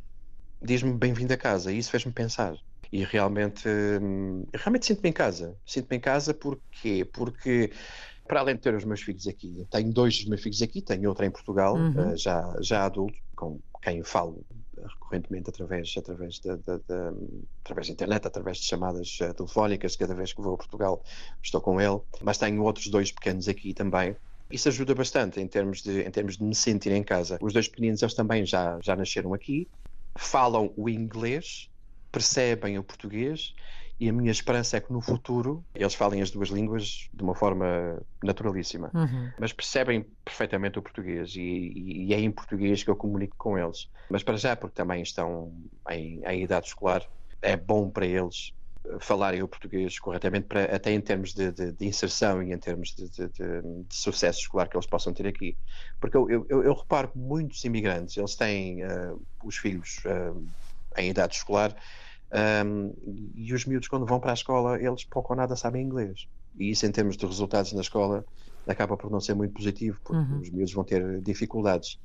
diz-me 0.60 0.92
bem-vindo 0.92 1.32
a 1.32 1.36
casa, 1.36 1.72
e 1.72 1.78
isso 1.78 1.90
fez-me 1.90 2.12
pensar. 2.12 2.54
E 2.92 3.04
realmente, 3.04 3.66
hum, 3.68 4.44
realmente 4.54 4.86
sinto-me 4.86 5.08
em 5.08 5.12
casa. 5.12 5.56
Sinto-me 5.66 5.96
em 5.96 6.00
casa 6.00 6.34
porquê? 6.34 7.06
Porque, 7.10 7.72
para 8.32 8.40
além 8.40 8.54
de 8.54 8.62
ter 8.62 8.74
os 8.74 8.84
meus 8.86 9.02
filhos 9.02 9.28
aqui, 9.28 9.66
tenho 9.70 9.92
dois 9.92 10.16
dos 10.16 10.26
meus 10.26 10.40
filhos 10.40 10.62
aqui, 10.62 10.80
tenho 10.80 11.06
outro 11.06 11.22
em 11.22 11.30
Portugal, 11.30 11.76
uhum. 11.76 12.12
Eh, 12.12 12.16
já, 12.16 12.56
já 12.62 12.86
adulto, 12.86 13.12
com 13.36 13.60
quem 13.82 14.02
falo 14.02 14.42
recorrentemente 14.74 15.50
através, 15.50 15.92
através, 15.98 16.38
da, 16.38 16.56
da, 16.56 16.78
da, 16.88 17.12
através 17.62 17.88
da 17.88 17.92
internet, 17.92 18.26
através 18.26 18.56
de 18.56 18.64
chamadas 18.64 19.18
uh, 19.20 19.34
telefónicas, 19.34 19.96
cada 19.96 20.14
vez 20.14 20.32
que 20.32 20.40
vou 20.40 20.54
a 20.54 20.56
Portugal 20.56 21.04
estou 21.42 21.60
com 21.60 21.78
ele, 21.78 22.00
mas 22.22 22.38
tenho 22.38 22.62
outros 22.62 22.88
dois 22.88 23.12
pequenos 23.12 23.48
aqui 23.48 23.74
também. 23.74 24.16
Isso 24.50 24.66
ajuda 24.66 24.94
bastante 24.94 25.38
em 25.38 25.46
termos 25.46 25.82
de, 25.82 26.00
em 26.00 26.10
termos 26.10 26.38
de 26.38 26.42
me 26.42 26.54
sentir 26.54 26.92
em 26.92 27.02
casa. 27.02 27.36
Os 27.38 27.52
dois 27.52 27.68
pequeninos, 27.68 28.00
eles 28.00 28.14
também 28.14 28.46
já, 28.46 28.78
já 28.80 28.96
nasceram 28.96 29.34
aqui, 29.34 29.68
falam 30.16 30.72
o 30.74 30.88
inglês, 30.88 31.68
percebem 32.10 32.78
o 32.78 32.82
português 32.82 33.54
e 34.02 34.08
a 34.08 34.12
minha 34.12 34.32
esperança 34.32 34.76
é 34.76 34.80
que 34.80 34.92
no 34.92 35.00
futuro 35.00 35.64
eles 35.72 35.94
falem 35.94 36.20
as 36.20 36.32
duas 36.32 36.48
línguas 36.48 37.08
de 37.14 37.22
uma 37.22 37.36
forma 37.36 38.02
naturalíssima, 38.20 38.90
uhum. 38.92 39.30
mas 39.38 39.52
percebem 39.52 40.04
perfeitamente 40.24 40.76
o 40.76 40.82
português 40.82 41.36
e, 41.36 41.72
e, 42.08 42.12
é 42.12 42.18
em 42.18 42.32
português 42.32 42.82
que 42.82 42.90
eu 42.90 42.96
comunico 42.96 43.36
com 43.38 43.56
eles. 43.56 43.88
Mas 44.10 44.24
para 44.24 44.36
já, 44.36 44.56
porque 44.56 44.74
também 44.74 45.02
estão 45.02 45.52
em, 45.88 46.20
em 46.26 46.42
idade 46.42 46.66
escolar, 46.66 47.08
é 47.40 47.56
bom 47.56 47.88
para 47.88 48.04
eles 48.04 48.52
falarem 48.98 49.40
o 49.40 49.46
português 49.46 49.96
corretamente, 50.00 50.48
para, 50.48 50.64
até 50.74 50.90
em 50.90 51.00
termos 51.00 51.32
de, 51.32 51.52
de, 51.52 51.70
de, 51.70 51.86
inserção 51.86 52.42
e 52.42 52.52
em 52.52 52.58
termos 52.58 52.92
de, 52.96 53.08
de, 53.08 53.86
sucesso 53.88 54.40
escolar 54.40 54.68
que 54.68 54.76
eles 54.76 54.86
possam 54.86 55.12
ter 55.12 55.28
aqui. 55.28 55.56
Porque 56.00 56.16
eu, 56.16 56.28
eu, 56.28 56.64
eu 56.64 56.74
reparo 56.74 57.12
muitos 57.14 57.64
imigrantes, 57.64 58.16
eles 58.16 58.34
têm 58.34 58.84
uh, 58.84 59.22
os 59.44 59.56
filhos 59.56 60.00
uh, 60.06 60.44
em 60.98 61.10
idade 61.10 61.36
escolar 61.36 61.72
um, 62.32 62.94
e 63.34 63.52
os 63.52 63.66
miúdos, 63.66 63.88
quando 63.88 64.06
vão 64.06 64.18
para 64.18 64.30
a 64.30 64.34
escola, 64.34 64.80
eles 64.80 65.04
pouco 65.04 65.32
ou 65.32 65.36
nada 65.36 65.54
sabem 65.54 65.84
inglês. 65.84 66.26
E 66.58 66.70
isso, 66.70 66.86
em 66.86 66.92
termos 66.92 67.16
de 67.16 67.26
resultados 67.26 67.72
na 67.72 67.80
escola, 67.80 68.24
acaba 68.66 68.96
por 68.96 69.10
não 69.10 69.20
ser 69.20 69.34
muito 69.34 69.52
positivo, 69.52 70.00
porque 70.02 70.32
uhum. 70.32 70.40
os 70.40 70.50
miúdos 70.50 70.72
vão 70.72 70.84
ter 70.84 71.20
dificuldades. 71.20 71.98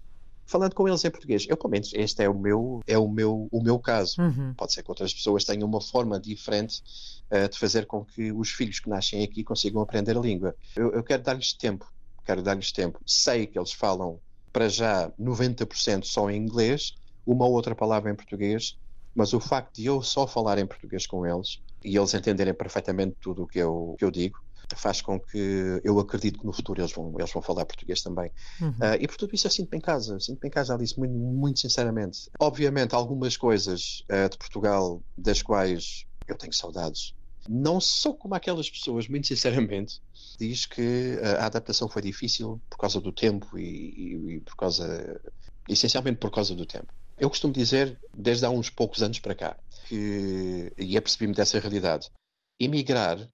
Falando 0.46 0.74
com 0.74 0.88
eles 0.88 1.04
em 1.04 1.12
português, 1.12 1.46
eu, 1.50 1.58
pelo 1.58 1.72
menos, 1.72 1.92
este 1.94 2.24
é 2.24 2.30
o 2.30 2.34
meu, 2.34 2.82
é 2.88 2.98
o 2.98 3.08
meu, 3.08 3.50
o 3.52 3.62
meu 3.62 3.78
caso. 3.80 4.22
Uhum. 4.22 4.54
Pode 4.54 4.74
ser 4.74 4.82
que 4.82 4.90
outras 4.90 5.14
pessoas 5.14 5.44
tenham 5.44 5.68
uma 5.68 5.82
forma 5.82 6.20
diferente 6.20 6.82
uh, 7.30 7.50
de 7.50 7.60
fazer 7.60 7.86
com 7.86 8.06
que 8.06 8.32
os 8.32 8.50
filhos 8.50 8.80
que 8.80 8.90
nascem 8.90 9.24
aqui 9.24 9.44
consigam 9.44 9.82
aprender 9.82 10.18
a 10.18 10.22
língua. 10.22 10.56
Eu, 10.76 10.92
eu 10.94 11.04
quero 11.04 11.22
dar-lhes 11.22 11.52
tempo, 11.52 11.86
quero 12.26 12.42
dar-lhes 12.42 12.72
tempo. 12.72 13.00
Sei 13.06 13.46
que 13.46 13.60
eles 13.60 13.74
falam, 13.74 14.20
para 14.54 14.70
já, 14.70 15.12
90% 15.20 16.06
só 16.06 16.30
em 16.30 16.38
inglês, 16.38 16.96
uma 17.26 17.46
ou 17.46 17.52
outra 17.52 17.76
palavra 17.76 18.10
em 18.10 18.16
português, 18.16 18.78
mas 19.17 19.34
o 19.34 19.39
facto 19.39 19.75
de 19.75 19.88
eu 19.88 20.01
só 20.03 20.27
falar 20.27 20.60
em 20.60 20.65
português 20.67 21.08
com 21.08 21.25
eles 21.25 21.60
e 21.84 21.97
eles 21.97 22.13
entenderem 22.13 22.53
perfeitamente 22.53 23.17
tudo 23.19 23.43
o 23.43 23.47
que 23.47 23.58
eu, 23.58 23.95
que 23.97 24.06
eu 24.06 24.12
digo 24.12 24.39
faz 24.75 25.01
com 25.01 25.19
que 25.19 25.82
eu 25.84 25.97
acredito 25.97 26.39
que 26.39 26.45
no 26.45 26.51
futuro 26.51 26.82
eles 26.82 26.91
vão, 26.91 27.15
eles 27.17 27.32
vão 27.32 27.41
falar 27.41 27.65
português 27.65 28.01
também. 28.01 28.30
Uhum. 28.62 28.69
Uh, 28.69 28.99
e 28.99 29.08
por 29.08 29.15
tudo 29.15 29.34
isso 29.34 29.47
eu 29.47 29.51
sinto-me 29.51 29.77
em 29.77 29.82
casa, 29.82 30.19
sinto-me 30.19 30.49
em 30.49 30.51
casa, 30.51 30.75
Alice, 30.75 30.99
muito, 30.99 31.13
muito 31.13 31.60
sinceramente. 31.60 32.30
Obviamente, 32.39 32.93
algumas 32.93 33.38
coisas 33.38 34.03
uh, 34.12 34.30
de 34.30 34.38
Portugal 34.38 35.01
das 35.17 35.41
quais 35.41 36.06
eu 36.27 36.36
tenho 36.36 36.53
saudades. 36.53 37.15
Não 37.47 37.80
sou 37.80 38.13
como 38.13 38.36
aquelas 38.36 38.69
pessoas, 38.69 39.08
muito 39.08 39.25
sinceramente, 39.25 40.01
diz 40.38 40.65
que 40.65 41.17
uh, 41.21 41.41
a 41.41 41.45
adaptação 41.45 41.88
foi 41.88 42.01
difícil 42.01 42.62
por 42.69 42.77
causa 42.77 42.99
do 42.99 43.12
tempo 43.12 43.58
e, 43.58 43.63
e, 43.63 44.36
e 44.36 44.39
por 44.41 44.56
causa, 44.58 45.21
essencialmente 45.69 46.17
por 46.19 46.30
causa 46.30 46.53
do 46.53 46.65
tempo. 46.65 46.93
Eu 47.17 47.30
costumo 47.30 47.53
dizer, 47.53 47.99
desde 48.15 48.45
há 48.45 48.49
uns 48.49 48.69
poucos 48.69 49.01
anos 49.01 49.19
para 49.19 49.34
cá, 49.34 49.58
que, 49.88 50.71
e 50.77 50.95
apercebi-me 50.97 51.34
dessa 51.34 51.60
realidade, 51.60 52.12
emigrar 52.60 53.27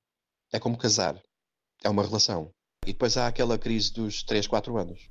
é 0.52 0.60
como 0.60 0.78
casar, 0.78 1.22
é 1.84 1.90
uma 1.90 2.04
relação. 2.04 2.50
E 2.86 2.94
depois 2.94 3.18
há 3.18 3.28
aquela 3.28 3.58
crise 3.58 3.92
dos 3.92 4.24
3, 4.24 4.48
4 4.48 4.78
anos. 4.78 5.10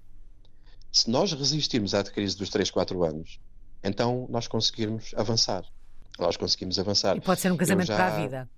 Se 0.91 1.11
nós 1.11 1.33
resistirmos 1.33 1.95
à 1.95 2.05
crise 2.05 2.37
dos 2.37 2.49
3, 2.49 2.71
4 2.71 3.03
anos, 3.05 3.41
então 3.83 4.27
nós 4.31 4.47
conseguirmos 4.47 5.13
avançar. 5.17 5.65
Nós 6.19 6.37
conseguimos 6.37 6.79
avançar. 6.79 7.17
E 7.17 7.21
pode 7.21 7.41
ser 7.41 7.51
um 7.51 7.57
casamento 7.57 7.89
já... 7.89 7.97
para 7.97 8.07
a 8.07 8.21
vida. 8.21 8.51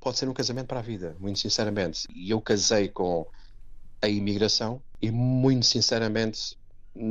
Pode 0.00 0.18
ser 0.18 0.28
um 0.28 0.34
casamento 0.34 0.66
para 0.66 0.80
a 0.80 0.82
vida, 0.82 1.16
muito 1.18 1.38
sinceramente. 1.38 2.06
E 2.14 2.30
eu 2.30 2.40
casei 2.40 2.88
com 2.88 3.26
a 4.02 4.08
imigração 4.08 4.82
e, 5.00 5.10
muito 5.10 5.66
sinceramente, 5.66 6.56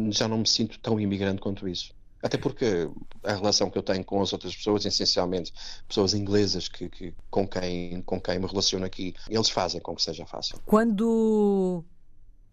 já 0.09 0.27
não 0.27 0.39
me 0.39 0.47
sinto 0.47 0.79
tão 0.79 0.99
imigrante 0.99 1.39
quanto 1.39 1.67
isso. 1.67 1.93
Até 2.21 2.37
porque 2.37 2.89
a 3.23 3.33
relação 3.33 3.69
que 3.69 3.77
eu 3.77 3.83
tenho 3.83 4.03
com 4.03 4.21
as 4.21 4.33
outras 4.33 4.55
pessoas, 4.55 4.85
essencialmente 4.85 5.53
pessoas 5.87 6.13
inglesas 6.13 6.67
que, 6.67 6.89
que, 6.89 7.13
com, 7.29 7.47
quem, 7.47 8.01
com 8.01 8.19
quem 8.19 8.39
me 8.39 8.45
relaciono 8.45 8.85
aqui, 8.85 9.13
eles 9.29 9.49
fazem 9.49 9.79
com 9.79 9.95
que 9.95 10.01
seja 10.01 10.25
fácil. 10.25 10.59
Quando 10.65 11.83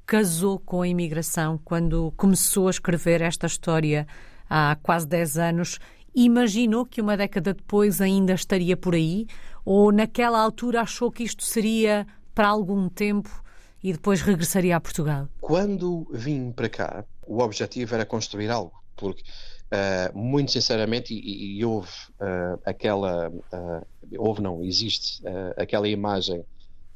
casou 0.07 0.59
com 0.59 0.83
a 0.83 0.89
imigração, 0.89 1.59
quando 1.65 2.13
começou 2.17 2.69
a 2.69 2.71
escrever 2.71 3.21
esta 3.21 3.47
história 3.47 4.07
há 4.49 4.77
quase 4.81 5.07
10 5.07 5.39
anos, 5.39 5.79
imaginou 6.15 6.87
que 6.87 7.01
uma 7.01 7.17
década 7.17 7.53
depois 7.53 8.01
ainda 8.01 8.33
estaria 8.33 8.77
por 8.77 8.95
aí? 8.95 9.27
Ou 9.65 9.91
naquela 9.91 10.41
altura 10.41 10.81
achou 10.81 11.11
que 11.11 11.25
isto 11.25 11.45
seria 11.45 12.07
para 12.33 12.49
algum 12.49 12.89
tempo 12.89 13.43
e 13.83 13.93
depois 13.93 14.23
regressaria 14.23 14.77
a 14.77 14.81
Portugal? 14.81 15.29
Quando 15.41 16.07
vim 16.13 16.53
para 16.53 16.69
cá, 16.69 17.05
o 17.27 17.41
objetivo 17.41 17.95
era 17.95 18.07
construir 18.07 18.49
algo, 18.49 18.73
porque 18.95 19.25
Uh, 19.67 20.17
muito 20.17 20.53
sinceramente, 20.53 21.13
e, 21.13 21.59
e 21.59 21.65
houve 21.65 21.91
uh, 22.21 22.61
aquela, 22.65 23.29
uh, 23.29 23.87
houve 24.17 24.41
não, 24.41 24.63
existe 24.63 25.23
aquela 25.57 25.89
imagem 25.89 26.45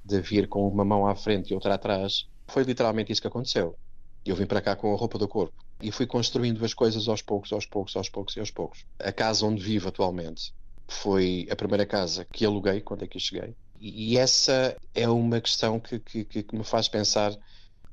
de 0.05 0.21
vir 0.21 0.49
com 0.49 0.67
uma 0.69 0.85
mão 0.85 1.07
à 1.07 1.15
frente 1.15 1.51
e 1.51 1.55
outra 1.55 1.75
atrás, 1.75 2.29
foi 2.47 2.63
literalmente 2.63 3.13
isso 3.13 3.21
que 3.21 3.27
aconteceu. 3.27 3.77
Eu 4.25 4.37
vim 4.37 4.47
para 4.47 4.61
cá 4.61 4.77
com 4.77 4.93
a 4.93 4.97
roupa 4.97 5.19
do 5.19 5.27
corpo 5.27 5.55
e 5.83 5.91
fui 5.91 6.07
construindo 6.07 6.65
as 6.65 6.75
coisas 6.75 7.09
aos 7.09 7.23
poucos, 7.23 7.53
aos 7.53 7.67
poucos, 7.67 7.97
aos 7.97 8.09
poucos 8.09 8.37
e 8.37 8.41
aos 8.41 8.51
poucos. 8.51 8.85
A 8.99 9.13
casa 9.13 9.47
onde 9.47 9.63
vivo 9.63 9.89
atualmente 9.89 10.53
foi 10.87 11.49
a 11.51 11.57
primeira 11.57 11.87
casa 11.87 12.25
que 12.25 12.45
aluguei 12.45 12.81
quando 12.81 13.05
aqui 13.05 13.19
cheguei. 13.19 13.55
E, 13.81 14.13
e 14.13 14.19
essa 14.19 14.77
é 14.95 15.09
uma 15.09 15.41
questão 15.41 15.81
que, 15.81 15.99
que, 15.99 16.25
que 16.25 16.57
me 16.57 16.65
faz 16.65 16.89
pensar 16.89 17.35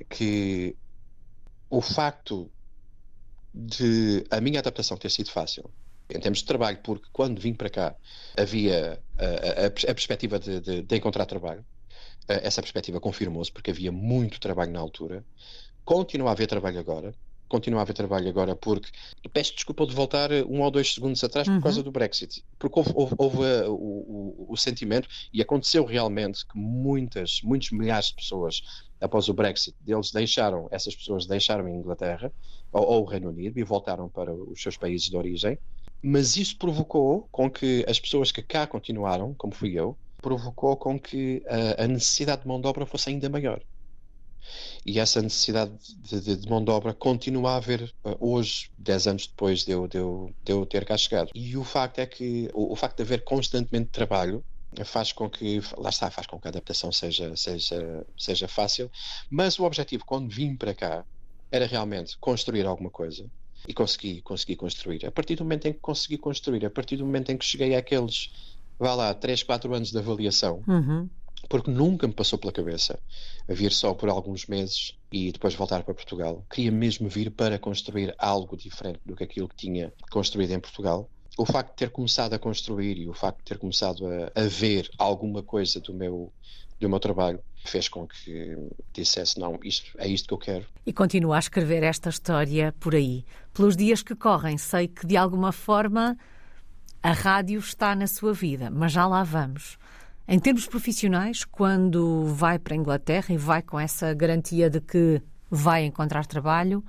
que 0.09 0.75
o 1.69 1.81
facto 1.81 2.49
de 3.57 4.25
a 4.29 4.39
minha 4.39 4.59
adaptação 4.59 4.97
ter 4.97 5.09
sido 5.09 5.31
fácil 5.31 5.69
em 6.09 6.19
termos 6.19 6.39
de 6.39 6.45
trabalho, 6.45 6.79
porque 6.83 7.07
quando 7.11 7.41
vim 7.41 7.53
para 7.53 7.69
cá 7.69 7.95
havia 8.37 8.99
a, 9.17 9.63
a, 9.63 9.65
a 9.67 9.93
perspectiva 9.93 10.39
de, 10.39 10.59
de, 10.61 10.81
de, 10.83 10.95
encontrar 10.95 11.25
trabalho. 11.25 11.65
Essa 12.27 12.61
perspectiva 12.61 12.99
confirmou-se 12.99 13.51
porque 13.51 13.71
havia 13.71 13.91
muito 13.91 14.39
trabalho 14.39 14.71
na 14.71 14.79
altura. 14.79 15.25
Continua 15.85 16.29
a 16.29 16.31
haver 16.33 16.47
trabalho 16.47 16.79
agora. 16.79 17.13
Continua 17.47 17.79
a 17.79 17.83
haver 17.83 17.93
trabalho 17.93 18.27
agora 18.27 18.55
porque. 18.55 18.89
Peço 19.31 19.55
desculpa 19.55 19.85
de 19.85 19.95
voltar 19.95 20.31
um 20.49 20.61
ou 20.61 20.69
dois 20.69 20.93
segundos 20.93 21.23
atrás 21.23 21.47
por 21.47 21.55
uhum. 21.55 21.61
causa 21.61 21.81
do 21.81 21.91
Brexit. 21.91 22.43
Porque 22.59 22.77
houve, 22.77 22.91
houve, 22.93 23.15
houve 23.17 23.37
uh, 23.37 23.71
o, 23.71 24.45
o, 24.45 24.53
o 24.53 24.57
sentimento, 24.57 25.07
e 25.31 25.41
aconteceu 25.41 25.85
realmente 25.85 26.45
que 26.45 26.57
muitas, 26.57 27.39
muitos 27.41 27.71
milhares 27.71 28.07
de 28.07 28.15
pessoas 28.15 28.61
após 28.99 29.29
o 29.29 29.33
Brexit, 29.33 29.75
eles 29.85 30.11
deixaram, 30.11 30.67
essas 30.71 30.95
pessoas 30.95 31.25
deixaram 31.25 31.65
a 31.65 31.71
Inglaterra 31.71 32.31
ou, 32.71 32.83
ou, 32.83 33.01
o 33.03 33.05
Reino 33.05 33.29
Unido 33.29 33.59
e 33.59 33.63
voltaram 33.63 34.09
para 34.09 34.33
os 34.33 34.61
seus 34.61 34.77
países 34.77 35.09
de 35.09 35.15
origem, 35.15 35.57
mas 36.01 36.37
isso 36.37 36.57
provocou 36.57 37.27
com 37.31 37.49
que 37.49 37.85
as 37.87 37.99
pessoas 37.99 38.31
que 38.31 38.41
cá 38.41 38.67
continuaram, 38.67 39.33
como 39.33 39.53
fui 39.53 39.73
eu, 39.73 39.97
provocou 40.21 40.75
com 40.75 40.99
que 40.99 41.43
a, 41.47 41.83
a 41.83 41.87
necessidade 41.87 42.41
de 42.41 42.47
mão 42.47 42.59
de 42.59 42.67
obra 42.67 42.85
fosse 42.85 43.09
ainda 43.09 43.29
maior. 43.29 43.61
E 44.85 44.99
essa 44.99 45.21
necessidade 45.21 45.71
de, 45.99 46.21
de, 46.21 46.37
de 46.37 46.49
mão 46.49 46.63
de 46.63 46.71
obra 46.71 46.93
continua 46.93 47.51
a 47.51 47.55
haver 47.57 47.93
uh, 48.05 48.15
hoje, 48.19 48.71
10 48.77 49.07
anos 49.07 49.27
depois 49.27 49.65
de 49.65 49.71
eu, 49.71 49.87
de, 49.87 49.97
eu, 49.97 50.31
de 50.43 50.51
eu 50.51 50.65
ter 50.65 50.85
cá 50.85 50.97
chegado. 50.97 51.31
E 51.35 51.57
o 51.57 51.63
facto 51.63 51.99
é 51.99 52.05
que 52.05 52.49
o, 52.53 52.71
o 52.71 52.75
facto 52.75 52.97
de 52.97 53.03
haver 53.03 53.23
constantemente 53.23 53.89
trabalho 53.89 54.43
faz 54.83 55.11
com 55.11 55.29
que, 55.29 55.61
lá 55.77 55.89
está, 55.89 56.09
faz 56.11 56.27
com 56.27 56.39
que 56.39 56.47
a 56.47 56.49
adaptação 56.49 56.91
seja, 56.91 57.35
seja, 57.35 58.05
seja 58.17 58.47
fácil, 58.47 58.91
mas 59.29 59.57
o 59.59 59.63
objetivo, 59.63 60.05
quando 60.05 60.29
vim 60.29 60.55
para 60.55 60.73
cá, 60.73 61.05
era 61.51 61.65
realmente 61.65 62.17
construir 62.19 62.65
alguma 62.65 62.89
coisa. 62.89 63.25
E 63.67 63.73
consegui, 63.73 64.21
consegui 64.21 64.55
construir. 64.55 65.05
A 65.05 65.11
partir 65.11 65.35
do 65.35 65.43
momento 65.43 65.67
em 65.67 65.73
que 65.73 65.79
consegui 65.79 66.17
construir, 66.17 66.65
a 66.65 66.69
partir 66.69 66.95
do 66.97 67.05
momento 67.05 67.31
em 67.31 67.37
que 67.37 67.43
cheguei 67.45 67.75
àqueles, 67.75 68.29
vá 68.77 68.93
lá, 68.93 69.13
3, 69.13 69.43
4 69.43 69.73
anos 69.73 69.91
de 69.91 69.97
avaliação, 69.97 70.63
Uhum. 70.67 71.09
porque 71.49 71.71
nunca 71.71 72.07
me 72.07 72.13
passou 72.13 72.37
pela 72.37 72.53
cabeça 72.53 72.99
a 73.49 73.53
vir 73.53 73.71
só 73.71 73.93
por 73.93 74.09
alguns 74.09 74.45
meses 74.45 74.93
e 75.11 75.31
depois 75.31 75.55
voltar 75.55 75.83
para 75.83 75.93
Portugal. 75.93 76.45
Queria 76.51 76.71
mesmo 76.71 77.09
vir 77.09 77.31
para 77.31 77.57
construir 77.57 78.13
algo 78.17 78.55
diferente 78.55 78.99
do 79.05 79.15
que 79.15 79.23
aquilo 79.23 79.47
que 79.49 79.55
tinha 79.55 79.91
construído 80.11 80.51
em 80.51 80.59
Portugal. 80.59 81.09
O 81.37 81.45
facto 81.45 81.69
de 81.69 81.75
ter 81.75 81.89
começado 81.91 82.33
a 82.33 82.39
construir 82.39 82.97
e 82.97 83.07
o 83.07 83.13
facto 83.13 83.37
de 83.39 83.43
ter 83.43 83.57
começado 83.57 84.05
a, 84.07 84.41
a 84.41 84.47
ver 84.47 84.89
alguma 84.97 85.43
coisa 85.43 85.79
do 85.79 85.93
meu, 85.93 86.31
do 86.79 86.89
meu 86.89 86.99
trabalho 86.99 87.39
fez 87.63 87.87
com 87.87 88.07
que 88.07 88.55
dissesse: 88.93 89.39
não, 89.39 89.59
isto, 89.63 89.91
é 89.97 90.07
isto 90.07 90.27
que 90.27 90.33
eu 90.33 90.37
quero. 90.37 90.65
E 90.85 90.93
continua 90.93 91.35
a 91.35 91.39
escrever 91.39 91.83
esta 91.83 92.09
história 92.09 92.73
por 92.79 92.95
aí. 92.95 93.25
Pelos 93.53 93.75
dias 93.75 94.01
que 94.01 94.15
correm, 94.15 94.57
sei 94.57 94.87
que 94.87 95.05
de 95.05 95.17
alguma 95.17 95.51
forma 95.51 96.17
a 97.03 97.11
rádio 97.11 97.59
está 97.59 97.95
na 97.95 98.07
sua 98.07 98.33
vida, 98.33 98.69
mas 98.69 98.91
já 98.91 99.05
lá 99.05 99.23
vamos. 99.23 99.77
Em 100.27 100.39
termos 100.39 100.67
profissionais, 100.67 101.45
quando 101.45 102.25
vai 102.25 102.59
para 102.59 102.73
a 102.73 102.77
Inglaterra 102.77 103.33
e 103.33 103.37
vai 103.37 103.61
com 103.61 103.79
essa 103.79 104.13
garantia 104.13 104.69
de 104.69 104.81
que 104.81 105.21
vai 105.49 105.85
encontrar 105.85 106.25
trabalho, 106.25 106.83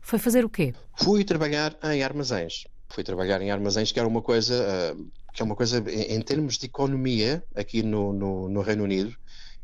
foi 0.00 0.20
fazer 0.20 0.44
o 0.44 0.48
quê? 0.48 0.72
Fui 0.94 1.24
trabalhar 1.24 1.76
em 1.82 2.02
armazéns. 2.04 2.64
Fui 2.88 3.04
trabalhar 3.04 3.40
em 3.42 3.50
armazéns, 3.50 3.92
que 3.92 3.98
era 3.98 4.08
uma 4.08 4.22
coisa, 4.22 4.94
uh, 4.94 5.10
que 5.32 5.42
é 5.42 5.44
uma 5.44 5.56
coisa 5.56 5.78
em, 5.90 6.16
em 6.16 6.20
termos 6.22 6.56
de 6.56 6.66
economia 6.66 7.42
aqui 7.54 7.82
no, 7.82 8.12
no, 8.12 8.48
no, 8.48 8.60
Reino 8.62 8.84
Unido, 8.84 9.16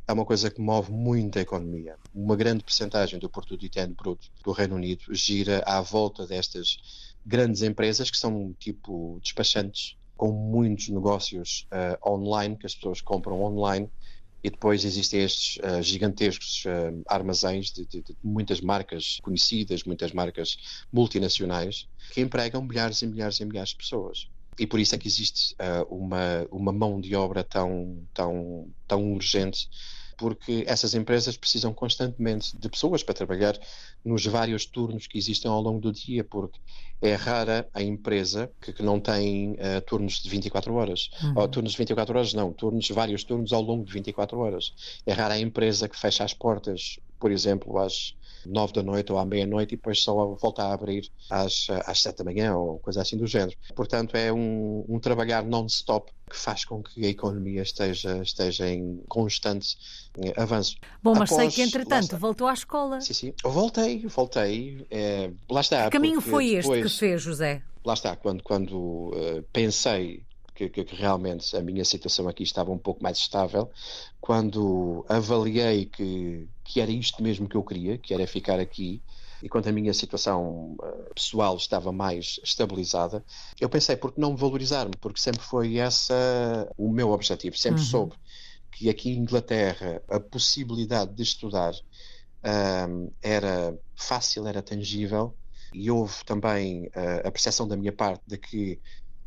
é 0.06 0.12
uma 0.12 0.24
coisa 0.24 0.50
que 0.50 0.60
move 0.60 0.92
muito 0.92 1.38
a 1.38 1.42
economia. 1.42 1.96
Uma 2.14 2.36
grande 2.36 2.64
percentagem 2.64 3.18
do 3.18 3.30
produto 3.30 3.64
interno 3.64 3.94
bruto 3.94 4.28
do 4.44 4.52
Reino 4.52 4.74
Unido 4.74 5.14
gira 5.14 5.62
à 5.64 5.80
volta 5.80 6.26
destas 6.26 6.78
grandes 7.24 7.62
empresas 7.62 8.10
que 8.10 8.16
são 8.16 8.52
tipo 8.58 9.18
despachantes 9.22 9.96
com 10.16 10.30
muitos 10.30 10.88
negócios 10.88 11.66
uh, 11.72 12.10
online 12.10 12.56
que 12.56 12.66
as 12.66 12.74
pessoas 12.74 13.00
compram 13.00 13.42
online 13.42 13.88
e 14.42 14.50
depois 14.50 14.84
existem 14.84 15.22
estes 15.22 15.56
uh, 15.58 15.82
gigantescos 15.82 16.64
uh, 16.64 17.02
armazéns 17.06 17.70
de, 17.70 17.86
de, 17.86 18.02
de, 18.02 18.16
muitas 18.22 18.60
marcas 18.60 19.18
conhecidas, 19.22 19.84
muitas 19.84 20.12
marcas 20.12 20.56
multinacionais, 20.92 21.88
que 22.12 22.20
empregam 22.20 22.62
milhares 22.62 23.00
e 23.02 23.06
milhares 23.06 23.38
e 23.38 23.44
milhares 23.44 23.70
de 23.70 23.76
pessoas. 23.76 24.28
E 24.58 24.66
por 24.66 24.80
isso 24.80 24.94
é 24.94 24.98
que 24.98 25.06
existe 25.06 25.54
uh, 25.54 25.94
uma, 25.94 26.46
uma 26.50 26.72
mão 26.72 27.00
de 27.00 27.14
obra 27.14 27.44
tão, 27.44 28.04
tão, 28.12 28.68
tão 28.86 29.12
urgente 29.12 29.68
porque 30.22 30.62
essas 30.68 30.94
empresas 30.94 31.36
precisam 31.36 31.74
constantemente 31.74 32.56
de 32.56 32.68
pessoas 32.68 33.02
para 33.02 33.12
trabalhar 33.12 33.58
nos 34.04 34.24
vários 34.24 34.64
turnos 34.64 35.08
que 35.08 35.18
existem 35.18 35.50
ao 35.50 35.60
longo 35.60 35.80
do 35.80 35.92
dia, 35.92 36.22
porque 36.22 36.60
é 37.00 37.16
rara 37.16 37.68
a 37.74 37.82
empresa 37.82 38.48
que, 38.60 38.72
que 38.72 38.84
não 38.84 39.00
tem 39.00 39.54
uh, 39.54 39.80
turnos 39.84 40.22
de 40.22 40.30
24 40.30 40.72
horas. 40.74 41.10
Uhum. 41.24 41.32
Ou 41.34 41.48
turnos 41.48 41.72
de 41.72 41.78
24 41.78 42.16
horas, 42.16 42.34
não, 42.34 42.52
turnos, 42.52 42.88
vários 42.90 43.24
turnos 43.24 43.52
ao 43.52 43.62
longo 43.62 43.84
de 43.84 43.92
24 43.92 44.38
horas. 44.38 44.72
É 45.04 45.12
rara 45.12 45.34
a 45.34 45.40
empresa 45.40 45.88
que 45.88 45.98
fecha 45.98 46.22
as 46.22 46.32
portas, 46.32 47.00
por 47.18 47.32
exemplo, 47.32 47.76
às 47.80 48.14
nove 48.46 48.72
da 48.72 48.82
noite 48.82 49.12
ou 49.12 49.18
à 49.18 49.24
meia-noite 49.24 49.74
e 49.74 49.76
depois 49.76 50.02
só 50.02 50.34
volta 50.34 50.62
a 50.62 50.72
abrir 50.72 51.10
às, 51.30 51.66
às 51.86 52.02
sete 52.02 52.18
da 52.18 52.24
manhã 52.24 52.56
ou 52.56 52.78
coisa 52.78 53.02
assim 53.02 53.16
do 53.16 53.26
género. 53.26 53.56
Portanto, 53.74 54.16
é 54.16 54.32
um, 54.32 54.84
um 54.88 54.98
trabalhar 54.98 55.44
non-stop 55.44 56.10
que 56.28 56.36
faz 56.36 56.64
com 56.64 56.82
que 56.82 57.04
a 57.04 57.08
economia 57.08 57.62
esteja, 57.62 58.22
esteja 58.22 58.66
em 58.68 59.02
constante 59.06 59.76
eh, 60.18 60.32
avanço. 60.36 60.76
Bom, 61.02 61.14
mas 61.14 61.30
Após, 61.30 61.52
sei 61.52 61.64
que 61.64 61.68
entretanto 61.68 62.16
voltou 62.16 62.46
à 62.46 62.54
escola. 62.54 63.00
Sim, 63.02 63.12
sim. 63.12 63.34
Voltei, 63.44 64.06
voltei. 64.06 64.86
É, 64.90 65.30
lá 65.50 65.60
está. 65.60 65.84
Que 65.84 65.90
caminho 65.90 66.22
foi 66.22 66.56
depois, 66.56 66.80
este 66.80 66.94
que 66.94 67.00
fez, 67.00 67.22
José? 67.22 67.62
Lá 67.84 67.94
está, 67.94 68.16
quando, 68.16 68.42
quando 68.42 68.74
uh, 68.74 69.42
pensei 69.52 70.24
que, 70.54 70.68
que, 70.68 70.84
que, 70.84 70.96
realmente 70.96 71.56
a 71.56 71.60
minha 71.60 71.84
situação 71.84 72.28
aqui 72.28 72.42
estava 72.42 72.70
um 72.70 72.78
pouco 72.78 73.02
mais 73.02 73.18
estável, 73.18 73.70
quando 74.20 75.04
avaliei 75.08 75.86
que, 75.86 76.48
que 76.64 76.80
era 76.80 76.90
isto 76.90 77.22
mesmo 77.22 77.48
que 77.48 77.56
eu 77.56 77.62
queria, 77.62 77.98
que 77.98 78.12
era 78.12 78.26
ficar 78.26 78.60
aqui, 78.60 79.02
e 79.42 79.48
quando 79.48 79.66
a 79.66 79.72
minha 79.72 79.92
situação 79.92 80.76
uh, 80.80 81.14
pessoal 81.14 81.56
estava 81.56 81.90
mais 81.90 82.38
estabilizada, 82.44 83.24
eu 83.60 83.68
pensei, 83.68 83.96
por 83.96 84.12
que 84.12 84.20
não 84.20 84.32
me 84.32 84.36
valorizar-me? 84.36 84.92
Porque 85.00 85.20
sempre 85.20 85.42
foi 85.42 85.78
esse 85.78 86.12
o 86.76 86.88
meu 86.88 87.10
objetivo, 87.10 87.56
sempre 87.58 87.80
uhum. 87.80 87.86
soube 87.86 88.14
que 88.72 88.88
aqui 88.88 89.10
em 89.10 89.18
Inglaterra 89.18 90.02
a 90.08 90.18
possibilidade 90.18 91.12
de 91.14 91.22
estudar 91.22 91.74
um, 92.88 93.10
era 93.22 93.78
fácil, 93.94 94.46
era 94.46 94.62
tangível, 94.62 95.34
e 95.72 95.90
houve 95.90 96.24
também 96.24 96.86
uh, 96.88 97.26
a 97.26 97.30
percepção 97.30 97.66
da 97.66 97.76
minha 97.76 97.92
parte 97.92 98.22
de 98.26 98.36
que 98.36 98.80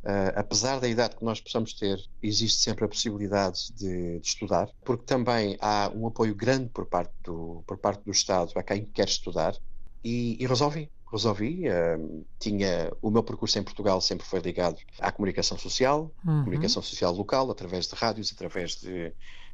Uh, 0.05 0.29
apesar 0.35 0.79
da 0.79 0.87
idade 0.87 1.15
que 1.15 1.25
nós 1.25 1.41
possamos 1.41 1.73
ter, 1.73 1.99
existe 2.21 2.61
sempre 2.61 2.85
a 2.85 2.87
possibilidade 2.87 3.73
de, 3.73 4.19
de, 4.19 4.27
estudar, 4.27 4.69
porque 4.83 5.03
também 5.03 5.57
há 5.59 5.91
um 5.95 6.05
apoio 6.05 6.35
grande 6.35 6.69
por 6.69 6.85
parte 6.85 7.11
do, 7.23 7.63
por 7.65 7.75
parte 7.79 8.03
do 8.03 8.11
Estado 8.11 8.51
a 8.55 8.61
quem 8.61 8.85
quer 8.85 9.07
estudar, 9.07 9.55
e, 10.03 10.37
e 10.39 10.45
resolvi. 10.45 10.91
Resolvi, 11.11 11.63
uh, 11.67 12.25
tinha 12.37 12.93
o 13.01 13.09
meu 13.09 13.23
percurso 13.23 13.57
em 13.57 13.63
Portugal 13.63 13.99
sempre 13.99 14.27
foi 14.27 14.39
ligado 14.41 14.77
à 14.99 15.11
comunicação 15.11 15.57
social, 15.57 16.11
uhum. 16.23 16.43
comunicação 16.43 16.83
social 16.83 17.11
local, 17.11 17.49
através 17.49 17.87
de 17.87 17.95
rádios, 17.95 18.31
através 18.31 18.75
de 18.75 19.11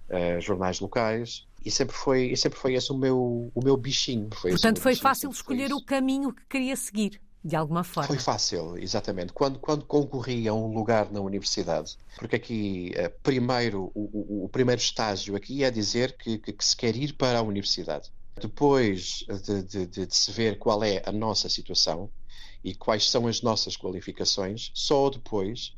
uh, 0.10 0.42
jornais 0.42 0.82
locais, 0.82 1.48
e 1.64 1.72
sempre 1.72 1.96
foi, 1.96 2.26
e 2.26 2.36
sempre 2.36 2.60
foi 2.60 2.74
esse 2.74 2.92
o 2.92 2.98
meu, 2.98 3.50
o 3.56 3.64
meu 3.64 3.78
bichinho. 3.78 4.28
Foi 4.34 4.52
Portanto, 4.52 4.82
foi 4.82 4.96
fácil 4.96 5.30
escolher 5.30 5.72
o 5.72 5.82
caminho 5.82 6.34
que 6.34 6.44
queria 6.50 6.76
seguir 6.76 7.22
de 7.44 7.56
alguma 7.56 7.84
forma. 7.84 8.08
Foi 8.08 8.20
fácil, 8.20 8.78
exatamente. 8.78 9.34
Quando, 9.34 9.58
quando 9.60 9.86
concorri 9.86 10.48
a 10.48 10.54
um 10.54 10.74
lugar 10.74 11.12
na 11.12 11.20
universidade, 11.20 11.98
porque 12.18 12.36
aqui, 12.36 12.92
eh, 12.96 13.10
primeiro, 13.10 13.92
o, 13.96 14.42
o, 14.42 14.46
o 14.46 14.50
primeiro 14.50 14.80
estágio 14.80 15.36
aqui 15.36 15.64
é 15.64 15.72
dizer 15.72 16.16
que, 16.18 16.38
que, 16.38 16.54
que, 16.54 16.66
se 16.66 16.78
quer 16.78 16.96
ir 16.96 17.14
para 17.14 17.40
a 17.40 17.42
universidade. 17.42 18.12
Depois 18.40 19.26
de, 19.44 19.64
de, 19.64 19.88
de, 19.88 20.06
de 20.06 20.16
se 20.16 20.32
ver 20.32 20.58
qual 20.60 20.84
é 20.84 21.02
a 21.06 21.12
nossa 21.12 21.50
situação 21.50 22.10
e 22.64 22.76
quais 22.76 23.10
são 23.10 23.28
as 23.28 23.42
nossas 23.42 23.76
qualificações, 23.76 24.72
só 24.74 25.10
depois 25.10 25.74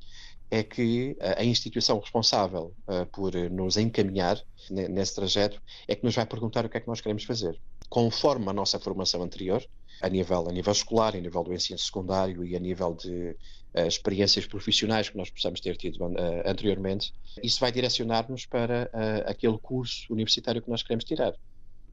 é 0.51 0.61
que 0.61 1.17
a 1.19 1.43
instituição 1.43 1.97
responsável 1.99 2.75
uh, 2.87 3.07
por 3.07 3.33
nos 3.49 3.75
encaminhar 3.75 4.39
nesse 4.69 5.15
trajeto 5.15 5.59
é 5.87 5.95
que 5.95 6.03
nos 6.03 6.13
vai 6.13 6.27
perguntar 6.27 6.63
o 6.63 6.69
que 6.69 6.77
é 6.77 6.79
que 6.79 6.87
nós 6.87 7.01
queremos 7.01 7.23
fazer. 7.23 7.59
Conforme 7.89 8.47
a 8.49 8.53
nossa 8.53 8.79
formação 8.79 9.23
anterior, 9.23 9.65
a 10.01 10.09
nível, 10.09 10.47
a 10.49 10.51
nível 10.51 10.71
escolar, 10.71 11.15
a 11.15 11.19
nível 11.19 11.43
do 11.43 11.53
ensino 11.53 11.79
secundário 11.79 12.43
e 12.43 12.55
a 12.55 12.59
nível 12.59 12.93
de 12.93 13.35
uh, 13.73 13.87
experiências 13.87 14.45
profissionais 14.45 15.09
que 15.09 15.17
nós 15.17 15.29
possamos 15.29 15.59
ter 15.59 15.77
tido 15.77 16.03
uh, 16.03 16.15
anteriormente, 16.45 17.13
isso 17.41 17.59
vai 17.59 17.71
direcionar-nos 17.71 18.45
para 18.45 18.89
uh, 18.93 19.29
aquele 19.29 19.57
curso 19.57 20.11
universitário 20.11 20.61
que 20.61 20.69
nós 20.69 20.83
queremos 20.83 21.03
tirar. 21.03 21.33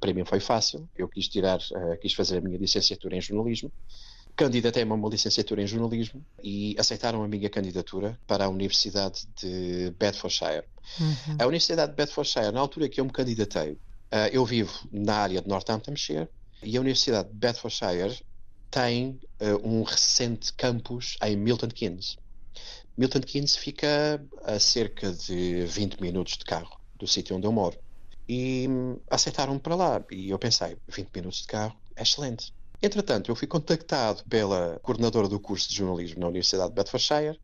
Para 0.01 0.13
mim 0.15 0.25
foi 0.25 0.41
fácil, 0.41 0.89
eu 0.97 1.07
quis 1.09 1.29
tirar, 1.29 1.59
quis 2.01 2.15
fazer 2.15 2.39
a 2.39 2.41
minha 2.41 2.57
licenciatura 2.57 3.17
em 3.17 3.21
jornalismo, 3.21 3.71
candidatei-me 4.35 4.91
a 4.93 4.95
uma 4.95 5.11
licenciatura 5.11 5.63
em 5.63 5.67
jornalismo 5.67 6.25
e 6.43 6.75
aceitaram 6.79 7.23
a 7.23 7.29
minha 7.29 7.51
candidatura 7.51 8.19
para 8.27 8.47
a 8.47 8.49
Universidade 8.49 9.29
de 9.37 9.93
Bedfordshire. 9.99 10.65
Uhum. 10.99 11.37
A 11.39 11.47
Universidade 11.47 11.91
de 11.93 11.97
Bedfordshire, 11.97 12.51
na 12.51 12.61
altura 12.61 12.89
que 12.89 12.99
eu 12.99 13.05
me 13.05 13.11
candidatei, 13.11 13.77
eu 14.33 14.43
vivo 14.47 14.73
na 14.91 15.17
área 15.17 15.43
de 15.43 15.47
Northamptonshire, 15.47 16.31
e 16.62 16.77
a 16.77 16.81
Universidade 16.81 17.29
de 17.29 17.35
Bedfordshire 17.35 18.20
tem 18.70 19.20
uh, 19.40 19.66
um 19.66 19.83
recente 19.83 20.53
campus 20.53 21.16
em 21.23 21.37
Milton 21.37 21.68
Keynes. 21.68 22.16
Milton 22.96 23.20
Keynes 23.20 23.57
fica 23.57 24.23
a 24.44 24.59
cerca 24.59 25.11
de 25.12 25.64
20 25.64 26.01
minutos 26.01 26.37
de 26.37 26.44
carro 26.44 26.79
do 26.96 27.07
sítio 27.07 27.37
onde 27.37 27.46
eu 27.46 27.53
moro. 27.53 27.79
E 28.29 28.66
hum, 28.68 28.99
aceitaram-me 29.11 29.59
para 29.59 29.75
lá. 29.75 30.05
E 30.11 30.31
eu 30.31 30.38
pensei, 30.38 30.77
20 30.87 31.09
minutos 31.14 31.40
de 31.40 31.46
carro 31.46 31.77
é 31.96 32.03
excelente. 32.03 32.53
Entretanto, 32.83 33.31
eu 33.31 33.37
fui 33.37 33.46
contactado 33.46 34.23
pela 34.25 34.79
coordenadora 34.83 35.29
do 35.29 35.40
curso 35.40 35.68
de 35.68 35.77
jornalismo 35.77 36.20
na 36.20 36.29
Universidade 36.29 36.68
de 36.68 36.75
Bedfordshire 36.75 37.40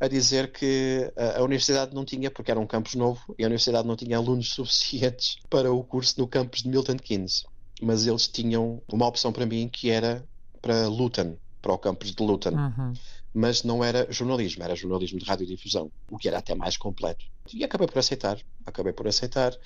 a 0.00 0.06
dizer 0.06 0.52
que 0.52 1.12
a, 1.16 1.38
a 1.38 1.42
universidade 1.42 1.94
não 1.94 2.04
tinha, 2.04 2.30
porque 2.30 2.50
era 2.50 2.60
um 2.60 2.66
campus 2.66 2.94
novo, 2.94 3.34
e 3.38 3.42
a 3.42 3.46
universidade 3.46 3.86
não 3.86 3.96
tinha 3.96 4.16
alunos 4.16 4.50
suficientes 4.54 5.38
para 5.48 5.72
o 5.72 5.82
curso 5.82 6.20
no 6.20 6.28
campus 6.28 6.62
de 6.62 6.68
Milton 6.68 6.96
Keynes 6.96 7.44
mas 7.80 8.06
eles 8.06 8.26
tinham 8.28 8.82
uma 8.90 9.06
opção 9.06 9.32
para 9.32 9.46
mim 9.46 9.68
que 9.68 9.90
era 9.90 10.24
para 10.60 10.88
Luton, 10.88 11.36
para 11.62 11.72
o 11.72 11.78
campus 11.78 12.14
de 12.14 12.22
Luton. 12.22 12.50
Uhum. 12.50 12.92
Mas 13.32 13.62
não 13.62 13.84
era 13.84 14.10
jornalismo, 14.10 14.62
era 14.62 14.74
jornalismo 14.74 15.18
de 15.18 15.24
radiodifusão, 15.24 15.90
o 16.10 16.18
que 16.18 16.28
era 16.28 16.38
até 16.38 16.54
mais 16.54 16.76
completo. 16.76 17.24
E 17.52 17.62
acabei 17.62 17.86
por 17.86 17.98
aceitar, 17.98 18.38
acabei 18.66 18.92
por 18.92 19.06
aceitar 19.06 19.56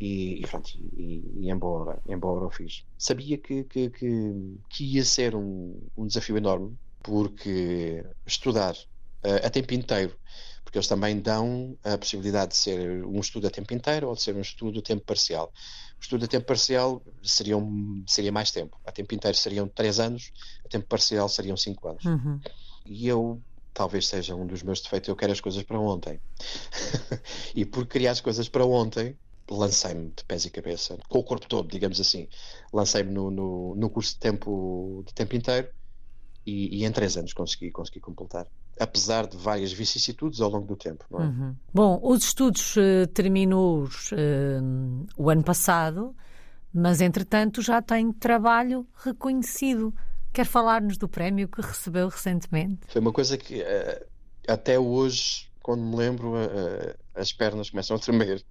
e, 0.00 0.40
e 0.40 0.46
pronto, 0.46 0.70
e, 0.96 1.22
e 1.36 1.50
embora, 1.50 2.00
embora 2.08 2.44
eu 2.44 2.50
fiz. 2.50 2.84
Sabia 2.98 3.38
que, 3.38 3.64
que, 3.64 3.90
que, 3.90 4.58
que 4.68 4.84
ia 4.84 5.04
ser 5.04 5.34
um, 5.34 5.80
um, 5.96 6.06
desafio 6.06 6.36
enorme, 6.36 6.76
porque 7.02 8.04
estudar 8.26 8.74
uh, 8.74 9.44
a 9.46 9.50
tempo 9.50 9.74
inteiro, 9.74 10.16
porque 10.64 10.78
eles 10.78 10.88
também 10.88 11.20
dão 11.20 11.76
a 11.84 11.98
possibilidade 11.98 12.52
de 12.52 12.56
ser 12.56 13.04
um 13.04 13.20
estudo 13.20 13.46
a 13.46 13.50
tempo 13.50 13.72
inteiro 13.74 14.08
ou 14.08 14.14
de 14.14 14.22
ser 14.22 14.34
um 14.34 14.40
estudo 14.40 14.78
a 14.78 14.82
tempo 14.82 15.04
parcial 15.04 15.52
estudo 16.00 16.24
a 16.24 16.28
tempo 16.28 16.46
parcial 16.46 17.02
seriam, 17.22 18.02
seria 18.06 18.32
mais 18.32 18.50
tempo. 18.50 18.78
A 18.84 18.92
tempo 18.92 19.14
inteiro 19.14 19.36
seriam 19.36 19.68
três 19.68 19.98
anos, 19.98 20.32
a 20.64 20.68
tempo 20.68 20.86
parcial 20.86 21.28
seriam 21.28 21.56
cinco 21.56 21.88
anos. 21.88 22.04
Uhum. 22.04 22.40
E 22.86 23.08
eu, 23.08 23.40
talvez 23.72 24.06
seja 24.06 24.34
um 24.34 24.46
dos 24.46 24.62
meus 24.62 24.80
defeitos, 24.80 25.08
eu 25.08 25.16
quero 25.16 25.32
as 25.32 25.40
coisas 25.40 25.62
para 25.62 25.78
ontem. 25.78 26.20
e 27.54 27.64
por 27.64 27.86
criar 27.86 28.12
as 28.12 28.20
coisas 28.20 28.48
para 28.48 28.64
ontem, 28.64 29.16
lancei-me 29.50 30.10
de 30.10 30.24
pés 30.24 30.44
e 30.44 30.50
cabeça, 30.50 30.98
com 31.08 31.18
o 31.18 31.24
corpo 31.24 31.46
todo, 31.48 31.68
digamos 31.68 32.00
assim. 32.00 32.28
Lancei-me 32.72 33.10
no, 33.10 33.30
no, 33.30 33.74
no, 33.74 33.90
curso 33.90 34.14
de 34.14 34.20
tempo, 34.20 35.02
de 35.06 35.14
tempo 35.14 35.36
inteiro 35.36 35.68
e, 36.46 36.80
e, 36.80 36.84
em 36.84 36.92
três 36.92 37.16
anos 37.16 37.32
consegui, 37.32 37.70
consegui 37.70 38.00
completar. 38.00 38.46
Apesar 38.78 39.26
de 39.26 39.36
várias 39.36 39.72
vicissitudes 39.72 40.40
ao 40.40 40.50
longo 40.50 40.66
do 40.66 40.76
tempo. 40.76 41.04
É? 41.12 41.22
Uhum. 41.22 41.54
Bom, 41.72 42.00
os 42.02 42.24
estudos 42.24 42.76
uh, 42.76 43.06
terminou 43.12 43.84
uh, 43.84 45.06
o 45.16 45.30
ano 45.30 45.44
passado, 45.44 46.14
mas 46.72 47.00
entretanto 47.00 47.62
já 47.62 47.80
tem 47.80 48.12
trabalho 48.12 48.86
reconhecido. 48.96 49.94
Quer 50.32 50.46
falar-nos 50.46 50.98
do 50.98 51.08
prémio 51.08 51.46
que 51.46 51.60
recebeu 51.60 52.08
recentemente? 52.08 52.80
Foi 52.88 53.00
uma 53.00 53.12
coisa 53.12 53.38
que 53.38 53.60
uh, 53.60 54.06
até 54.48 54.78
hoje, 54.78 55.48
quando 55.62 55.82
me 55.82 55.96
lembro, 55.96 56.32
as 57.14 57.32
pernas 57.32 57.70
começam 57.70 57.96
a 57.96 57.98
tremer 58.00 58.44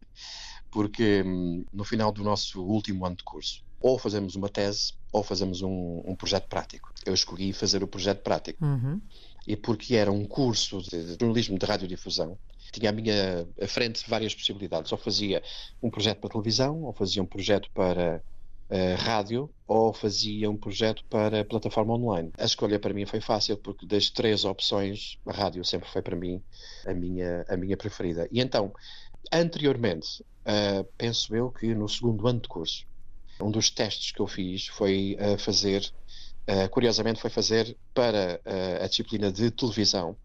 porque 0.73 1.21
hum, 1.23 1.63
no 1.71 1.83
final 1.83 2.12
do 2.12 2.23
nosso 2.23 2.63
último 2.63 3.05
ano 3.05 3.15
de 3.15 3.23
curso, 3.23 3.63
ou 3.79 3.99
fazemos 3.99 4.36
uma 4.36 4.49
tese 4.49 4.93
ou 5.12 5.21
fazemos 5.21 5.62
um, 5.62 6.01
um 6.03 6.15
projeto 6.15 6.47
prático. 6.47 6.91
Eu 7.05 7.13
escolhi 7.13 7.53
fazer 7.53 7.83
o 7.83 7.88
projeto 7.88 8.23
prático. 8.23 8.65
Uhum. 8.65 8.99
E 9.47 9.56
porque 9.56 9.95
era 9.95 10.12
um 10.12 10.25
curso 10.25 10.82
de 10.82 11.17
jornalismo 11.19 11.58
de 11.58 11.65
radiodifusão, 11.65 12.38
tinha 12.73 12.89
à 12.89 12.93
minha 12.93 13.47
à 13.62 13.67
frente 13.67 14.03
várias 14.10 14.34
possibilidades. 14.34 14.91
Ou 14.91 14.97
fazia 14.97 15.41
um 15.82 15.89
projeto 15.89 16.19
para 16.19 16.29
televisão, 16.32 16.84
ou 16.84 16.93
fazia 16.93 17.21
um 17.21 17.25
projeto 17.25 17.69
para 17.71 18.21
uh, 18.69 19.01
rádio, 19.03 19.49
ou 19.67 19.93
fazia 19.93 20.49
um 20.49 20.58
projeto 20.58 21.03
para 21.06 21.45
plataforma 21.45 21.93
online. 21.93 22.32
A 22.38 22.45
escolha 22.45 22.79
para 22.79 22.93
mim 22.93 23.06
foi 23.06 23.21
fácil, 23.21 23.58
porque 23.58 23.86
das 23.86 24.10
três 24.10 24.43
opções, 24.43 25.17
a 25.25 25.32
rádio 25.32 25.63
sempre 25.63 25.88
foi 25.89 26.01
para 26.01 26.15
mim 26.15 26.41
a 26.86 26.93
minha, 26.93 27.45
a 27.47 27.56
minha 27.56 27.77
preferida. 27.77 28.27
E 28.32 28.41
então, 28.41 28.73
anteriormente, 29.32 30.21
uh, 30.21 30.84
penso 30.97 31.36
eu 31.36 31.51
que 31.51 31.73
no 31.75 31.88
segundo 31.88 32.27
ano 32.27 32.41
de 32.41 32.47
curso, 32.47 32.86
um 33.41 33.51
dos 33.51 33.69
testes 33.69 34.12
que 34.12 34.19
eu 34.19 34.27
fiz 34.27 34.67
foi 34.67 35.17
uh, 35.19 35.38
fazer, 35.38 35.91
uh, 36.47 36.69
curiosamente, 36.69 37.19
foi 37.19 37.29
fazer 37.29 37.77
para 37.93 38.39
a 38.82 38.88
disciplina 38.88 39.32
de 39.32 39.51
televisão, 39.51 40.15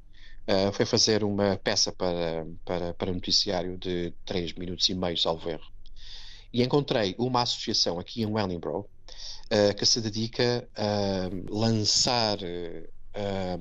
foi 0.72 0.87
fazer 0.87 1.22
uma 1.22 1.59
peça 1.62 1.92
para, 1.92 2.46
para, 2.64 2.94
para 2.94 3.12
noticiário 3.12 3.76
de 3.76 4.14
3 4.24 4.54
minutos 4.54 4.88
e 4.88 4.94
meio, 4.94 5.18
salvo 5.18 5.50
erro. 5.50 5.70
E 6.50 6.62
encontrei 6.62 7.14
uma 7.18 7.42
associação 7.42 7.98
aqui 7.98 8.22
em 8.22 8.26
Wellingborough 8.26 8.88
que 9.76 9.85
se 9.85 10.00
dedica 10.00 10.66
a 10.74 11.28
lançar 11.50 12.38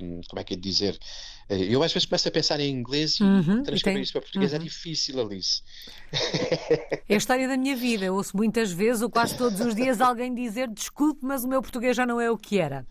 um, 0.00 0.20
como 0.28 0.40
é 0.40 0.44
que 0.44 0.54
é 0.54 0.56
de 0.56 0.62
dizer? 0.62 0.98
Eh, 1.48 1.74
eu 1.74 1.82
às 1.82 1.92
vezes 1.92 2.06
começo 2.06 2.28
a 2.28 2.30
pensar 2.30 2.60
em 2.60 2.70
inglês 2.70 3.18
e 3.18 3.22
uhum, 3.22 3.62
transcrever 3.62 4.02
isso 4.02 4.12
para 4.12 4.22
português 4.22 4.52
é 4.52 4.56
uhum. 4.56 4.62
é 4.62 4.64
difícil, 4.64 5.20
Alice. 5.20 5.62
É 7.08 7.14
a 7.14 7.16
história 7.16 7.48
da 7.48 7.56
minha 7.56 7.76
vida. 7.76 8.04
Eu 8.04 8.14
ouço 8.14 8.36
muitas 8.36 8.70
vezes, 8.70 9.02
ou 9.02 9.10
quase 9.10 9.36
todos 9.36 9.60
os 9.60 9.74
dias, 9.74 10.00
alguém 10.00 10.34
dizer 10.34 10.68
desculpe, 10.68 11.20
mas 11.22 11.44
o 11.44 11.48
meu 11.48 11.62
português 11.62 11.96
já 11.96 12.04
não 12.04 12.20
é 12.20 12.30
o 12.30 12.36
que 12.36 12.58
era. 12.58 12.86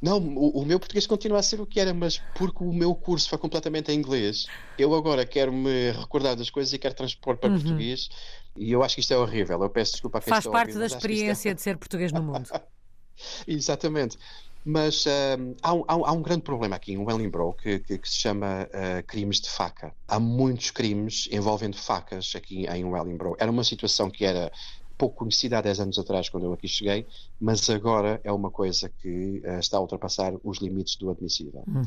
Não, 0.00 0.18
o, 0.18 0.60
o, 0.60 0.66
meu 0.66 0.78
português 0.78 1.06
continua 1.06 1.38
a 1.38 1.42
ser 1.42 1.60
o 1.60 1.66
que 1.66 1.80
era, 1.80 1.94
mas 1.94 2.18
porque 2.36 2.62
o 2.62 2.72
meu 2.72 2.94
curso 2.94 3.28
foi 3.28 3.38
completamente 3.38 3.90
em 3.90 3.94
inglês, 3.94 4.46
eu 4.78 4.94
agora 4.94 5.24
quero 5.24 5.50
me 5.50 5.92
recordar 5.92 6.36
das 6.36 6.50
coisas 6.50 6.74
e 6.74 6.78
quero 6.78 6.94
transpor 6.94 7.38
para 7.38 7.50
uhum. 7.50 7.56
português. 7.58 8.10
E 8.56 8.70
eu 8.70 8.82
acho 8.82 8.94
que 8.94 9.00
isto 9.00 9.12
é 9.12 9.18
horrível. 9.18 9.60
Eu 9.62 9.70
peço 9.70 9.92
desculpa 9.92 10.18
a 10.18 10.20
quem 10.20 10.32
Faz 10.32 10.46
parte 10.46 10.68
ouvir, 10.68 10.78
da 10.78 10.84
é 10.84 10.86
experiência 10.86 11.50
é... 11.50 11.54
de 11.54 11.62
ser 11.62 11.76
português 11.76 12.12
no 12.12 12.22
mundo. 12.22 12.48
Exatamente. 13.46 14.18
Mas 14.64 15.04
uh, 15.04 15.54
há, 15.62 15.74
um, 15.74 15.84
há, 15.86 16.12
um, 16.12 16.22
grande 16.22 16.42
problema 16.42 16.76
aqui 16.76 16.92
em 16.92 16.98
Wellingborough 16.98 17.52
que, 17.54 17.80
que, 17.80 17.98
que 17.98 18.08
se 18.08 18.16
chama 18.16 18.66
uh, 18.66 19.06
crimes 19.06 19.40
de 19.40 19.50
faca. 19.50 19.94
Há 20.08 20.18
muitos 20.18 20.70
crimes 20.70 21.28
envolvendo 21.30 21.76
facas 21.76 22.32
aqui 22.34 22.66
em 22.66 22.84
Wellingborough. 22.84 23.36
Era 23.38 23.50
uma 23.50 23.62
situação 23.62 24.10
que 24.10 24.24
era 24.24 24.50
pouco 24.96 25.16
conhecida 25.16 25.58
há 25.58 25.60
10 25.60 25.80
anos 25.80 25.98
atrás, 25.98 26.28
quando 26.28 26.44
eu 26.44 26.52
aqui 26.52 26.66
cheguei, 26.66 27.06
mas 27.38 27.68
agora 27.68 28.20
é 28.24 28.32
uma 28.32 28.50
coisa 28.50 28.88
que 28.88 29.42
uh, 29.44 29.58
está 29.58 29.76
a 29.76 29.80
ultrapassar 29.80 30.32
os 30.42 30.58
limites 30.58 30.96
do 30.96 31.10
admissível. 31.10 31.62
Uhum. 31.66 31.84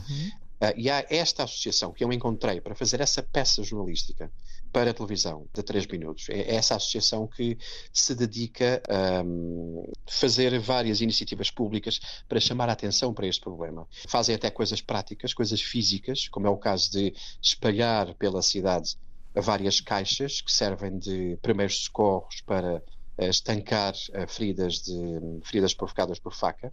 Uh, 0.62 0.74
e 0.76 0.90
há 0.90 1.06
esta 1.10 1.44
associação 1.44 1.92
que 1.92 2.04
eu 2.04 2.12
encontrei 2.12 2.62
para 2.62 2.76
fazer 2.76 3.02
essa 3.02 3.24
peça 3.24 3.63
jornalística 3.63 4.32
para 4.78 4.92
a 4.92 4.94
televisão 4.94 5.48
de 5.52 5.63
3 5.63 5.88
minutos. 5.88 6.30
É 6.30 6.54
essa 6.54 6.76
associação 6.76 7.26
que 7.26 7.58
se 7.92 8.13
dedica 8.13 8.80
a 8.88 9.24
um, 9.24 9.92
fazer 10.06 10.60
várias 10.60 11.02
iniciativas 11.02 11.50
públicas 11.50 12.00
para 12.30 12.40
chamar 12.40 12.70
a 12.70 12.74
atenção 12.74 13.12
para 13.12 13.26
este 13.26 13.42
problema. 13.42 13.88
Fazem 14.08 14.36
até 14.36 14.52
coisas 14.52 14.80
práticas, 14.80 15.34
coisas 15.34 15.60
físicas, 15.60 16.28
como 16.28 16.46
é 16.46 16.50
o 16.52 16.58
caso 16.58 16.92
de 16.92 17.12
espalhar 17.42 18.13
pela 18.13 18.44
cidade 18.44 18.96
várias 19.34 19.82
caixas 19.82 20.42
que 20.42 20.52
servem 20.52 21.00
de 21.00 21.40
primeiros 21.42 21.86
socorros 21.86 22.42
para 22.42 22.76
uh, 22.76 23.24
estancar 23.24 23.96
uh, 23.96 24.28
feridas, 24.32 24.84
de, 24.84 25.42
feridas 25.44 25.74
provocadas 25.74 26.20
por 26.20 26.36
faca. 26.36 26.72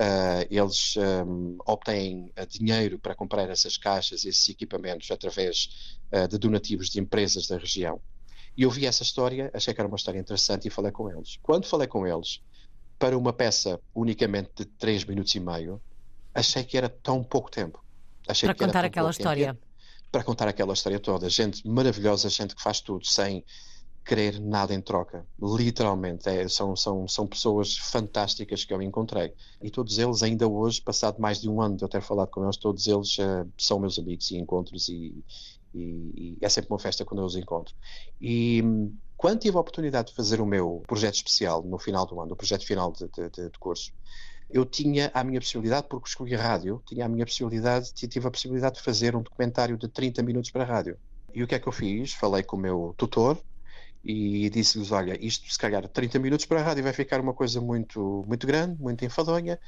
Uh, 0.00 0.48
eles 0.50 0.94
um, 0.96 1.58
obtêm 1.66 2.32
uh, 2.40 2.46
dinheiro 2.48 2.98
para 2.98 3.14
comprar 3.14 3.50
essas 3.50 3.76
caixas, 3.76 4.24
esses 4.24 4.48
equipamentos, 4.48 5.10
através 5.10 5.98
uh, 6.10 6.26
de 6.26 6.38
donativos 6.38 6.88
de 6.88 6.98
empresas 6.98 7.46
da 7.46 7.58
região. 7.58 8.00
E 8.56 8.62
eu 8.62 8.70
vi 8.70 8.86
essa 8.86 9.02
história, 9.02 9.50
achei 9.52 9.74
que 9.74 9.80
era 9.80 9.86
uma 9.86 9.96
história 9.96 10.18
interessante 10.18 10.66
e 10.66 10.70
falei 10.70 10.90
com 10.90 11.10
eles. 11.10 11.38
Quando 11.42 11.66
falei 11.66 11.86
com 11.86 12.06
eles, 12.06 12.40
para 12.98 13.16
uma 13.16 13.30
peça 13.30 13.78
unicamente 13.94 14.50
de 14.56 14.64
3 14.64 15.04
minutos 15.04 15.34
e 15.34 15.40
meio, 15.40 15.78
achei 16.34 16.64
que 16.64 16.78
era 16.78 16.88
tão 16.88 17.22
pouco 17.22 17.50
tempo. 17.50 17.84
Achei 18.26 18.48
para 18.48 18.66
contar 18.66 18.84
aquela 18.86 19.10
história. 19.10 19.48
Tempo, 19.48 19.66
para 20.10 20.24
contar 20.24 20.48
aquela 20.48 20.72
história 20.72 20.98
toda. 20.98 21.28
Gente 21.28 21.66
maravilhosa, 21.68 22.30
gente 22.30 22.54
que 22.54 22.62
faz 22.62 22.80
tudo, 22.80 23.06
sem 23.06 23.44
querer 24.04 24.40
nada 24.40 24.74
em 24.74 24.80
troca. 24.80 25.26
Literalmente, 25.40 26.28
é, 26.28 26.48
são, 26.48 26.74
são, 26.74 27.06
são 27.06 27.26
pessoas 27.26 27.76
fantásticas 27.76 28.64
que 28.64 28.72
eu 28.72 28.82
encontrei. 28.82 29.32
E 29.62 29.70
todos 29.70 29.98
eles, 29.98 30.22
ainda 30.22 30.48
hoje, 30.48 30.80
passado 30.80 31.20
mais 31.20 31.40
de 31.40 31.48
um 31.48 31.60
ano 31.60 31.76
de 31.76 31.84
eu 31.84 31.88
ter 31.88 32.00
falado 32.00 32.28
com 32.28 32.44
eles, 32.44 32.56
todos 32.56 32.86
eles 32.86 33.18
uh, 33.18 33.48
são 33.56 33.78
meus 33.78 33.98
amigos 33.98 34.30
e 34.30 34.36
encontros 34.36 34.88
e, 34.88 35.24
e, 35.74 35.78
e, 35.80 36.38
é 36.40 36.48
sempre 36.48 36.70
uma 36.70 36.78
festa 36.78 37.04
quando 37.04 37.20
eu 37.20 37.26
os 37.26 37.36
encontro. 37.36 37.74
E 38.20 38.62
quando 39.16 39.40
tive 39.40 39.56
a 39.56 39.60
oportunidade 39.60 40.08
de 40.08 40.14
fazer 40.14 40.40
o 40.40 40.46
meu 40.46 40.82
projeto 40.86 41.14
especial 41.14 41.62
no 41.62 41.78
final 41.78 42.06
do 42.06 42.20
ano, 42.20 42.32
o 42.32 42.36
projeto 42.36 42.66
final 42.66 42.90
de, 42.92 43.06
de, 43.08 43.30
de, 43.30 43.50
de 43.50 43.58
curso, 43.58 43.92
eu 44.48 44.64
tinha 44.64 45.10
a 45.14 45.22
minha 45.22 45.40
possibilidade, 45.40 45.86
porque 45.88 46.08
escolhi 46.08 46.34
a 46.34 46.42
rádio, 46.42 46.82
tinha 46.86 47.04
a 47.04 47.08
minha 47.08 47.24
possibilidade, 47.24 47.92
tive 47.92 48.26
a 48.26 48.30
possibilidade 48.30 48.76
de 48.76 48.82
fazer 48.82 49.14
um 49.14 49.22
documentário 49.22 49.76
de 49.76 49.86
30 49.86 50.22
minutos 50.22 50.50
para 50.50 50.64
a 50.64 50.66
rádio. 50.66 50.98
E 51.32 51.42
o 51.42 51.46
que 51.46 51.54
é 51.54 51.58
que 51.60 51.68
eu 51.68 51.72
fiz? 51.72 52.12
Falei 52.12 52.42
com 52.42 52.56
o 52.56 52.60
meu 52.60 52.92
tutor, 52.96 53.40
e 54.04 54.48
disse-lhes: 54.50 54.90
Olha, 54.90 55.16
isto 55.24 55.50
se 55.50 55.58
calhar 55.58 55.86
30 55.86 56.18
minutos 56.18 56.46
para 56.46 56.60
a 56.60 56.62
rádio 56.62 56.82
vai 56.82 56.92
ficar 56.92 57.20
uma 57.20 57.34
coisa 57.34 57.60
muito, 57.60 58.24
muito 58.26 58.46
grande, 58.46 58.80
muito 58.80 59.04
enfadonha. 59.04 59.58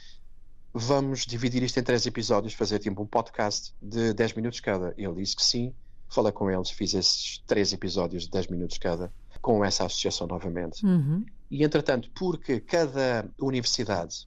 Vamos 0.75 1.27
dividir 1.27 1.63
isto 1.63 1.79
em 1.79 1.83
três 1.83 2.07
episódios, 2.07 2.55
fazer 2.55 2.79
tipo 2.79 3.03
um 3.03 3.07
podcast 3.07 3.75
de 3.81 4.15
10 4.15 4.35
minutos 4.35 4.61
cada. 4.61 4.95
Ele 4.97 5.15
disse 5.15 5.37
que 5.37 5.45
sim. 5.45 5.75
Falei 6.09 6.33
com 6.33 6.51
eles, 6.51 6.71
fiz 6.71 6.93
esses 6.93 7.43
três 7.47 7.73
episódios 7.73 8.25
de 8.25 8.31
10 8.31 8.49
minutos 8.49 8.77
cada, 8.77 9.11
com 9.41 9.65
essa 9.65 9.87
associação 9.87 10.27
novamente. 10.27 10.85
Uhum. 10.85 11.25
E 11.51 11.65
entretanto, 11.65 12.11
porque 12.15 12.61
cada 12.61 13.27
universidade 13.39 14.27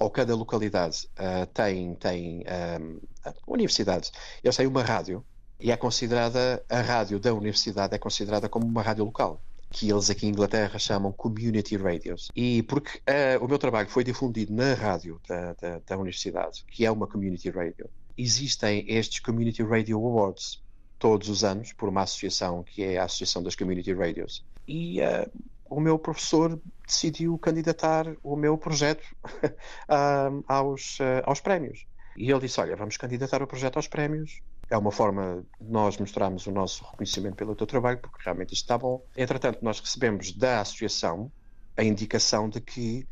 ou 0.00 0.10
cada 0.10 0.34
localidade 0.34 1.08
uh, 1.18 1.46
tem, 1.52 1.94
tem 1.96 2.44
um, 2.80 3.00
ah, 3.24 3.34
universidade, 3.46 4.10
eles 4.42 4.56
têm 4.56 4.66
uma 4.66 4.82
rádio 4.82 5.24
e 5.60 5.70
é 5.70 5.76
considerada, 5.76 6.64
a 6.68 6.80
rádio 6.80 7.18
da 7.18 7.34
universidade 7.34 7.94
é 7.94 7.98
considerada 7.98 8.48
como 8.48 8.66
uma 8.66 8.82
rádio 8.82 9.04
local 9.04 9.40
que 9.70 9.90
eles 9.90 10.08
aqui 10.08 10.26
em 10.26 10.30
Inglaterra 10.30 10.78
chamam 10.78 11.12
Community 11.12 11.76
Radios. 11.76 12.30
E 12.34 12.62
porque 12.62 12.98
uh, 12.98 13.44
o 13.44 13.48
meu 13.48 13.58
trabalho 13.58 13.88
foi 13.88 14.02
difundido 14.02 14.52
na 14.52 14.74
rádio 14.74 15.20
da, 15.28 15.52
da, 15.54 15.78
da, 15.86 15.96
universidade, 15.96 16.64
que 16.70 16.86
é 16.86 16.90
uma 16.90 17.06
Community 17.06 17.50
Radio, 17.50 17.88
existem 18.16 18.84
estes 18.88 19.20
Community 19.20 19.62
Radio 19.62 19.98
Awards 19.98 20.62
todos 20.98 21.28
os 21.28 21.44
anos 21.44 21.72
por 21.72 21.88
uma 21.88 22.02
associação 22.02 22.64
que 22.64 22.82
é 22.82 22.98
a 22.98 23.04
Associação 23.04 23.42
das 23.42 23.54
Community 23.54 23.92
Radios. 23.92 24.44
E 24.66 25.00
uh, 25.00 25.30
o 25.68 25.80
meu 25.80 25.98
professor 25.98 26.58
decidiu 26.86 27.36
candidatar 27.38 28.06
o 28.22 28.36
meu 28.36 28.56
projeto 28.56 29.04
uh, 29.24 30.42
aos, 30.48 30.98
aos 31.24 31.40
prémios. 31.40 31.86
E 32.16 32.30
ele 32.30 32.40
disse: 32.40 32.60
Olha, 32.60 32.74
vamos 32.74 32.96
candidatar 32.96 33.42
o 33.42 33.46
projeto 33.46 33.76
aos 33.76 33.86
prémios 33.86 34.40
é 34.70 34.76
uma 34.76 34.90
forma 34.90 35.44
de 35.60 35.70
nós 35.70 35.96
mostrarmos 35.96 36.46
o 36.46 36.50
nosso 36.50 36.84
reconhecimento 36.84 37.36
pelo 37.36 37.54
teu 37.54 37.66
trabalho, 37.66 37.98
porque 37.98 38.22
realmente 38.22 38.52
isto 38.52 38.64
está 38.64 38.76
bom. 38.76 39.02
Entretanto, 39.16 39.58
nós 39.62 39.80
recebemos 39.80 40.32
da 40.32 40.60
associação 40.60 41.30
a 41.76 41.82
indicação 41.82 42.48
de 42.48 42.60
que 42.60 43.06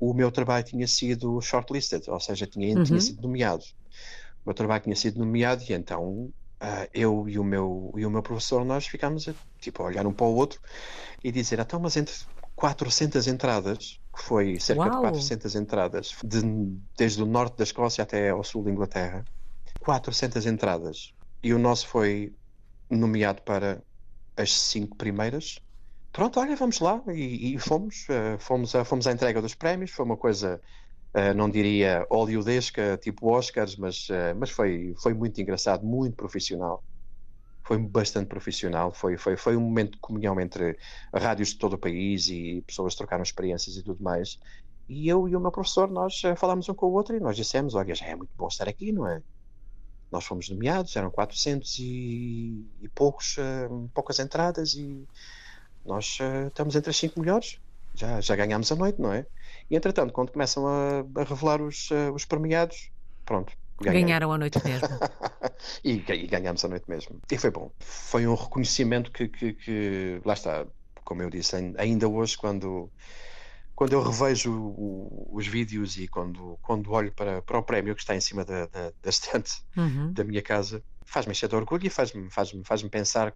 o 0.00 0.14
meu 0.14 0.30
trabalho 0.30 0.64
tinha 0.64 0.86
sido 0.86 1.40
shortlisted, 1.40 2.08
ou 2.08 2.20
seja, 2.20 2.46
tinha, 2.46 2.76
uhum. 2.76 2.84
tinha 2.84 3.00
sido 3.00 3.22
nomeado. 3.22 3.64
O 4.44 4.48
meu 4.48 4.54
trabalho 4.54 4.82
tinha 4.82 4.96
sido 4.96 5.18
nomeado 5.18 5.62
e 5.68 5.72
então 5.72 6.32
uh, 6.64 6.88
eu 6.92 7.28
e 7.28 7.38
o, 7.38 7.44
meu, 7.44 7.92
e 7.96 8.06
o 8.06 8.10
meu 8.10 8.22
professor, 8.22 8.64
nós 8.64 8.86
ficámos 8.86 9.28
a, 9.28 9.34
tipo, 9.60 9.82
a 9.82 9.86
olhar 9.86 10.06
um 10.06 10.12
para 10.12 10.26
o 10.26 10.34
outro 10.34 10.60
e 11.22 11.30
dizer, 11.30 11.58
então, 11.58 11.80
mas 11.80 11.96
entre 11.96 12.14
400 12.54 13.26
entradas, 13.26 14.00
que 14.14 14.22
foi 14.22 14.58
cerca 14.60 14.82
Uau. 14.82 14.90
de 14.90 14.96
400 15.00 15.54
entradas, 15.56 16.14
de, 16.24 16.40
desde 16.96 17.22
o 17.22 17.26
norte 17.26 17.58
da 17.58 17.64
Escócia 17.64 18.02
até 18.02 18.30
ao 18.30 18.44
sul 18.44 18.62
da 18.62 18.70
Inglaterra. 18.70 19.24
400 19.80 20.46
entradas. 20.46 21.14
E 21.42 21.52
o 21.52 21.58
nosso 21.58 21.86
foi 21.88 22.34
nomeado 22.90 23.42
para 23.42 23.82
as 24.36 24.52
cinco 24.52 24.96
primeiras. 24.96 25.58
Pronto, 26.12 26.38
olha, 26.40 26.56
vamos 26.56 26.80
lá. 26.80 27.02
E, 27.08 27.54
e 27.54 27.58
fomos, 27.58 28.06
uh, 28.08 28.38
fomos, 28.38 28.74
a, 28.74 28.84
fomos 28.84 29.06
à 29.06 29.12
entrega 29.12 29.42
dos 29.42 29.54
prémios. 29.54 29.90
Foi 29.90 30.04
uma 30.04 30.16
coisa, 30.16 30.60
uh, 31.14 31.34
não 31.34 31.50
diria 31.50 32.06
oleodesca, 32.08 32.96
tipo 32.98 33.30
Oscars, 33.30 33.76
mas, 33.76 34.08
uh, 34.08 34.34
mas 34.38 34.50
foi, 34.50 34.94
foi 35.02 35.14
muito 35.14 35.40
engraçado, 35.40 35.84
muito 35.84 36.16
profissional 36.16 36.82
foi 37.66 37.78
bastante 37.78 38.26
profissional, 38.28 38.92
foi, 38.92 39.16
foi, 39.16 39.36
foi 39.36 39.56
um 39.56 39.60
momento 39.60 39.92
de 39.92 39.98
comunhão 39.98 40.38
entre 40.38 40.78
rádios 41.14 41.48
de 41.48 41.58
todo 41.58 41.72
o 41.74 41.78
país 41.78 42.28
e 42.28 42.62
pessoas 42.66 42.94
trocaram 42.94 43.22
experiências 43.22 43.76
e 43.76 43.82
tudo 43.82 44.02
mais. 44.02 44.38
E 44.86 45.08
eu 45.08 45.26
e 45.26 45.34
o 45.34 45.40
meu 45.40 45.50
professor, 45.50 45.90
nós 45.90 46.20
falámos 46.36 46.68
um 46.68 46.74
com 46.74 46.86
o 46.86 46.92
outro 46.92 47.16
e 47.16 47.20
nós 47.20 47.36
dissemos, 47.36 47.74
olha, 47.74 47.94
já 47.94 48.04
é 48.06 48.14
muito 48.14 48.32
bom 48.36 48.48
estar 48.48 48.68
aqui, 48.68 48.92
não 48.92 49.08
é? 49.08 49.22
Nós 50.14 50.24
fomos 50.24 50.48
nomeados, 50.48 50.94
eram 50.94 51.10
400 51.10 51.76
e, 51.80 52.64
e 52.80 52.88
poucos, 52.94 53.36
uh, 53.36 53.90
poucas 53.92 54.20
entradas 54.20 54.74
e 54.74 55.04
nós 55.84 56.18
uh, 56.20 56.46
estamos 56.46 56.76
entre 56.76 56.90
as 56.90 56.96
cinco 56.96 57.18
melhores. 57.18 57.58
Já, 57.96 58.20
já 58.20 58.36
ganhámos 58.36 58.70
a 58.70 58.76
noite, 58.76 59.02
não 59.02 59.12
é? 59.12 59.26
E 59.68 59.74
entretanto, 59.74 60.12
quando 60.12 60.30
começam 60.30 60.68
a, 60.68 61.04
a 61.20 61.24
revelar 61.24 61.60
os, 61.60 61.90
uh, 61.90 62.12
os 62.14 62.24
premiados, 62.24 62.92
pronto, 63.24 63.52
Ganhei. 63.80 64.02
Ganharam 64.02 64.32
a 64.32 64.38
noite 64.38 64.64
mesmo. 64.64 64.86
e, 65.82 65.94
e 65.94 66.26
ganhamos 66.28 66.64
a 66.64 66.68
noite 66.68 66.88
mesmo. 66.88 67.20
E 67.28 67.36
foi 67.36 67.50
bom. 67.50 67.72
Foi 67.80 68.24
um 68.24 68.36
reconhecimento 68.36 69.10
que, 69.10 69.26
que, 69.26 69.52
que, 69.52 70.20
lá 70.24 70.34
está, 70.34 70.64
como 71.04 71.22
eu 71.22 71.28
disse, 71.28 71.56
ainda 71.76 72.08
hoje, 72.08 72.38
quando, 72.38 72.88
quando 73.74 73.92
eu 73.92 74.02
revejo 74.02 74.52
o, 74.52 75.28
os 75.32 75.46
vídeos 75.46 75.96
e 75.96 76.06
quando, 76.06 76.58
quando 76.62 76.92
olho 76.92 77.12
para, 77.12 77.42
para 77.42 77.58
o 77.58 77.62
prémio 77.62 77.94
que 77.94 78.02
está 78.02 78.14
em 78.14 78.20
cima 78.20 78.44
da, 78.44 78.66
da, 78.66 78.92
da 79.02 79.10
estante 79.10 79.62
uhum. 79.76 80.12
da 80.12 80.24
minha 80.24 80.42
casa, 80.42 80.82
faz-me 81.04 81.32
encher 81.32 81.48
de 81.48 81.56
orgulho 81.56 81.86
e 81.86 81.90
faz-me 81.90 82.30
faz 82.30 82.52
-me, 82.52 82.64
faz 82.64 82.82
-me 82.82 82.88
pensar 82.88 83.32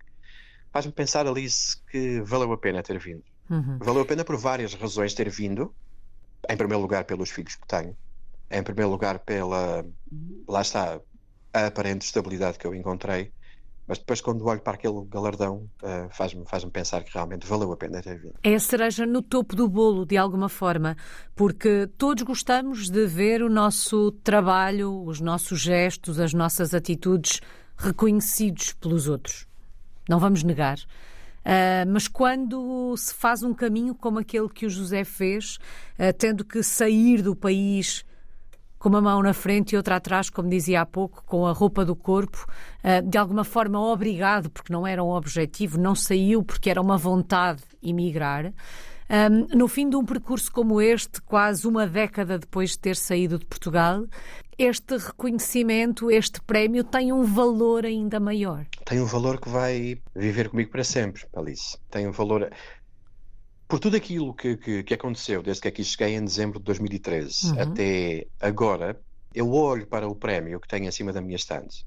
faz-me 0.71 0.93
pensar, 0.93 1.27
Alice, 1.27 1.81
que 1.91 2.21
valeu 2.21 2.53
a 2.53 2.59
pena 2.59 2.83
ter 2.83 2.99
vindo. 2.99 3.25
Uhum. 3.49 3.79
Valeu 3.79 4.03
a 4.03 4.05
pena 4.05 4.23
por 4.23 4.37
várias 4.37 4.75
razões 4.75 5.15
ter 5.15 5.29
vindo. 5.31 5.75
Em 6.49 6.57
primeiro 6.57 6.81
lugar, 6.81 7.05
pelos 7.05 7.31
filhos 7.31 7.57
que 7.57 7.67
tenho 7.67 7.97
em 8.51 8.63
primeiro 8.63 8.91
lugar 8.91 9.19
pela, 9.21 9.85
lá 10.49 10.63
está, 10.63 11.01
a 11.53 11.67
aparente 11.67 12.05
estabilidade 12.05 12.59
que 12.59 12.67
eu 12.67 12.75
encontrei, 12.75 13.33
mas 13.89 13.99
depois 13.99 14.21
quando 14.21 14.45
olho 14.45 14.61
para 14.61 14.75
aquele 14.75 15.03
galardão 15.07 15.69
uh, 15.83 16.09
faz-me 16.11 16.45
faz 16.45 16.63
pensar 16.67 17.03
que 17.03 17.13
realmente 17.15 17.47
valeu 17.47 17.73
a 17.73 17.77
pena 17.77 18.03
ter 18.03 18.19
vindo. 18.19 18.35
É 18.43 18.55
a 18.55 18.61
cereja 18.61 19.07
no 19.07 19.23
topo 19.23 19.57
do 19.57 19.67
bolo, 19.67 20.05
de 20.05 20.19
alguma 20.19 20.51
forma, 20.51 20.95
porque 21.35 21.89
todos 21.97 22.23
gostamos 22.23 22.91
de 22.91 23.07
ver 23.07 23.43
o 23.43 23.49
nosso 23.49 24.13
trabalho, 24.23 25.03
os 25.05 25.21
nossos 25.21 25.59
gestos, 25.59 26.21
as 26.21 26.35
nossas 26.35 26.75
atitudes 26.75 27.41
reconhecidos 27.79 28.75
pelos 28.75 29.09
outros. 29.09 29.47
Não 30.07 30.19
vamos 30.19 30.43
negar. 30.43 30.79
Uh, 31.39 31.89
mas 31.91 32.07
quando 32.07 32.95
se 32.99 33.15
faz 33.15 33.43
um 33.43 33.55
caminho 33.55 33.95
como 33.95 34.19
aquele 34.19 34.51
que 34.51 34.67
o 34.67 34.71
José 34.71 35.03
fez, 35.03 35.57
uh, 35.99 36.13
tendo 36.19 36.45
que 36.45 36.63
sair 36.63 37.23
do 37.23 37.35
país 37.35 38.05
com 38.79 38.89
uma 38.89 39.01
mão 39.01 39.23
na 39.23 39.35
frente 39.35 39.73
e 39.73 39.77
outra 39.77 39.97
atrás, 39.97 40.31
como 40.31 40.49
dizia 40.49 40.83
há 40.83 40.87
pouco, 40.87 41.23
com 41.25 41.47
a 41.47 41.53
roupa 41.53 41.85
do 41.85 41.97
corpo, 41.97 42.47
ah, 42.83 43.01
de 43.01 43.19
alguma 43.19 43.45
forma 43.45 43.81
obrigado, 43.81 44.51
porque 44.51 44.73
não 44.73 44.87
era 44.87 45.03
um 45.03 45.11
objetivo, 45.11 45.79
não 45.79 45.95
saiu 45.95 46.43
porque 46.43 46.71
era 46.71 46.81
uma 46.81 46.97
vontade 46.97 47.63
emigrar. 47.83 48.53
No 49.55 49.67
fim 49.69 49.89
de 49.89 49.97
um 49.97 50.05
percurso 50.05 50.53
como 50.53 50.83
este, 50.83 51.23
quase 51.23 51.67
uma 51.67 51.87
década 51.87 52.39
depois 52.39 52.73
de 52.73 52.79
ter 52.79 52.95
saído 52.95 53.39
de 53.39 53.47
Portugal, 53.47 54.05
este 54.59 54.97
reconhecimento, 54.97 56.11
este 56.11 56.43
prémio 56.43 56.83
tem 56.83 57.13
um 57.13 57.23
valor 57.23 57.87
ainda 57.87 58.19
maior. 58.19 58.67
Tem 58.85 59.01
um 59.01 59.07
valor 59.07 59.41
que 59.41 59.49
vai 59.49 59.97
viver 60.15 60.51
comigo 60.51 60.71
para 60.71 60.83
sempre, 60.83 61.23
Alice. 61.33 61.79
Tem 61.91 62.07
um 62.09 62.11
valor 62.11 62.51
por 63.69 63.79
tudo 63.79 63.99
aquilo 63.99 64.33
que, 64.33 64.57
que, 64.57 64.83
que, 64.83 64.95
aconteceu 64.95 65.43
desde 65.43 65.61
que 65.61 65.69
aqui 65.69 65.85
cheguei 65.85 66.17
em 66.17 66.25
dezembro 66.25 66.59
de 66.59 66.65
2013 66.65 67.53
uhum. 67.53 67.61
até 67.61 68.27
agora, 68.41 68.99
eu 69.35 69.53
olho 69.53 69.87
para 69.87 70.09
o 70.09 70.15
prémio 70.15 70.59
que 70.59 70.67
tenho 70.67 70.89
acima 70.89 71.13
da 71.13 71.21
minha 71.21 71.37
estante. 71.37 71.87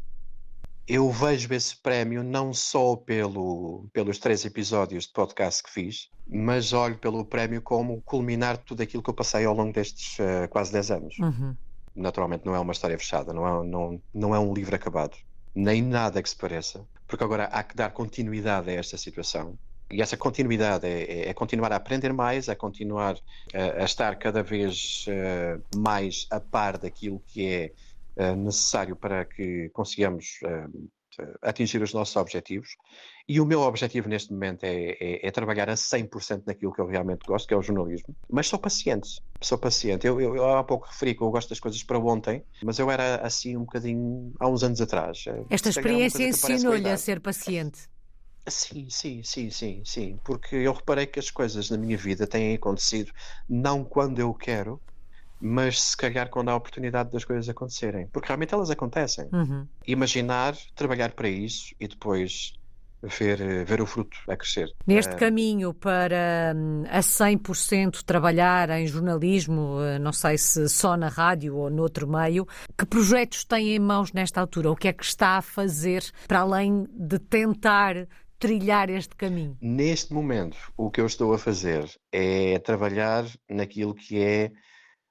Eu 0.88 1.10
vejo 1.10 1.52
esse 1.54 1.76
prémio 1.76 2.24
não 2.24 2.54
só 2.54 2.96
pelo, 2.96 3.88
pelos 3.94 4.20
três 4.20 4.46
episódios 4.46 5.06
de 5.06 5.13
podcast 5.13 5.63
que 5.63 5.72
fiz, 5.72 6.10
mas 6.28 6.72
olho 6.72 6.98
pelo 6.98 7.26
prémio 7.26 7.62
como 7.62 8.02
culminar 8.02 8.58
tudo 8.58 8.84
aquilo 8.84 9.02
que 9.02 9.10
eu 9.10 9.13
passei 9.13 9.46
ao 9.46 9.56
longo 9.56 9.74
destes 9.74 10.20
uh, 10.20 10.48
quase 10.50 10.72
10 10.72 10.91
anos. 10.91 11.20
Uhum. 11.20 11.56
Naturalmente 11.96 12.46
não 12.46 12.56
é 12.56 12.60
uma 12.60 12.74
história 12.74 12.98
fechada, 12.98 13.34
não 13.34 13.48
é, 13.48 13.67
não, 13.67 14.02
não 14.13 14.36
é 14.36 14.39
um 14.39 14.54
livro 14.54 14.76
acabado, 14.76 15.17
nem 15.54 15.82
nada 15.82 16.22
que 16.22 16.30
se 16.30 16.36
pareça, 16.36 16.86
porque 17.08 17.24
agora 17.24 17.46
há 17.46 17.63
que 17.63 17.76
dar 17.76 17.91
continuidade 17.91 18.70
a 18.70 18.74
esta 18.74 18.98
situação 18.98 19.58
e 19.91 20.01
essa 20.01 20.17
continuidade 20.17 20.88
é, 20.88 21.04
é, 21.04 21.30
é, 21.30 21.34
continuar 21.34 21.71
a 21.71 21.75
aprender 21.75 22.13
mais, 22.13 22.47
é 22.47 22.56
continuar 22.56 23.17
a, 23.54 23.82
a 23.82 23.86
estar 23.86 24.15
cada 24.17 24.41
vez 24.41 25.06
uh, 25.08 25.77
mais 25.77 26.27
a 26.30 26.39
par 26.39 26.77
daquilo 26.77 27.21
que 27.27 27.47
é 27.47 27.71
uh, 28.17 28.36
necessário 28.36 28.95
para 28.95 29.25
que 29.25 29.69
consigamos 29.73 30.39
uh, 30.43 30.89
atingir 31.41 31.82
os 31.82 31.93
nossos 31.93 32.15
objetivos. 32.15 32.69
E 33.27 33.39
o 33.39 33.45
meu 33.45 33.62
objetivo 33.62 34.10
neste 34.10 34.32
momento 34.32 34.63
é, 34.63 34.97
é, 34.99 35.27
é, 35.27 35.32
trabalhar 35.32 35.69
a 35.69 35.73
100% 35.73 36.43
naquilo 36.45 36.73
que 36.73 36.82
eu 36.82 36.88
realmente 36.88 37.25
gosto, 37.25 37.47
que 37.47 37.54
é 37.54 37.58
o 37.58 37.62
jornalismo. 37.62 38.15
Mas 38.30 38.47
sou 38.47 38.58
paciente, 38.58 39.21
sou 39.39 39.58
paciente. 39.58 40.08
Eu, 40.08 40.19
eu, 40.19 40.36
eu 40.36 40.58
há 40.58 40.63
pouco 40.63 40.88
referi 40.88 41.13
que 41.13 41.21
eu 41.21 41.30
gosto 41.30 41.49
das 41.49 41.60
coisas 41.60 41.84
para 41.84 41.99
ontem, 41.99 42.43
mas 42.63 42.80
eu 42.80 42.89
era 42.89 43.17
assim 43.17 43.56
um 43.56 43.62
bocadinho 43.62 44.34
há 44.39 44.47
uns 44.47 44.63
anos 44.63 44.82
atrás. 44.82 45.25
Esta 45.49 45.69
experiência 45.69 46.23
ensinou-lhe 46.27 46.89
a 46.89 46.97
ser 46.97 47.19
paciente. 47.19 47.90
Sim, 48.47 48.89
sim, 48.89 49.23
sim, 49.23 49.49
sim, 49.49 49.82
sim. 49.86 50.19
Porque 50.23 50.56
eu 50.56 50.73
reparei 50.73 51.06
que 51.06 51.19
as 51.19 51.30
coisas 51.30 51.69
na 51.69 51.77
minha 51.77 51.97
vida 51.97 52.25
têm 52.25 52.56
acontecido 52.56 53.12
não 53.47 53.84
quando 53.84 54.19
eu 54.19 54.34
quero, 54.34 54.82
mas 55.39 55.82
se 55.82 55.97
calhar 55.97 56.30
quando 56.30 56.49
há 56.49 56.54
a 56.54 56.56
oportunidade 56.56 57.12
das 57.12 57.23
coisas 57.23 57.47
acontecerem. 57.49 58.08
Porque 58.08 58.27
realmente 58.27 58.54
elas 58.54 58.69
acontecem. 58.69 59.27
Uhum. 59.32 59.67
Imaginar, 59.88 60.56
trabalhar 60.75 61.13
para 61.13 61.30
isso 61.30 61.75
e 61.80 61.88
depois 61.88 62.54
ver, 63.01 63.65
ver 63.65 63.82
o 63.82 63.86
fruto 63.86 64.17
a 64.27 64.36
crescer. 64.36 64.71
Neste 64.86 65.15
uh... 65.15 65.17
caminho 65.17 65.73
para 65.73 66.54
hum, 66.56 66.84
a 66.88 66.99
100% 66.99 68.04
trabalhar 68.04 68.69
em 68.69 68.86
jornalismo, 68.86 69.82
eh, 69.82 69.99
não 69.99 70.13
sei 70.13 70.38
se 70.38 70.69
só 70.69 70.95
na 70.95 71.08
rádio 71.08 71.56
ou 71.56 71.69
noutro 71.69 72.08
meio, 72.08 72.47
que 72.77 72.86
projetos 72.86 73.43
tem 73.43 73.75
em 73.75 73.80
mãos 73.80 74.13
nesta 74.13 74.39
altura? 74.39 74.71
O 74.71 74.75
que 74.75 74.88
é 74.88 74.93
que 74.93 75.04
está 75.04 75.38
a 75.38 75.41
fazer 75.41 76.04
para 76.27 76.41
além 76.41 76.88
de 76.91 77.17
tentar 77.17 78.08
trilhar 78.41 78.89
este 78.89 79.15
caminho? 79.15 79.56
Neste 79.62 80.12
momento, 80.12 80.58
o 80.75 80.89
que 80.89 80.99
eu 80.99 81.06
estou 81.06 81.32
a 81.32 81.38
fazer 81.38 81.88
é 82.12 82.58
trabalhar 82.58 83.23
naquilo 83.47 83.93
que 83.93 84.19
é 84.19 84.51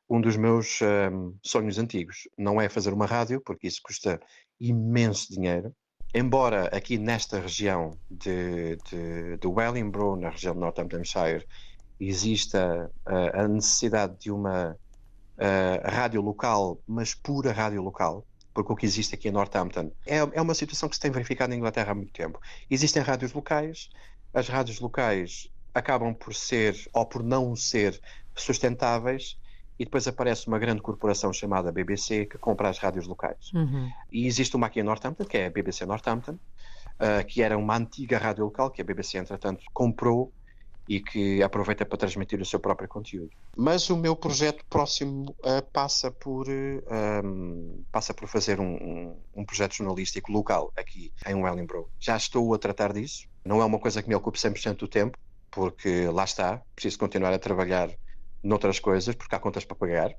um 0.08 0.20
dos 0.20 0.36
meus 0.36 0.80
um, 0.82 1.36
sonhos 1.40 1.78
antigos. 1.78 2.28
Não 2.36 2.60
é 2.60 2.68
fazer 2.68 2.92
uma 2.92 3.06
rádio, 3.06 3.40
porque 3.40 3.68
isso 3.68 3.80
custa 3.84 4.20
imenso 4.60 5.32
dinheiro. 5.32 5.72
Embora 6.12 6.64
aqui 6.76 6.98
nesta 6.98 7.38
região 7.38 7.96
de, 8.10 8.76
de, 8.90 9.36
de 9.36 9.46
Wellingborough, 9.46 10.20
na 10.20 10.30
região 10.30 10.52
de 10.52 10.58
Northamptonshire, 10.58 11.46
exista 12.00 12.90
uh, 13.06 13.40
a 13.42 13.46
necessidade 13.46 14.18
de 14.18 14.32
uma 14.32 14.72
uh, 14.72 15.88
rádio 15.88 16.20
local, 16.20 16.80
mas 16.84 17.14
pura 17.14 17.52
rádio 17.52 17.80
local, 17.80 18.26
porque 18.62 18.72
o 18.72 18.76
que 18.76 18.86
existe 18.86 19.14
aqui 19.14 19.28
em 19.28 19.32
Northampton 19.32 19.90
é, 20.06 20.18
é 20.18 20.40
uma 20.40 20.54
situação 20.54 20.88
que 20.88 20.94
se 20.94 21.00
tem 21.00 21.10
verificado 21.10 21.50
na 21.50 21.56
Inglaterra 21.56 21.92
há 21.92 21.94
muito 21.94 22.12
tempo. 22.12 22.40
Existem 22.70 23.02
rádios 23.02 23.32
locais, 23.32 23.88
as 24.34 24.48
rádios 24.48 24.80
locais 24.80 25.50
acabam 25.74 26.14
por 26.14 26.34
ser 26.34 26.76
ou 26.92 27.06
por 27.06 27.22
não 27.22 27.56
ser 27.56 28.00
sustentáveis 28.34 29.38
e 29.78 29.84
depois 29.84 30.06
aparece 30.06 30.46
uma 30.46 30.58
grande 30.58 30.82
corporação 30.82 31.32
chamada 31.32 31.72
BBC 31.72 32.26
que 32.26 32.36
compra 32.36 32.68
as 32.68 32.78
rádios 32.78 33.06
locais. 33.06 33.50
Uhum. 33.54 33.90
E 34.12 34.26
existe 34.26 34.54
uma 34.54 34.66
aqui 34.66 34.80
em 34.80 34.82
Northampton, 34.82 35.24
que 35.24 35.38
é 35.38 35.46
a 35.46 35.50
BBC 35.50 35.86
Northampton, 35.86 36.32
uh, 36.32 37.24
que 37.26 37.40
era 37.40 37.56
uma 37.56 37.76
antiga 37.76 38.18
rádio 38.18 38.44
local 38.44 38.70
que 38.70 38.82
a 38.82 38.84
BBC, 38.84 39.16
entretanto, 39.16 39.64
comprou 39.72 40.32
e 40.90 40.98
que 40.98 41.40
aproveita 41.40 41.86
para 41.86 41.96
transmitir 41.96 42.40
o 42.40 42.44
seu 42.44 42.58
próprio 42.58 42.88
conteúdo. 42.88 43.30
Mas 43.56 43.88
o 43.90 43.96
meu 43.96 44.16
projeto 44.16 44.64
próximo 44.68 45.36
uh, 45.38 45.62
passa 45.72 46.10
por 46.10 46.48
uh, 46.48 47.24
um, 47.24 47.84
passa 47.92 48.12
por 48.12 48.26
fazer 48.26 48.58
um, 48.58 48.74
um, 48.74 49.16
um, 49.36 49.44
projeto 49.44 49.76
jornalístico 49.76 50.32
local 50.32 50.72
aqui 50.76 51.12
em 51.24 51.36
Wellingborough. 51.36 51.88
Já 52.00 52.16
estou 52.16 52.52
a 52.52 52.58
tratar 52.58 52.92
disso. 52.92 53.28
Não 53.44 53.62
é 53.62 53.64
uma 53.64 53.78
coisa 53.78 54.02
que 54.02 54.08
me 54.08 54.16
ocupe 54.16 54.36
100% 54.36 54.78
do 54.78 54.88
tempo, 54.88 55.16
porque 55.48 56.08
lá 56.08 56.24
está, 56.24 56.60
preciso 56.74 56.98
continuar 56.98 57.32
a 57.32 57.38
trabalhar 57.38 57.88
noutras 58.42 58.78
coisas, 58.78 59.14
porque 59.14 59.34
há 59.34 59.38
contas 59.38 59.64
para 59.64 59.76
pagar. 59.76 60.16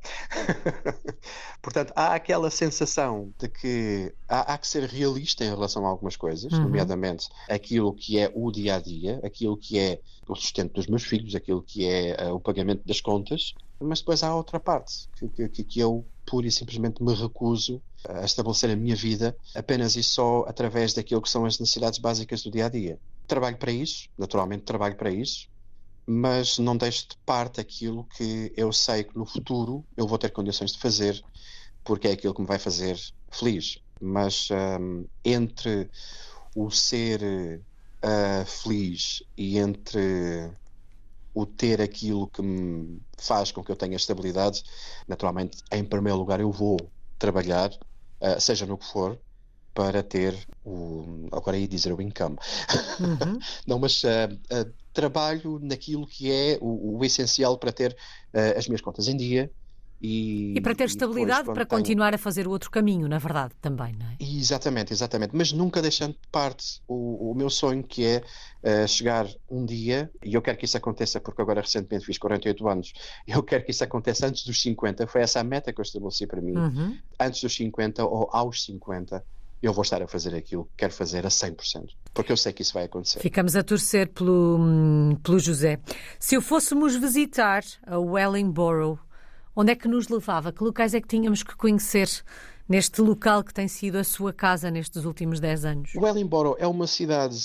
Portanto, 1.61 1.91
há 1.95 2.13
aquela 2.13 2.49
sensação 2.49 3.33
de 3.39 3.49
que 3.49 4.13
há, 4.27 4.53
há, 4.53 4.57
que 4.57 4.67
ser 4.67 4.83
realista 4.83 5.43
em 5.43 5.49
relação 5.49 5.85
a 5.85 5.89
algumas 5.89 6.15
coisas, 6.15 6.51
uhum. 6.53 6.63
nomeadamente 6.63 7.27
aquilo 7.49 7.93
que 7.93 8.19
é 8.19 8.31
o 8.33 8.51
dia 8.51 8.75
a 8.75 8.79
dia, 8.79 9.19
aquilo 9.23 9.57
que 9.57 9.79
é 9.79 9.99
o 10.27 10.35
sustento 10.35 10.73
dos 10.73 10.87
meus 10.87 11.03
filhos, 11.03 11.35
aquilo 11.35 11.61
que 11.61 11.85
é 11.85 12.29
uh, 12.29 12.35
o 12.35 12.39
pagamento 12.39 12.85
das 12.85 13.01
contas, 13.01 13.53
mas 13.79 13.99
depois 13.99 14.23
há 14.23 14.35
outra 14.35 14.59
parte 14.59 15.09
que, 15.17 15.49
que, 15.49 15.63
que 15.63 15.79
eu 15.79 16.05
pura 16.25 16.47
e 16.47 16.51
simplesmente 16.51 17.03
me 17.03 17.13
recuso 17.13 17.81
a 18.07 18.23
estabelecer 18.23 18.69
a 18.69 18.75
minha 18.75 18.95
vida 18.95 19.35
apenas 19.55 19.95
e 19.95 20.03
só 20.03 20.45
através 20.47 20.93
daquilo 20.93 21.21
que 21.21 21.29
são 21.29 21.45
as 21.45 21.59
necessidades 21.59 21.99
básicas 21.99 22.43
do 22.43 22.51
dia 22.51 22.67
a 22.67 22.69
dia. 22.69 22.99
Trabalho 23.27 23.57
para 23.57 23.71
isso, 23.71 24.07
naturalmente 24.17 24.63
trabalho 24.63 24.95
para 24.95 25.11
isso, 25.11 25.49
mas 26.05 26.57
não 26.57 26.75
deixo 26.75 27.09
de 27.09 27.17
parte 27.25 27.61
aquilo 27.61 28.03
que 28.15 28.51
eu 28.55 28.71
sei 28.73 29.03
que 29.03 29.17
no 29.17 29.25
futuro 29.25 29.85
eu 29.95 30.07
vou 30.07 30.17
ter 30.17 30.31
condições 30.31 30.71
de 30.71 30.79
fazer, 30.79 31.23
porque 31.83 32.07
é 32.07 32.11
aquilo 32.11 32.33
que 32.33 32.41
me 32.41 32.47
vai 32.47 32.59
fazer 32.59 32.99
feliz. 33.29 33.79
Mas 33.99 34.49
um, 34.51 35.05
entre 35.23 35.89
o 36.55 36.69
ser 36.71 37.21
uh, 37.21 38.45
feliz 38.45 39.23
e 39.37 39.57
entre 39.57 40.51
o 41.33 41.45
ter 41.45 41.81
aquilo 41.81 42.27
que 42.27 42.41
me 42.41 43.01
faz 43.17 43.51
com 43.51 43.63
que 43.63 43.71
eu 43.71 43.75
tenha 43.75 43.95
estabilidade, 43.95 44.63
naturalmente, 45.07 45.59
em 45.71 45.83
primeiro 45.83 46.17
lugar, 46.17 46.39
eu 46.39 46.51
vou 46.51 46.77
trabalhar, 47.17 47.69
uh, 47.69 48.39
seja 48.39 48.65
no 48.65 48.77
que 48.77 48.85
for, 48.85 49.17
para 49.73 50.03
ter 50.03 50.35
o. 50.65 51.27
Agora 51.31 51.57
ia 51.57 51.67
dizer 51.67 51.93
o 51.93 52.01
income. 52.01 52.37
Uhum. 52.99 53.39
Não, 53.65 53.79
mas 53.79 54.03
uh, 54.03 54.33
uh, 54.51 54.73
trabalho 54.93 55.59
naquilo 55.61 56.05
que 56.05 56.31
é 56.31 56.57
o, 56.61 56.97
o 56.97 57.05
essencial 57.05 57.57
para 57.57 57.71
ter 57.71 57.91
uh, 58.33 58.57
as 58.57 58.67
minhas 58.67 58.81
contas 58.81 59.07
em 59.07 59.15
dia. 59.15 59.51
E, 60.03 60.55
e 60.57 60.61
para 60.61 60.73
ter 60.73 60.85
e 60.85 60.87
estabilidade 60.87 61.41
depois, 61.41 61.55
para 61.55 61.65
tenho... 61.65 61.79
continuar 61.79 62.13
a 62.15 62.17
fazer 62.17 62.47
o 62.47 62.49
outro 62.49 62.71
caminho, 62.71 63.07
na 63.07 63.19
verdade, 63.19 63.53
também, 63.61 63.93
não 63.93 64.07
é? 64.07 64.15
Exatamente, 64.19 64.91
exatamente. 64.91 65.35
Mas 65.35 65.53
nunca 65.53 65.79
deixando 65.79 66.13
de 66.13 66.27
parte 66.31 66.81
o, 66.87 67.31
o 67.31 67.35
meu 67.35 67.51
sonho 67.51 67.83
que 67.83 68.03
é 68.03 68.23
chegar 68.87 69.27
um 69.47 69.63
dia, 69.63 70.09
e 70.23 70.33
eu 70.33 70.41
quero 70.41 70.57
que 70.57 70.65
isso 70.65 70.75
aconteça 70.75 71.19
porque 71.19 71.39
agora 71.39 71.61
recentemente 71.61 72.03
fiz 72.03 72.17
48 72.17 72.67
anos, 72.67 72.93
eu 73.27 73.43
quero 73.43 73.63
que 73.63 73.69
isso 73.69 73.83
aconteça 73.83 74.25
antes 74.25 74.43
dos 74.43 74.59
50, 74.59 75.05
foi 75.05 75.21
essa 75.21 75.39
a 75.39 75.43
meta 75.43 75.71
que 75.71 75.79
eu 75.79 75.83
estabeleci 75.83 76.25
para 76.25 76.41
mim, 76.41 76.57
uhum. 76.57 76.97
antes 77.19 77.41
dos 77.41 77.55
50 77.55 78.03
ou 78.03 78.27
aos 78.31 78.63
50 78.63 79.23
eu 79.61 79.73
vou 79.73 79.83
estar 79.83 80.01
a 80.01 80.07
fazer 80.07 80.35
aquilo 80.35 80.65
que 80.65 80.77
quero 80.77 80.93
fazer 80.93 81.25
a 81.25 81.29
100%, 81.29 81.89
porque 82.13 82.31
eu 82.31 82.37
sei 82.37 82.51
que 82.51 82.61
isso 82.61 82.73
vai 82.73 82.85
acontecer. 82.85 83.19
Ficamos 83.19 83.55
a 83.55 83.63
torcer 83.63 84.09
pelo, 84.09 84.59
pelo 85.23 85.39
José. 85.39 85.79
Se 86.19 86.35
eu 86.35 86.41
fôssemos 86.41 86.95
visitar 86.95 87.63
a 87.85 87.99
Wellingborough, 87.99 88.99
onde 89.55 89.71
é 89.71 89.75
que 89.75 89.87
nos 89.87 90.07
levava? 90.07 90.51
Que 90.51 90.63
locais 90.63 90.93
é 90.93 91.01
que 91.01 91.07
tínhamos 91.07 91.43
que 91.43 91.55
conhecer 91.55 92.09
neste 92.67 93.01
local 93.01 93.43
que 93.43 93.53
tem 93.53 93.67
sido 93.67 93.97
a 93.97 94.03
sua 94.03 94.33
casa 94.33 94.71
nestes 94.71 95.05
últimos 95.05 95.39
10 95.39 95.65
anos? 95.65 95.91
Wellingborough 95.95 96.55
é 96.57 96.65
uma 96.65 96.87
cidade 96.87 97.37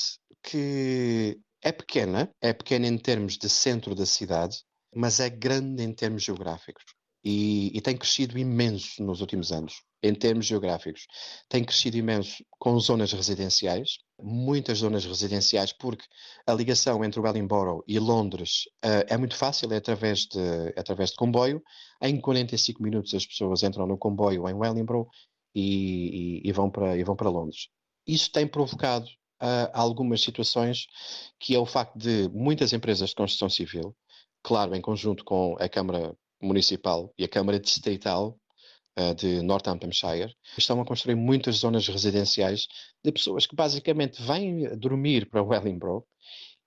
que 0.43 1.39
é 1.63 1.73
pequena, 1.73 2.31
é 2.41 2.53
pequena 2.53 2.87
em 2.87 2.97
termos 2.97 3.37
de 3.37 3.49
centro 3.49 3.95
da 3.95 4.07
cidade, 4.07 4.57
mas 4.95 5.21
é 5.21 5.29
grande 5.29 5.83
em 5.83 5.93
termos 5.93 6.23
geográficos 6.23 6.85
e, 7.25 7.77
e, 7.77 7.81
tem 7.81 7.97
crescido 7.97 8.39
imenso 8.39 9.03
nos 9.03 9.21
últimos 9.21 9.51
anos, 9.51 9.83
em 10.03 10.15
termos 10.15 10.47
geográficos. 10.47 11.07
Tem 11.49 11.65
crescido 11.65 11.97
imenso 11.97 12.45
com 12.59 12.79
zonas 12.79 13.13
residenciais, 13.13 13.99
muitas 14.21 14.79
zonas 14.79 15.05
residenciais, 15.05 15.73
porque 15.73 16.05
a 16.47 16.53
ligação 16.53 17.05
entre 17.05 17.21
Wellingborough 17.21 17.83
e 17.87 17.99
Londres 17.99 18.65
uh, 18.85 19.05
é 19.09 19.17
muito 19.17 19.37
fácil, 19.37 19.73
é 19.73 19.77
através, 19.77 20.21
de, 20.21 20.41
é 20.77 20.81
através 20.81 21.11
de 21.11 21.17
comboio. 21.17 21.63
Em 22.03 22.21
45 22.21 22.83
minutos 22.83 23.15
as 23.15 23.27
pessoas 23.27 23.63
entram 23.63 23.87
no 23.87 23.99
comboio 23.99 24.49
em 24.49 24.55
Wellingborough 24.55 25.09
e, 25.55 26.41
e, 26.45 26.49
e 26.49 26.53
vão, 26.53 26.71
para, 26.71 26.97
e 26.97 27.03
vão 27.03 27.17
para 27.17 27.31
Londres. 27.31 27.69
Isso 28.07 28.31
tem 28.31 28.47
provocado 28.47 29.07
uh, 29.43 29.71
algumas 29.73 30.21
situações, 30.21 30.87
que 31.41 31.55
é 31.55 31.59
o 31.59 31.67
facto 31.67 31.99
de 31.99 32.29
muitas 32.29 32.73
empresas 32.73 33.11
de 33.11 33.15
construção 33.15 33.49
civil, 33.49 33.97
claro, 34.43 34.75
em 34.75 34.81
conjunto 34.81 35.25
com 35.25 35.57
a 35.59 35.69
Câmara 35.69 36.17
Municipal 36.41 37.13
e 37.19 37.25
a 37.25 37.29
Câmara 37.29 37.59
Distrital 37.59 38.39
de 39.17 39.43
Northamptonshire 39.43 40.35
estão 40.57 40.81
a 40.81 40.85
construir 40.85 41.15
muitas 41.15 41.57
zonas 41.57 41.87
residenciais 41.87 42.67
de 43.05 43.13
pessoas 43.13 43.47
que 43.47 43.55
basicamente 43.55 44.23
vêm 44.23 44.75
dormir 44.77 45.29
para 45.29 45.43
Wellingborough 45.43 46.05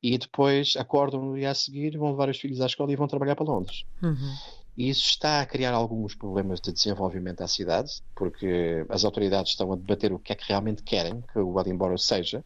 e 0.01 0.17
depois 0.17 0.75
acordam 0.77 1.21
no 1.21 1.35
dia 1.35 1.51
a 1.51 1.55
seguir, 1.55 1.97
vão 1.97 2.11
levar 2.11 2.29
os 2.29 2.39
filhos 2.39 2.61
à 2.61 2.67
escola 2.67 2.91
e 2.91 2.95
vão 2.95 3.07
trabalhar 3.07 3.35
para 3.35 3.45
Londres. 3.45 3.83
Uhum. 4.01 4.35
E 4.77 4.89
isso 4.89 5.09
está 5.09 5.41
a 5.41 5.45
criar 5.45 5.73
alguns 5.73 6.15
problemas 6.15 6.61
de 6.61 6.71
desenvolvimento 6.71 7.41
à 7.41 7.47
cidade, 7.47 7.91
porque 8.15 8.85
as 8.87 9.03
autoridades 9.03 9.51
estão 9.51 9.73
a 9.73 9.75
debater 9.75 10.13
o 10.13 10.19
que 10.19 10.31
é 10.31 10.35
que 10.35 10.47
realmente 10.47 10.83
querem 10.83 11.21
que 11.33 11.39
o 11.39 11.49
Wellingborough 11.53 11.97
seja. 11.97 12.45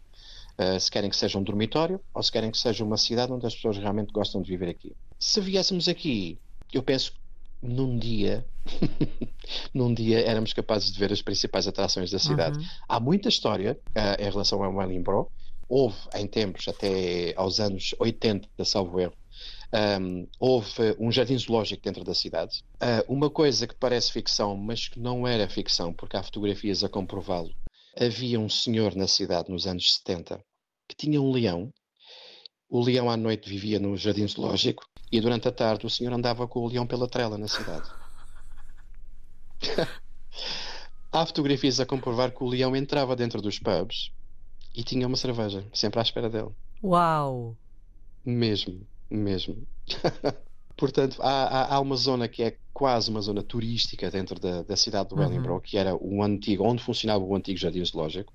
Uh, 0.58 0.80
se 0.80 0.90
querem 0.90 1.10
que 1.10 1.16
seja 1.16 1.38
um 1.40 1.44
dormitório 1.44 2.00
ou 2.14 2.22
se 2.22 2.32
querem 2.32 2.52
que 2.52 2.58
seja 2.60 2.84
uma 2.84 2.96
cidade 2.96 3.32
onde 3.32 3.46
as 3.46 3.56
pessoas 3.56 3.78
realmente 3.78 4.14
gostam 4.14 4.40
de 4.40 4.50
viver 4.52 4.70
aqui. 4.70 4.96
Se 5.20 5.42
viéssemos 5.42 5.88
aqui 5.88 6.40
eu 6.74 6.82
penso 6.82 7.14
num 7.64 7.98
dia, 7.98 8.46
num 9.74 9.94
dia 9.94 10.20
éramos 10.20 10.52
capazes 10.52 10.92
de 10.92 11.00
ver 11.00 11.12
as 11.12 11.22
principais 11.22 11.68
atrações 11.68 12.12
da 12.12 12.20
cidade. 12.20 12.60
Uhum. 12.60 12.66
Há 12.88 13.00
muita 13.00 13.30
história 13.30 13.80
uh, 13.90 14.22
em 14.22 14.30
relação 14.30 14.62
a 14.62 14.70
Wellingborough. 14.70 15.32
Houve 15.70 15.98
em 16.14 16.28
tempos, 16.28 16.68
até 16.68 17.34
aos 17.36 17.60
anos 17.60 17.96
80, 17.98 18.48
salvo 18.66 19.00
erro, 19.00 19.14
um, 19.74 20.28
houve 20.40 20.96
um 21.00 21.12
jardim 21.12 21.38
zoológico 21.38 21.82
dentro 21.82 22.04
da 22.04 22.14
cidade. 22.14 22.64
Uh, 22.76 23.12
uma 23.12 23.30
coisa 23.30 23.66
que 23.66 23.74
parece 23.74 24.12
ficção, 24.12 24.56
mas 24.56 24.88
que 24.88 25.00
não 25.00 25.26
era 25.26 25.50
ficção, 25.50 25.94
porque 25.94 26.18
há 26.18 26.22
fotografias 26.22 26.84
a 26.84 26.90
comprová-lo. 26.90 27.50
Havia 27.98 28.40
um 28.40 28.50
senhor 28.50 28.96
na 28.96 29.08
cidade 29.08 29.50
nos 29.50 29.66
anos 29.66 29.96
70 29.96 30.44
que 30.88 30.96
tinha 30.96 31.22
um 31.22 31.32
leão. 31.32 31.74
O 32.70 32.82
leão 32.82 33.10
à 33.10 33.18
noite 33.18 33.50
vivia 33.50 33.80
no 33.80 33.96
jardim 33.96 34.28
zoológico 34.28 34.84
e 35.14 35.22
durante 35.22 35.48
a 35.48 35.52
tarde 35.52 35.86
o 35.86 35.90
senhor 35.92 36.12
andava 36.12 36.48
com 36.48 36.62
o 36.62 36.68
leão 36.68 36.88
pela 36.88 37.08
trela 37.08 37.38
na 37.38 37.48
cidade. 37.48 37.88
Há 41.12 41.24
fotografias 41.28 41.80
a 41.80 41.86
comprovar 41.86 42.32
que 42.32 42.44
o 42.44 42.48
leão 42.48 42.76
entrava 42.76 43.16
dentro 43.16 43.40
dos 43.40 43.60
pubs 43.60 44.12
e 44.76 44.84
tinha 44.84 45.06
uma 45.06 45.16
cerveja, 45.16 45.64
sempre 45.72 46.00
à 46.00 46.02
espera 46.02 46.28
dele. 46.28 46.50
Uau! 46.84 47.56
Mesmo, 48.26 48.82
mesmo. 49.08 49.68
Portanto, 50.76 51.22
há, 51.22 51.44
há, 51.44 51.76
há, 51.76 51.80
uma 51.80 51.96
zona 51.96 52.28
que 52.28 52.42
é 52.42 52.58
quase 52.74 53.12
uma 53.12 53.22
zona 53.22 53.44
turística 53.44 54.10
dentro 54.10 54.40
da, 54.40 54.64
da 54.64 54.76
cidade 54.76 55.10
de 55.10 55.16
Wellingborough, 55.16 55.58
uhum. 55.58 55.62
que 55.62 55.78
era 55.78 55.96
o 55.96 56.24
antigo, 56.24 56.64
onde 56.64 56.82
funcionava 56.82 57.24
o 57.24 57.36
antigo 57.36 57.60
jardim 57.60 57.86
zoológico. 57.86 58.34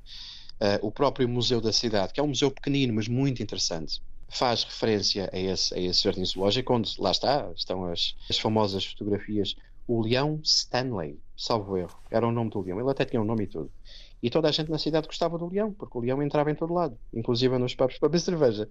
Uh, 0.61 0.87
o 0.87 0.93
próprio 0.93 1.29
museu 1.29 1.61
da 1.61 1.73
cidade, 1.73 2.13
que 2.13 2.21
é 2.21 2.23
um 2.23 2.29
museu 2.29 2.53
pequenino, 2.53 2.95
mas 2.95 3.09
muito 3.09 3.43
interessante 3.43 4.01
faz 4.29 4.65
referência 4.65 5.31
a 5.33 5.39
esse, 5.39 5.75
a 5.75 5.81
esse 5.81 6.03
jardim 6.03 6.25
zoológico, 6.25 6.75
onde 6.75 6.95
lá 7.01 7.11
está, 7.11 7.51
estão 7.57 7.85
as, 7.87 8.15
as 8.29 8.39
famosas 8.39 8.85
fotografias. 8.85 9.57
O 9.87 10.03
leão 10.03 10.41
Stanley, 10.45 11.19
salvo 11.37 11.77
erro, 11.77 11.99
era 12.11 12.27
o 12.27 12.33
nome 12.33 12.51
do 12.51 12.61
leão. 12.61 12.79
Ele 12.79 12.91
até 12.91 13.05
tinha 13.05 13.23
um 13.23 13.25
nome 13.25 13.45
e 13.45 13.47
tudo. 13.47 13.71
E 14.23 14.29
toda 14.29 14.49
a 14.49 14.53
gente 14.53 14.71
na 14.71 14.79
cidade 14.79 15.07
gostava 15.07 15.39
do 15.39 15.49
leão, 15.49 15.73
porque 15.73 15.97
o 15.97 16.01
leão 16.01 16.23
entrava 16.23 16.51
em 16.51 16.55
todo 16.55 16.75
lado, 16.75 16.99
inclusive 17.15 17.57
nos 17.57 17.75
pubs 17.75 17.99
para 17.99 18.09
beber 18.09 18.21
cerveja. 18.21 18.69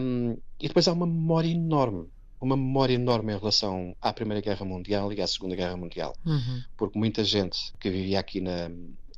Um, 0.00 0.36
e 0.60 0.68
depois 0.68 0.86
há 0.86 0.92
uma 0.92 1.06
memória 1.06 1.50
enorme, 1.50 2.08
uma 2.40 2.56
memória 2.56 2.94
enorme 2.94 3.32
em 3.32 3.38
relação 3.38 3.94
à 4.00 4.12
Primeira 4.12 4.40
Guerra 4.40 4.64
Mundial 4.64 5.12
e 5.12 5.20
à 5.20 5.26
Segunda 5.26 5.56
Guerra 5.56 5.76
Mundial. 5.76 6.14
Uhum. 6.24 6.62
Porque 6.76 6.98
muita 6.98 7.24
gente 7.24 7.72
que 7.78 7.90
vivia 7.90 8.20
aqui 8.20 8.40
na, 8.40 8.70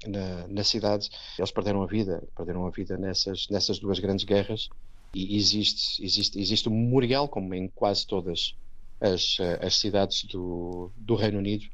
na, 0.07 0.49
na, 0.49 0.65
cidade, 0.65 1.11
eles 1.39 1.51
perderam 1.51 1.83
a 1.83 1.87
vida, 1.87 2.27
perderam 2.35 2.67
a 2.67 2.71
vida 2.71 2.97
nessas, 2.97 3.47
nessas 3.51 3.79
duas 3.79 3.99
grandes 3.99 4.25
guerras 4.25 4.71
e 5.15 5.37
existe, 5.37 6.05
existe, 6.05 6.39
existe 6.39 6.69
um 6.69 6.73
memorial, 6.73 7.29
como 7.29 7.55
em 7.55 7.69
quase 7.69 8.07
todas 8.07 8.55
as, 9.01 9.37
eh, 9.41 9.61
as 9.63 9.77
cidades 9.77 10.25
do, 10.25 10.91
do 10.97 11.15
Reino 11.15 11.39
Unido, 11.39 11.65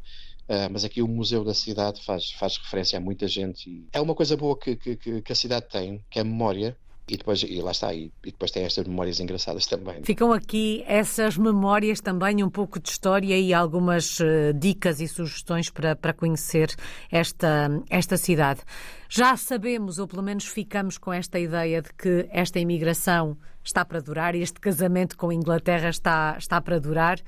Uh, 0.50 0.66
mas 0.68 0.84
aqui 0.84 1.00
o 1.00 1.06
Museu 1.06 1.44
da 1.44 1.54
Cidade 1.54 2.04
faz, 2.04 2.32
faz 2.32 2.56
referência 2.56 2.98
a 2.98 3.00
muita 3.00 3.28
gente. 3.28 3.86
É 3.92 4.00
uma 4.00 4.16
coisa 4.16 4.36
boa 4.36 4.58
que, 4.58 4.74
que, 4.74 4.96
que 4.96 5.32
a 5.32 5.34
cidade 5.36 5.68
tem, 5.68 6.04
que 6.10 6.18
é 6.18 6.22
a 6.22 6.24
memória, 6.24 6.76
e 7.08 7.16
depois, 7.16 7.42
e 7.42 7.60
lá 7.60 7.72
está, 7.72 7.92
e, 7.92 8.12
e, 8.24 8.30
depois 8.30 8.50
tem 8.50 8.64
estas 8.64 8.86
memórias 8.86 9.18
engraçadas 9.18 9.66
também. 9.66 10.02
Ficam 10.04 10.32
aqui 10.32 10.84
essas 10.86 11.36
memórias 11.36 12.00
também, 12.00 12.42
um 12.44 12.48
pouco 12.48 12.78
de 12.78 12.88
história 12.88 13.38
e 13.38 13.52
algumas 13.52 14.20
uh, 14.20 14.54
dicas 14.54 15.00
e 15.00 15.08
sugestões 15.08 15.70
para, 15.70 15.96
para 15.96 16.12
conhecer 16.12 16.74
esta, 17.10 17.68
esta 17.88 18.16
cidade. 18.16 18.60
Já 19.08 19.36
sabemos, 19.36 19.98
ou 19.98 20.06
pelo 20.06 20.22
menos 20.22 20.46
ficamos 20.46 20.98
com 20.98 21.12
esta 21.12 21.38
ideia 21.38 21.82
de 21.82 21.92
que 21.94 22.28
esta 22.30 22.60
imigração 22.60 23.36
está 23.64 23.84
para 23.84 24.00
durar, 24.00 24.34
e 24.34 24.42
este 24.42 24.60
casamento 24.60 25.16
com 25.16 25.30
a 25.30 25.34
Inglaterra 25.34 25.88
está, 25.88 26.36
está 26.38 26.60
para 26.60 26.78
durar. 26.78 27.18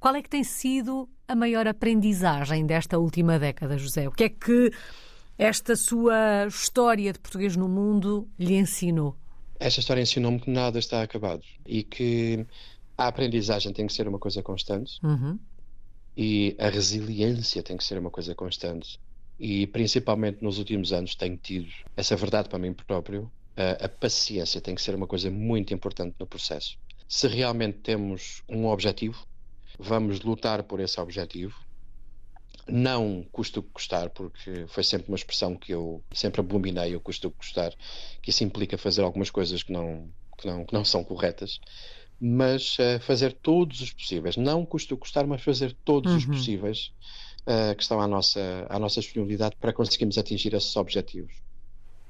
Qual 0.00 0.14
é 0.14 0.22
que 0.22 0.28
tem 0.28 0.44
sido 0.44 1.08
a 1.26 1.34
maior 1.34 1.66
aprendizagem 1.66 2.66
desta 2.66 2.98
última 2.98 3.38
década, 3.38 3.78
José? 3.78 4.08
O 4.08 4.12
que 4.12 4.24
é 4.24 4.28
que 4.28 4.70
esta 5.38 5.76
sua 5.76 6.46
história 6.48 7.12
de 7.12 7.18
português 7.18 7.56
no 7.56 7.68
mundo 7.68 8.28
lhe 8.38 8.54
ensinou? 8.54 9.16
esta 9.60 9.80
história 9.80 10.00
ensinou-me 10.02 10.38
que 10.38 10.50
nada 10.50 10.78
está 10.78 11.02
acabado 11.02 11.42
e 11.66 11.82
que 11.82 12.46
a 12.96 13.08
aprendizagem 13.08 13.72
tem 13.72 13.86
que 13.86 13.92
ser 13.92 14.06
uma 14.06 14.18
coisa 14.18 14.40
constante 14.42 14.98
Uhum. 15.02 15.36
e 16.16 16.54
a 16.58 16.68
resiliência 16.68 17.60
tem 17.62 17.76
que 17.76 17.82
ser 17.84 17.98
uma 17.98 18.10
coisa 18.10 18.34
constante. 18.34 19.00
E 19.38 19.66
principalmente 19.68 20.42
nos 20.42 20.58
últimos 20.58 20.92
anos 20.92 21.14
tenho 21.14 21.36
tido 21.36 21.68
essa 21.96 22.14
verdade 22.16 22.48
para 22.48 22.58
mim 22.58 22.72
próprio. 22.72 23.30
A, 23.56 23.84
a 23.86 23.88
paciência 23.88 24.60
tem 24.60 24.74
que 24.74 24.82
ser 24.82 24.94
uma 24.94 25.06
coisa 25.08 25.28
muito 25.30 25.72
importante 25.74 26.14
no 26.20 26.26
processo. 26.26 26.76
Se 27.08 27.26
realmente 27.28 27.78
temos 27.78 28.42
um 28.48 28.66
objetivo, 28.66 29.24
vamos 29.78 30.20
lutar 30.20 30.62
por 30.64 30.78
esse 30.80 31.00
objetivo. 31.00 31.54
Não 32.70 33.24
custa 33.32 33.60
o 33.60 33.62
que 33.62 33.70
custar, 33.70 34.10
porque 34.10 34.66
foi 34.68 34.84
sempre 34.84 35.08
uma 35.08 35.16
expressão 35.16 35.56
que 35.56 35.72
eu 35.72 36.04
sempre 36.12 36.40
abominei, 36.40 36.94
o 36.96 37.00
custa 37.00 37.28
o 37.28 37.30
que 37.30 37.38
custar, 37.38 37.74
que 38.22 38.30
isso 38.30 38.44
implica 38.44 38.76
fazer 38.78 39.02
algumas 39.02 39.30
coisas 39.30 39.62
que 39.62 39.72
não, 39.72 40.12
que 40.38 40.46
não, 40.46 40.66
que 40.66 40.74
não 40.74 40.84
são 40.84 41.02
corretas 41.04 41.58
mas 42.20 42.76
uh, 42.78 43.00
fazer 43.00 43.32
todos 43.40 43.80
os 43.80 43.92
possíveis, 43.92 44.36
não 44.36 44.66
custa 44.66 44.94
o 44.94 44.98
custar, 44.98 45.26
mas 45.26 45.42
fazer 45.42 45.76
todos 45.84 46.14
os 46.14 46.24
Uhum. 46.24 46.26
possíveis 46.26 46.90
uh, 47.48 47.74
que 47.76 47.82
estão 47.82 48.00
à 48.00 48.08
nossa, 48.08 48.66
à 48.68 48.78
nossa 48.78 49.00
disponibilidade 49.00 49.56
para 49.60 49.72
conseguirmos 49.72 50.18
atingir 50.18 50.54
esses 50.54 50.74
objetivos. 50.76 51.32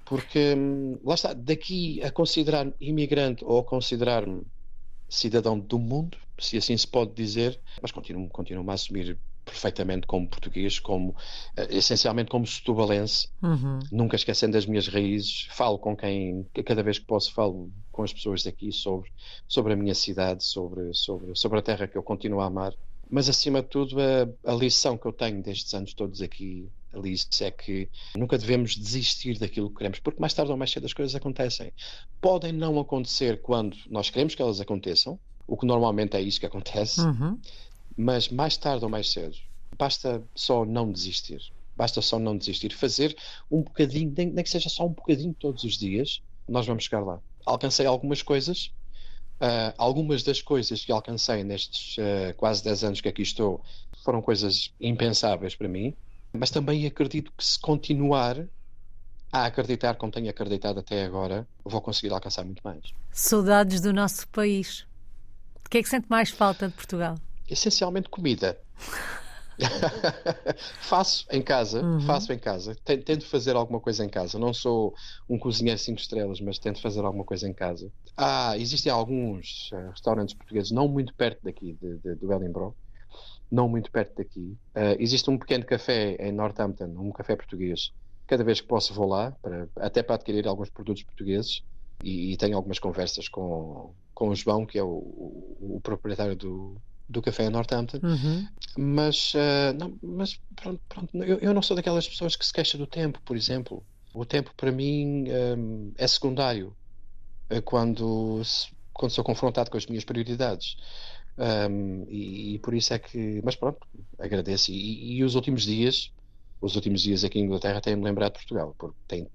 Porque, 0.05 0.55
hum, 0.57 0.99
lá 1.05 1.15
está, 1.15 1.35
daqui 1.35 2.03
a 2.03 2.11
considerar-me 2.11 2.75
imigrante 2.81 3.45
ou 3.45 3.59
a 3.61 3.65
considerar-me 3.65 4.45
cidadão 5.09 5.59
do 5.59 5.79
mundo, 5.79 6.19
se 6.41 6.57
assim 6.59 6.77
se 6.77 6.87
pode 6.89 7.15
dizer, 7.15 7.61
mas 7.83 7.93
continuo, 7.93 8.29
continuo 8.31 8.69
a 8.71 8.75
assumir 8.75 9.21
perfeitamente 9.49 10.07
como 10.07 10.29
português, 10.29 10.79
como, 10.79 11.11
uh, 11.11 11.15
essencialmente 11.71 12.31
como 12.31 12.47
setubalense, 12.47 13.29
Uhum. 13.43 13.79
nunca 13.91 14.17
esquecendo 14.17 14.57
as 14.57 14.67
minhas 14.67 14.87
raízes, 14.89 15.49
falo 15.51 15.79
com 15.79 15.97
quem, 15.97 16.47
cada 16.65 16.83
vez 16.83 16.99
que 16.99 17.07
posso, 17.07 17.33
falo 17.33 17.71
com 17.91 18.03
as 18.03 18.13
pessoas 18.13 18.43
daqui 18.45 18.71
sobre, 18.73 19.11
sobre 19.47 19.73
a 19.73 19.77
minha 19.77 19.95
cidade, 19.95 20.45
sobre, 20.45 20.93
sobre, 20.95 21.35
sobre 21.35 21.59
a 21.59 21.63
terra 21.63 21.89
que 21.89 21.97
eu 21.99 22.03
continuo 22.03 22.41
a 22.41 22.47
amar. 22.47 22.73
Mas, 23.11 23.29
acima 23.29 23.63
de 23.63 23.69
tudo, 23.69 23.97
a, 24.01 24.51
a 24.53 24.55
lição 24.55 24.99
que 24.99 25.07
eu 25.07 25.13
tenho 25.13 25.43
destes 25.43 25.73
anos 25.73 25.95
todos 25.95 26.21
aqui, 26.21 26.69
Alice, 26.93 27.27
é 27.43 27.51
que 27.51 27.89
nunca 28.15 28.37
devemos 28.37 28.77
desistir 28.77 29.39
daquilo 29.39 29.71
que 29.71 29.77
queremos, 29.77 29.99
porque 29.99 30.21
mais 30.21 30.35
tarde 30.35 30.51
ou 30.53 30.59
mais 30.59 30.71
cedo 30.71 30.85
as 30.85 30.93
coisas 30.93 31.15
acontecem. 31.15 31.73
Podem 32.21 32.53
não 32.53 32.79
acontecer 32.79 33.41
quando 33.41 33.77
nós 33.89 34.11
queremos 34.11 34.35
que 34.35 34.43
elas 34.43 34.61
aconteçam, 34.61 35.19
o 35.47 35.57
que 35.57 35.65
normalmente 35.65 36.15
é 36.17 36.21
isso 36.21 36.39
que 36.39 36.45
acontece, 36.45 37.01
Uhum. 37.01 37.39
Mas 37.99 38.29
mais 38.29 38.57
tarde 38.57 38.85
ou 38.85 38.91
mais 38.91 39.11
cedo, 39.11 39.35
basta 39.77 40.23
só 40.33 40.65
não 40.65 40.93
desistir. 40.93 41.43
Basta 41.77 42.01
só 42.01 42.17
não 42.17 42.39
desistir. 42.39 42.73
Fazer 42.73 43.17
um 43.51 43.61
bocadinho, 43.61 44.15
nem, 44.17 44.31
nem 44.31 44.45
que 44.45 44.51
seja 44.51 44.69
só 44.69 44.87
um 44.87 44.93
bocadinho 44.93 45.35
todos 45.35 45.65
os 45.65 45.77
dias, 45.77 46.23
nós 46.49 46.65
vamos 46.65 46.85
chegar 46.85 47.01
lá. 47.01 47.21
Alcancei 47.45 47.87
algumas 47.87 48.23
coisas. 48.23 48.73
ah, 49.41 49.75
algumas 49.77 50.23
das 50.23 50.41
coisas 50.41 50.85
que 50.85 50.93
alcancei 50.93 51.43
nestes 51.43 51.97
ah, 51.99 52.33
quase 52.35 52.63
10 52.63 52.85
anos 52.85 53.01
que 53.01 53.09
aqui 53.09 53.23
estou 53.23 53.61
foram 54.05 54.23
coisas 54.23 54.73
impensáveis 54.81 55.57
para 55.57 55.69
mim, 55.69 55.93
mas 56.33 56.51
também 56.51 56.87
acredito 56.87 57.33
que 57.37 57.45
se 57.45 57.59
continuar 57.59 58.47
a 59.33 59.45
acreditar 59.47 59.95
como 59.97 60.11
tenho 60.13 60.31
acreditado 60.31 60.79
até 60.81 61.05
agora, 61.05 61.47
vou 61.65 61.81
conseguir 61.81 62.13
alcançar 62.13 62.45
muito 62.45 62.63
mais. 62.65 62.81
Saudades 63.11 63.81
do 63.81 63.93
nosso 63.93 64.27
país. 64.29 64.87
De 65.63 65.69
que 65.69 65.79
é 65.79 65.83
que 65.83 65.89
sente 65.89 66.07
mais 66.09 66.31
falta 66.31 66.69
de 66.69 66.75
Portugal? 66.75 67.17
Essencialmente 67.49 68.09
comida. 68.09 68.59
faço 70.81 71.25
em 71.33 71.43
casa, 71.43 71.83
Uhum. 71.83 72.01
faço 72.01 72.33
em 72.33 72.39
casa. 72.39 72.77
Ten- 72.85 73.01
Tento 73.03 73.27
fazer 73.27 73.57
alguma 73.57 73.81
coisa 73.81 74.05
em 74.05 74.09
casa. 74.09 74.39
Não 74.39 74.53
sou 74.55 74.95
um 75.29 75.39
cozinheiro 75.39 75.79
cinco 75.79 76.01
estrelas, 76.01 76.41
mas 76.41 76.59
tento 76.59 76.81
fazer 76.81 77.05
alguma 77.05 77.25
coisa 77.25 77.49
em 77.49 77.53
casa. 77.55 77.91
Ah, 78.17 78.57
existem 78.57 78.91
alguns 78.93 79.69
eh, 79.73 79.89
restaurantes 79.91 80.35
portugueses 80.35 80.71
não 80.71 80.89
muito 80.89 81.15
perto 81.15 81.41
daqui, 81.43 81.73
de, 81.81 81.99
de, 81.99 82.15
do 82.15 82.33
Edinburgh, 82.33 82.75
não 83.51 83.69
muito 83.69 83.91
perto 83.91 84.15
daqui. 84.17 84.57
Ah, 84.75 84.95
existe 84.99 85.29
um 85.31 85.39
pequeno 85.39 85.65
café 85.65 86.17
em 86.21 86.33
Northampton, 86.33 86.95
um 86.97 87.11
café 87.13 87.35
português. 87.37 87.91
Cada 88.27 88.45
vez 88.45 88.61
que 88.61 88.67
posso 88.69 88.93
vou 88.95 89.09
lá, 89.09 89.33
para- 89.43 89.69
até 89.79 90.03
para 90.03 90.15
adquirir 90.17 90.47
alguns 90.47 90.71
produtos 90.71 91.03
portugueses. 91.03 91.63
E, 92.01 92.33
e 92.33 92.37
tenho 92.37 92.57
algumas 92.57 92.79
conversas 92.79 93.29
com, 93.29 93.93
com 94.15 94.29
o 94.29 94.35
João, 94.37 94.65
que 94.65 94.79
é 94.79 94.83
o, 94.85 94.87
o- 94.89 95.77
o 95.77 95.81
proprietário 95.81 96.37
do, 96.37 96.81
do 97.09 97.23
café 97.23 97.45
em 97.45 97.51
Northampton. 97.51 97.99
Uhum. 98.03 98.47
Mas, 98.77 99.33
ah, 99.35 99.73
não, 99.73 99.99
mas 100.03 100.39
pronto, 100.55 100.83
pronto, 100.89 101.17
eu, 101.25 101.39
eu 101.39 101.55
não 101.55 101.63
sou 101.63 101.77
daquelas 101.77 102.09
pessoas 102.09 102.37
que 102.37 102.45
se 102.47 102.53
queixa 102.53 102.79
do 102.79 102.87
tempo, 102.87 103.21
por 103.25 103.37
exemplo. 103.37 103.85
O 104.15 104.25
tempo 104.25 104.53
para 104.57 104.73
mim 104.73 105.25
hum, 105.57 105.93
é 105.97 106.07
secundário 106.07 106.77
eh, 107.51 107.61
quando, 107.61 108.43
se- 108.45 108.69
quando 108.93 109.13
sou 109.13 109.25
confrontado 109.25 109.71
com 109.71 109.77
as 109.77 109.87
minhas 109.87 110.05
prioridades. 110.05 110.77
Hum, 111.39 112.05
e, 112.09 112.55
e 112.55 112.59
por 112.61 112.75
isso 112.75 112.93
é 112.95 112.99
que. 112.99 113.41
Mas 113.45 113.57
pronto, 113.57 113.79
agradeço. 114.19 114.73
E, 114.73 115.19
e 115.19 115.25
os 115.25 115.35
últimos 115.35 115.65
dias, 115.65 116.11
os 116.61 116.75
últimos 116.77 117.03
dias 117.03 117.25
aqui 117.25 117.39
em 117.39 117.45
Inglaterra 117.45 117.81
têm-me 117.81 118.05
lembrado 118.05 118.33
de 118.33 118.39
Portugal, 118.41 118.75
porque 118.79 118.99
tem, 119.07 119.31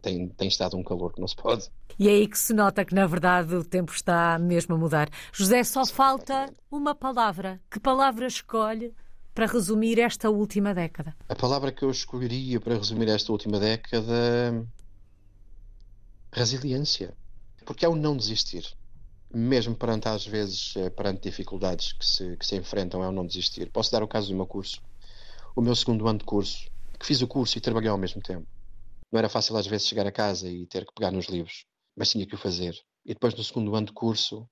tem, 0.00 0.28
tem 0.28 0.48
estado 0.48 0.76
um 0.76 0.82
calor 0.82 1.12
que 1.12 1.20
não 1.20 1.28
se 1.28 1.36
pode. 1.36 1.68
E 1.98 2.08
é 2.08 2.12
aí 2.12 2.26
que 2.26 2.38
se 2.38 2.52
nota 2.52 2.84
que, 2.84 2.94
na 2.94 3.06
verdade, 3.06 3.54
o 3.54 3.64
tempo 3.64 3.92
está 3.92 4.38
mesmo 4.38 4.74
a 4.74 4.78
mudar. 4.78 5.10
José, 5.32 5.62
só 5.64 5.84
falta 5.84 6.52
uma 6.70 6.94
palavra. 6.94 7.60
Que 7.70 7.78
palavra 7.78 8.26
escolhe 8.26 8.94
para 9.34 9.46
resumir 9.46 9.98
esta 9.98 10.30
última 10.30 10.74
década? 10.74 11.14
A 11.28 11.34
palavra 11.34 11.72
que 11.72 11.84
eu 11.84 11.90
escolheria 11.90 12.60
para 12.60 12.76
resumir 12.76 13.08
esta 13.08 13.32
última 13.32 13.58
década. 13.58 14.66
Resiliência. 16.32 17.14
Porque 17.64 17.84
é 17.84 17.88
o 17.88 17.94
não 17.94 18.16
desistir. 18.16 18.66
Mesmo 19.34 19.74
perante, 19.74 20.08
às 20.08 20.26
vezes, 20.26 20.74
eh, 20.76 20.90
perante 20.90 21.22
dificuldades 21.22 21.92
que 21.92 22.04
se, 22.04 22.36
que 22.36 22.44
se 22.44 22.56
enfrentam, 22.56 23.02
é 23.02 23.08
o 23.08 23.12
não 23.12 23.26
desistir. 23.26 23.70
Posso 23.70 23.90
dar 23.90 24.02
o 24.02 24.08
caso 24.08 24.28
do 24.28 24.36
meu 24.36 24.46
curso. 24.46 24.82
O 25.56 25.62
meu 25.62 25.74
segundo 25.74 26.06
ano 26.06 26.18
de 26.18 26.24
curso, 26.24 26.70
que 26.98 27.06
fiz 27.06 27.22
o 27.22 27.26
curso 27.26 27.56
e 27.56 27.60
trabalhei 27.60 27.88
ao 27.88 27.98
mesmo 27.98 28.20
tempo. 28.20 28.46
Não 29.12 29.18
era 29.18 29.28
fácil, 29.28 29.56
às 29.58 29.66
vezes, 29.66 29.86
chegar 29.86 30.06
a 30.06 30.12
casa 30.12 30.48
e 30.48 30.66
ter 30.66 30.86
que 30.86 30.94
pegar 30.94 31.10
nos 31.10 31.26
livros, 31.26 31.66
mas 31.94 32.10
tinha 32.10 32.26
que 32.26 32.34
o 32.34 32.38
fazer. 32.38 32.74
E 33.04 33.12
depois, 33.12 33.34
no 33.34 33.44
segundo 33.44 33.76
ano 33.76 33.86
de 33.86 33.92
curso, 33.92 34.48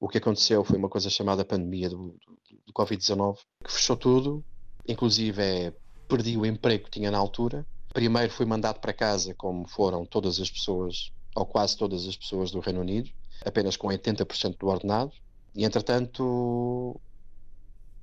o 0.00 0.08
que 0.08 0.18
aconteceu 0.18 0.64
foi 0.64 0.76
uma 0.76 0.88
coisa 0.88 1.08
chamada 1.08 1.44
pandemia 1.44 1.88
do, 1.88 2.08
do, 2.08 2.38
do 2.66 2.72
Covid-19, 2.72 3.38
que 3.64 3.70
fechou 3.70 3.96
tudo, 3.96 4.44
inclusive 4.88 5.40
é, 5.40 5.72
perdi 6.08 6.36
o 6.36 6.44
emprego 6.44 6.84
que 6.84 6.90
tinha 6.90 7.12
na 7.12 7.18
altura. 7.18 7.64
Primeiro 7.94 8.32
fui 8.32 8.44
mandado 8.44 8.80
para 8.80 8.92
casa, 8.92 9.32
como 9.34 9.68
foram 9.68 10.04
todas 10.04 10.40
as 10.40 10.50
pessoas, 10.50 11.12
ou 11.36 11.46
quase 11.46 11.76
todas 11.76 12.08
as 12.08 12.16
pessoas 12.16 12.50
do 12.50 12.58
Reino 12.58 12.80
Unido, 12.80 13.08
apenas 13.44 13.76
com 13.76 13.86
80% 13.86 14.56
do 14.58 14.66
ordenado. 14.66 15.12
E 15.54 15.64
entretanto 15.64 17.00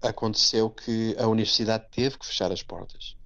aconteceu 0.01 0.69
que 0.69 1.13
a 1.19 1.27
universidade 1.27 1.87
teve 1.91 2.17
que 2.17 2.25
fechar 2.25 2.51
as 2.53 2.63
portas, 2.63 3.17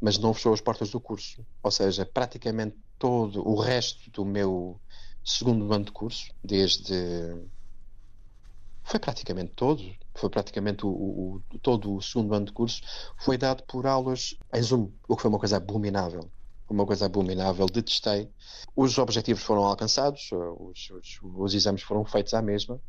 mas 0.00 0.18
não 0.18 0.34
fechou 0.34 0.52
as 0.52 0.60
portas 0.60 0.90
do 0.90 1.00
curso. 1.00 1.44
Ou 1.62 1.70
seja, 1.70 2.06
praticamente 2.06 2.76
todo 2.98 3.46
o 3.46 3.60
resto 3.60 4.10
do 4.10 4.24
meu 4.24 4.80
segundo 5.24 5.72
ano 5.72 5.84
de 5.84 5.92
curso, 5.92 6.32
desde 6.42 7.36
foi 8.88 8.98
praticamente 8.98 9.52
todo, 9.54 9.84
foi 10.14 10.30
praticamente 10.30 10.86
o, 10.86 10.88
o, 10.88 11.42
todo 11.60 11.94
o 11.94 12.00
segundo 12.00 12.34
ano 12.34 12.46
de 12.46 12.52
curso, 12.52 12.80
foi 13.18 13.36
dado 13.36 13.62
por 13.64 13.86
aulas 13.86 14.34
em 14.54 14.62
Zoom, 14.62 14.90
o 15.06 15.14
que 15.14 15.20
foi 15.20 15.28
uma 15.28 15.38
coisa 15.38 15.58
abominável. 15.58 16.30
Uma 16.70 16.86
coisa 16.86 17.04
abominável, 17.04 17.66
detestei. 17.66 18.30
Os 18.74 18.96
objetivos 18.96 19.42
foram 19.42 19.64
alcançados, 19.64 20.30
os, 20.32 20.90
os, 20.90 21.18
os 21.22 21.54
exames 21.54 21.82
foram 21.82 22.04
feitos 22.04 22.32
à 22.32 22.40
mesma, 22.40 22.80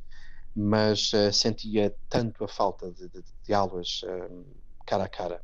mas 0.55 1.11
uh, 1.13 1.31
sentia 1.33 1.93
tanto 2.09 2.43
a 2.43 2.47
falta 2.47 2.91
de, 2.91 3.07
de, 3.09 3.23
de 3.43 3.53
aulas 3.53 4.01
uh, 4.03 4.45
cara 4.85 5.03
a 5.03 5.09
cara, 5.09 5.43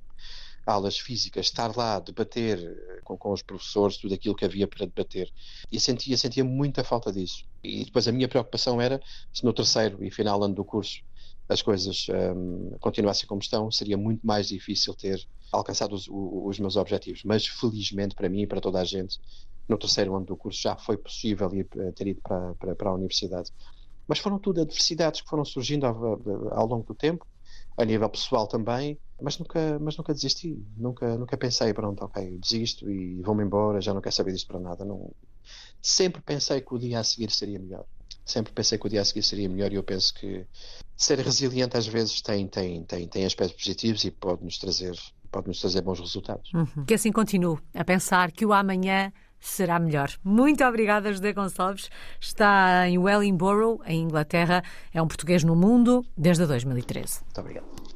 aulas 0.66 0.98
físicas, 0.98 1.46
estar 1.46 1.76
lá, 1.76 2.00
debater 2.00 3.02
com, 3.04 3.18
com 3.18 3.32
os 3.32 3.42
professores 3.42 3.98
tudo 3.98 4.14
aquilo 4.14 4.36
que 4.36 4.46
havia 4.46 4.68
para 4.68 4.86
debater. 4.86 5.32
E 5.72 5.80
sentia, 5.80 6.18
sentia 6.18 6.44
muita 6.44 6.84
falta 6.84 7.12
disso. 7.12 7.46
E 7.64 7.86
depois 7.86 8.08
a 8.08 8.12
minha 8.12 8.28
preocupação 8.28 8.82
era 8.82 9.00
se 9.32 9.44
no 9.46 9.54
terceiro 9.54 10.04
e 10.04 10.10
final 10.10 10.44
ano 10.44 10.56
do 10.56 10.66
curso 10.66 11.02
as 11.48 11.62
coisas 11.62 12.08
um, 12.10 12.76
continuassem 12.80 13.28
como 13.28 13.40
estão, 13.40 13.70
seria 13.70 13.98
muito 13.98 14.26
mais 14.26 14.48
difícil 14.48 14.96
ter 14.96 15.24
alcançado 15.52 15.94
os, 15.94 16.08
os, 16.10 16.60
meus 16.60 16.76
objetivos. 16.76 17.24
Mas 17.24 17.46
felizmente 17.46 18.16
para 18.16 18.28
mim 18.28 18.42
e 18.42 18.48
para 18.48 18.60
toda 18.60 18.80
a 18.80 18.84
gente, 18.84 19.20
no 19.68 19.78
terceiro 19.78 20.16
ano 20.16 20.26
do 20.26 20.36
curso 20.36 20.60
já 20.60 20.76
foi 20.76 20.98
possível 20.98 21.54
ir, 21.54 21.68
ter 21.94 22.08
ido 22.08 22.22
para, 22.22 22.56
para, 22.56 22.76
para 22.76 22.90
a 22.90 22.94
universidade. 22.94 23.52
Mas 24.08 24.20
foram 24.20 24.40
tudo 24.40 24.62
adversidades 24.62 25.22
que 25.22 25.30
foram 25.30 25.46
surgindo 25.46 25.86
ao, 25.86 26.20
ao 26.52 26.68
longo 26.68 26.84
do 26.84 26.96
tempo, 26.96 27.28
a 27.78 27.86
nível 27.86 28.10
pessoal 28.10 28.48
também, 28.48 28.98
mas 29.22 29.38
nunca, 29.38 29.80
mas 29.80 29.98
nunca 29.98 30.14
desisti, 30.14 30.62
nunca, 30.76 31.18
nunca 31.18 31.38
pensei, 31.38 31.74
pronto, 31.74 32.04
ok, 32.04 32.38
desisto 32.38 32.90
e 32.90 33.22
vou-me 33.22 33.44
embora, 33.44 33.80
já 33.80 33.94
não 33.94 34.02
quero 34.02 34.16
saber 34.16 34.34
disso 34.34 34.48
para 34.48 34.60
nada. 34.60 34.84
Não... 34.84 35.12
Sempre 35.82 36.22
pensei 36.22 36.62
que 36.62 36.74
o 36.74 36.78
dia 36.80 37.00
a 37.00 37.04
seguir 37.04 37.32
seria 37.32 37.60
melhor. 37.60 37.86
Sempre 38.26 38.52
pensei 38.52 38.78
que 38.78 38.88
o 38.88 38.90
dia 38.90 39.02
a 39.02 39.06
seguir 39.06 39.24
seria 39.24 39.48
melhor 39.48 39.72
e 39.72 39.76
eu 39.76 39.84
penso 39.84 40.14
que 40.14 40.46
ser 40.98 41.20
resiliente 41.20 41.78
às 41.78 41.88
vezes 41.88 42.22
tem, 42.22 42.48
tem, 42.48 42.84
tem, 42.84 43.08
tem 43.08 43.26
aspectos 43.26 43.56
positivos 43.56 44.04
e 44.04 44.12
pode 44.12 44.44
nos 44.44 44.58
trazer, 44.58 44.98
pode 45.32 45.48
nos 45.48 45.60
trazer 45.62 45.82
bons 45.82 46.00
resultados. 46.00 46.52
Uhum. 46.54 46.86
Que 46.86 46.96
assim 46.96 47.12
continue 47.12 47.60
a 47.74 47.86
pensar 47.86 48.32
que 48.32 48.46
o 48.46 48.52
amanhã 48.52 49.14
será 49.40 49.80
melhor. 49.80 50.12
Muito 50.24 50.64
obrigada, 50.64 51.14
José 51.14 51.32
Gonçalves. 51.34 51.90
Está 52.20 52.90
em 52.90 52.98
Wellingborough, 52.98 53.82
em 53.86 54.02
Inglaterra. 54.02 54.64
É 54.92 55.02
um 55.02 55.08
português 55.08 55.44
no 55.44 55.56
mundo 55.56 56.04
desde 56.18 56.46
2013. 56.46 57.22
Muito 57.22 57.42
obrigado. 57.42 57.95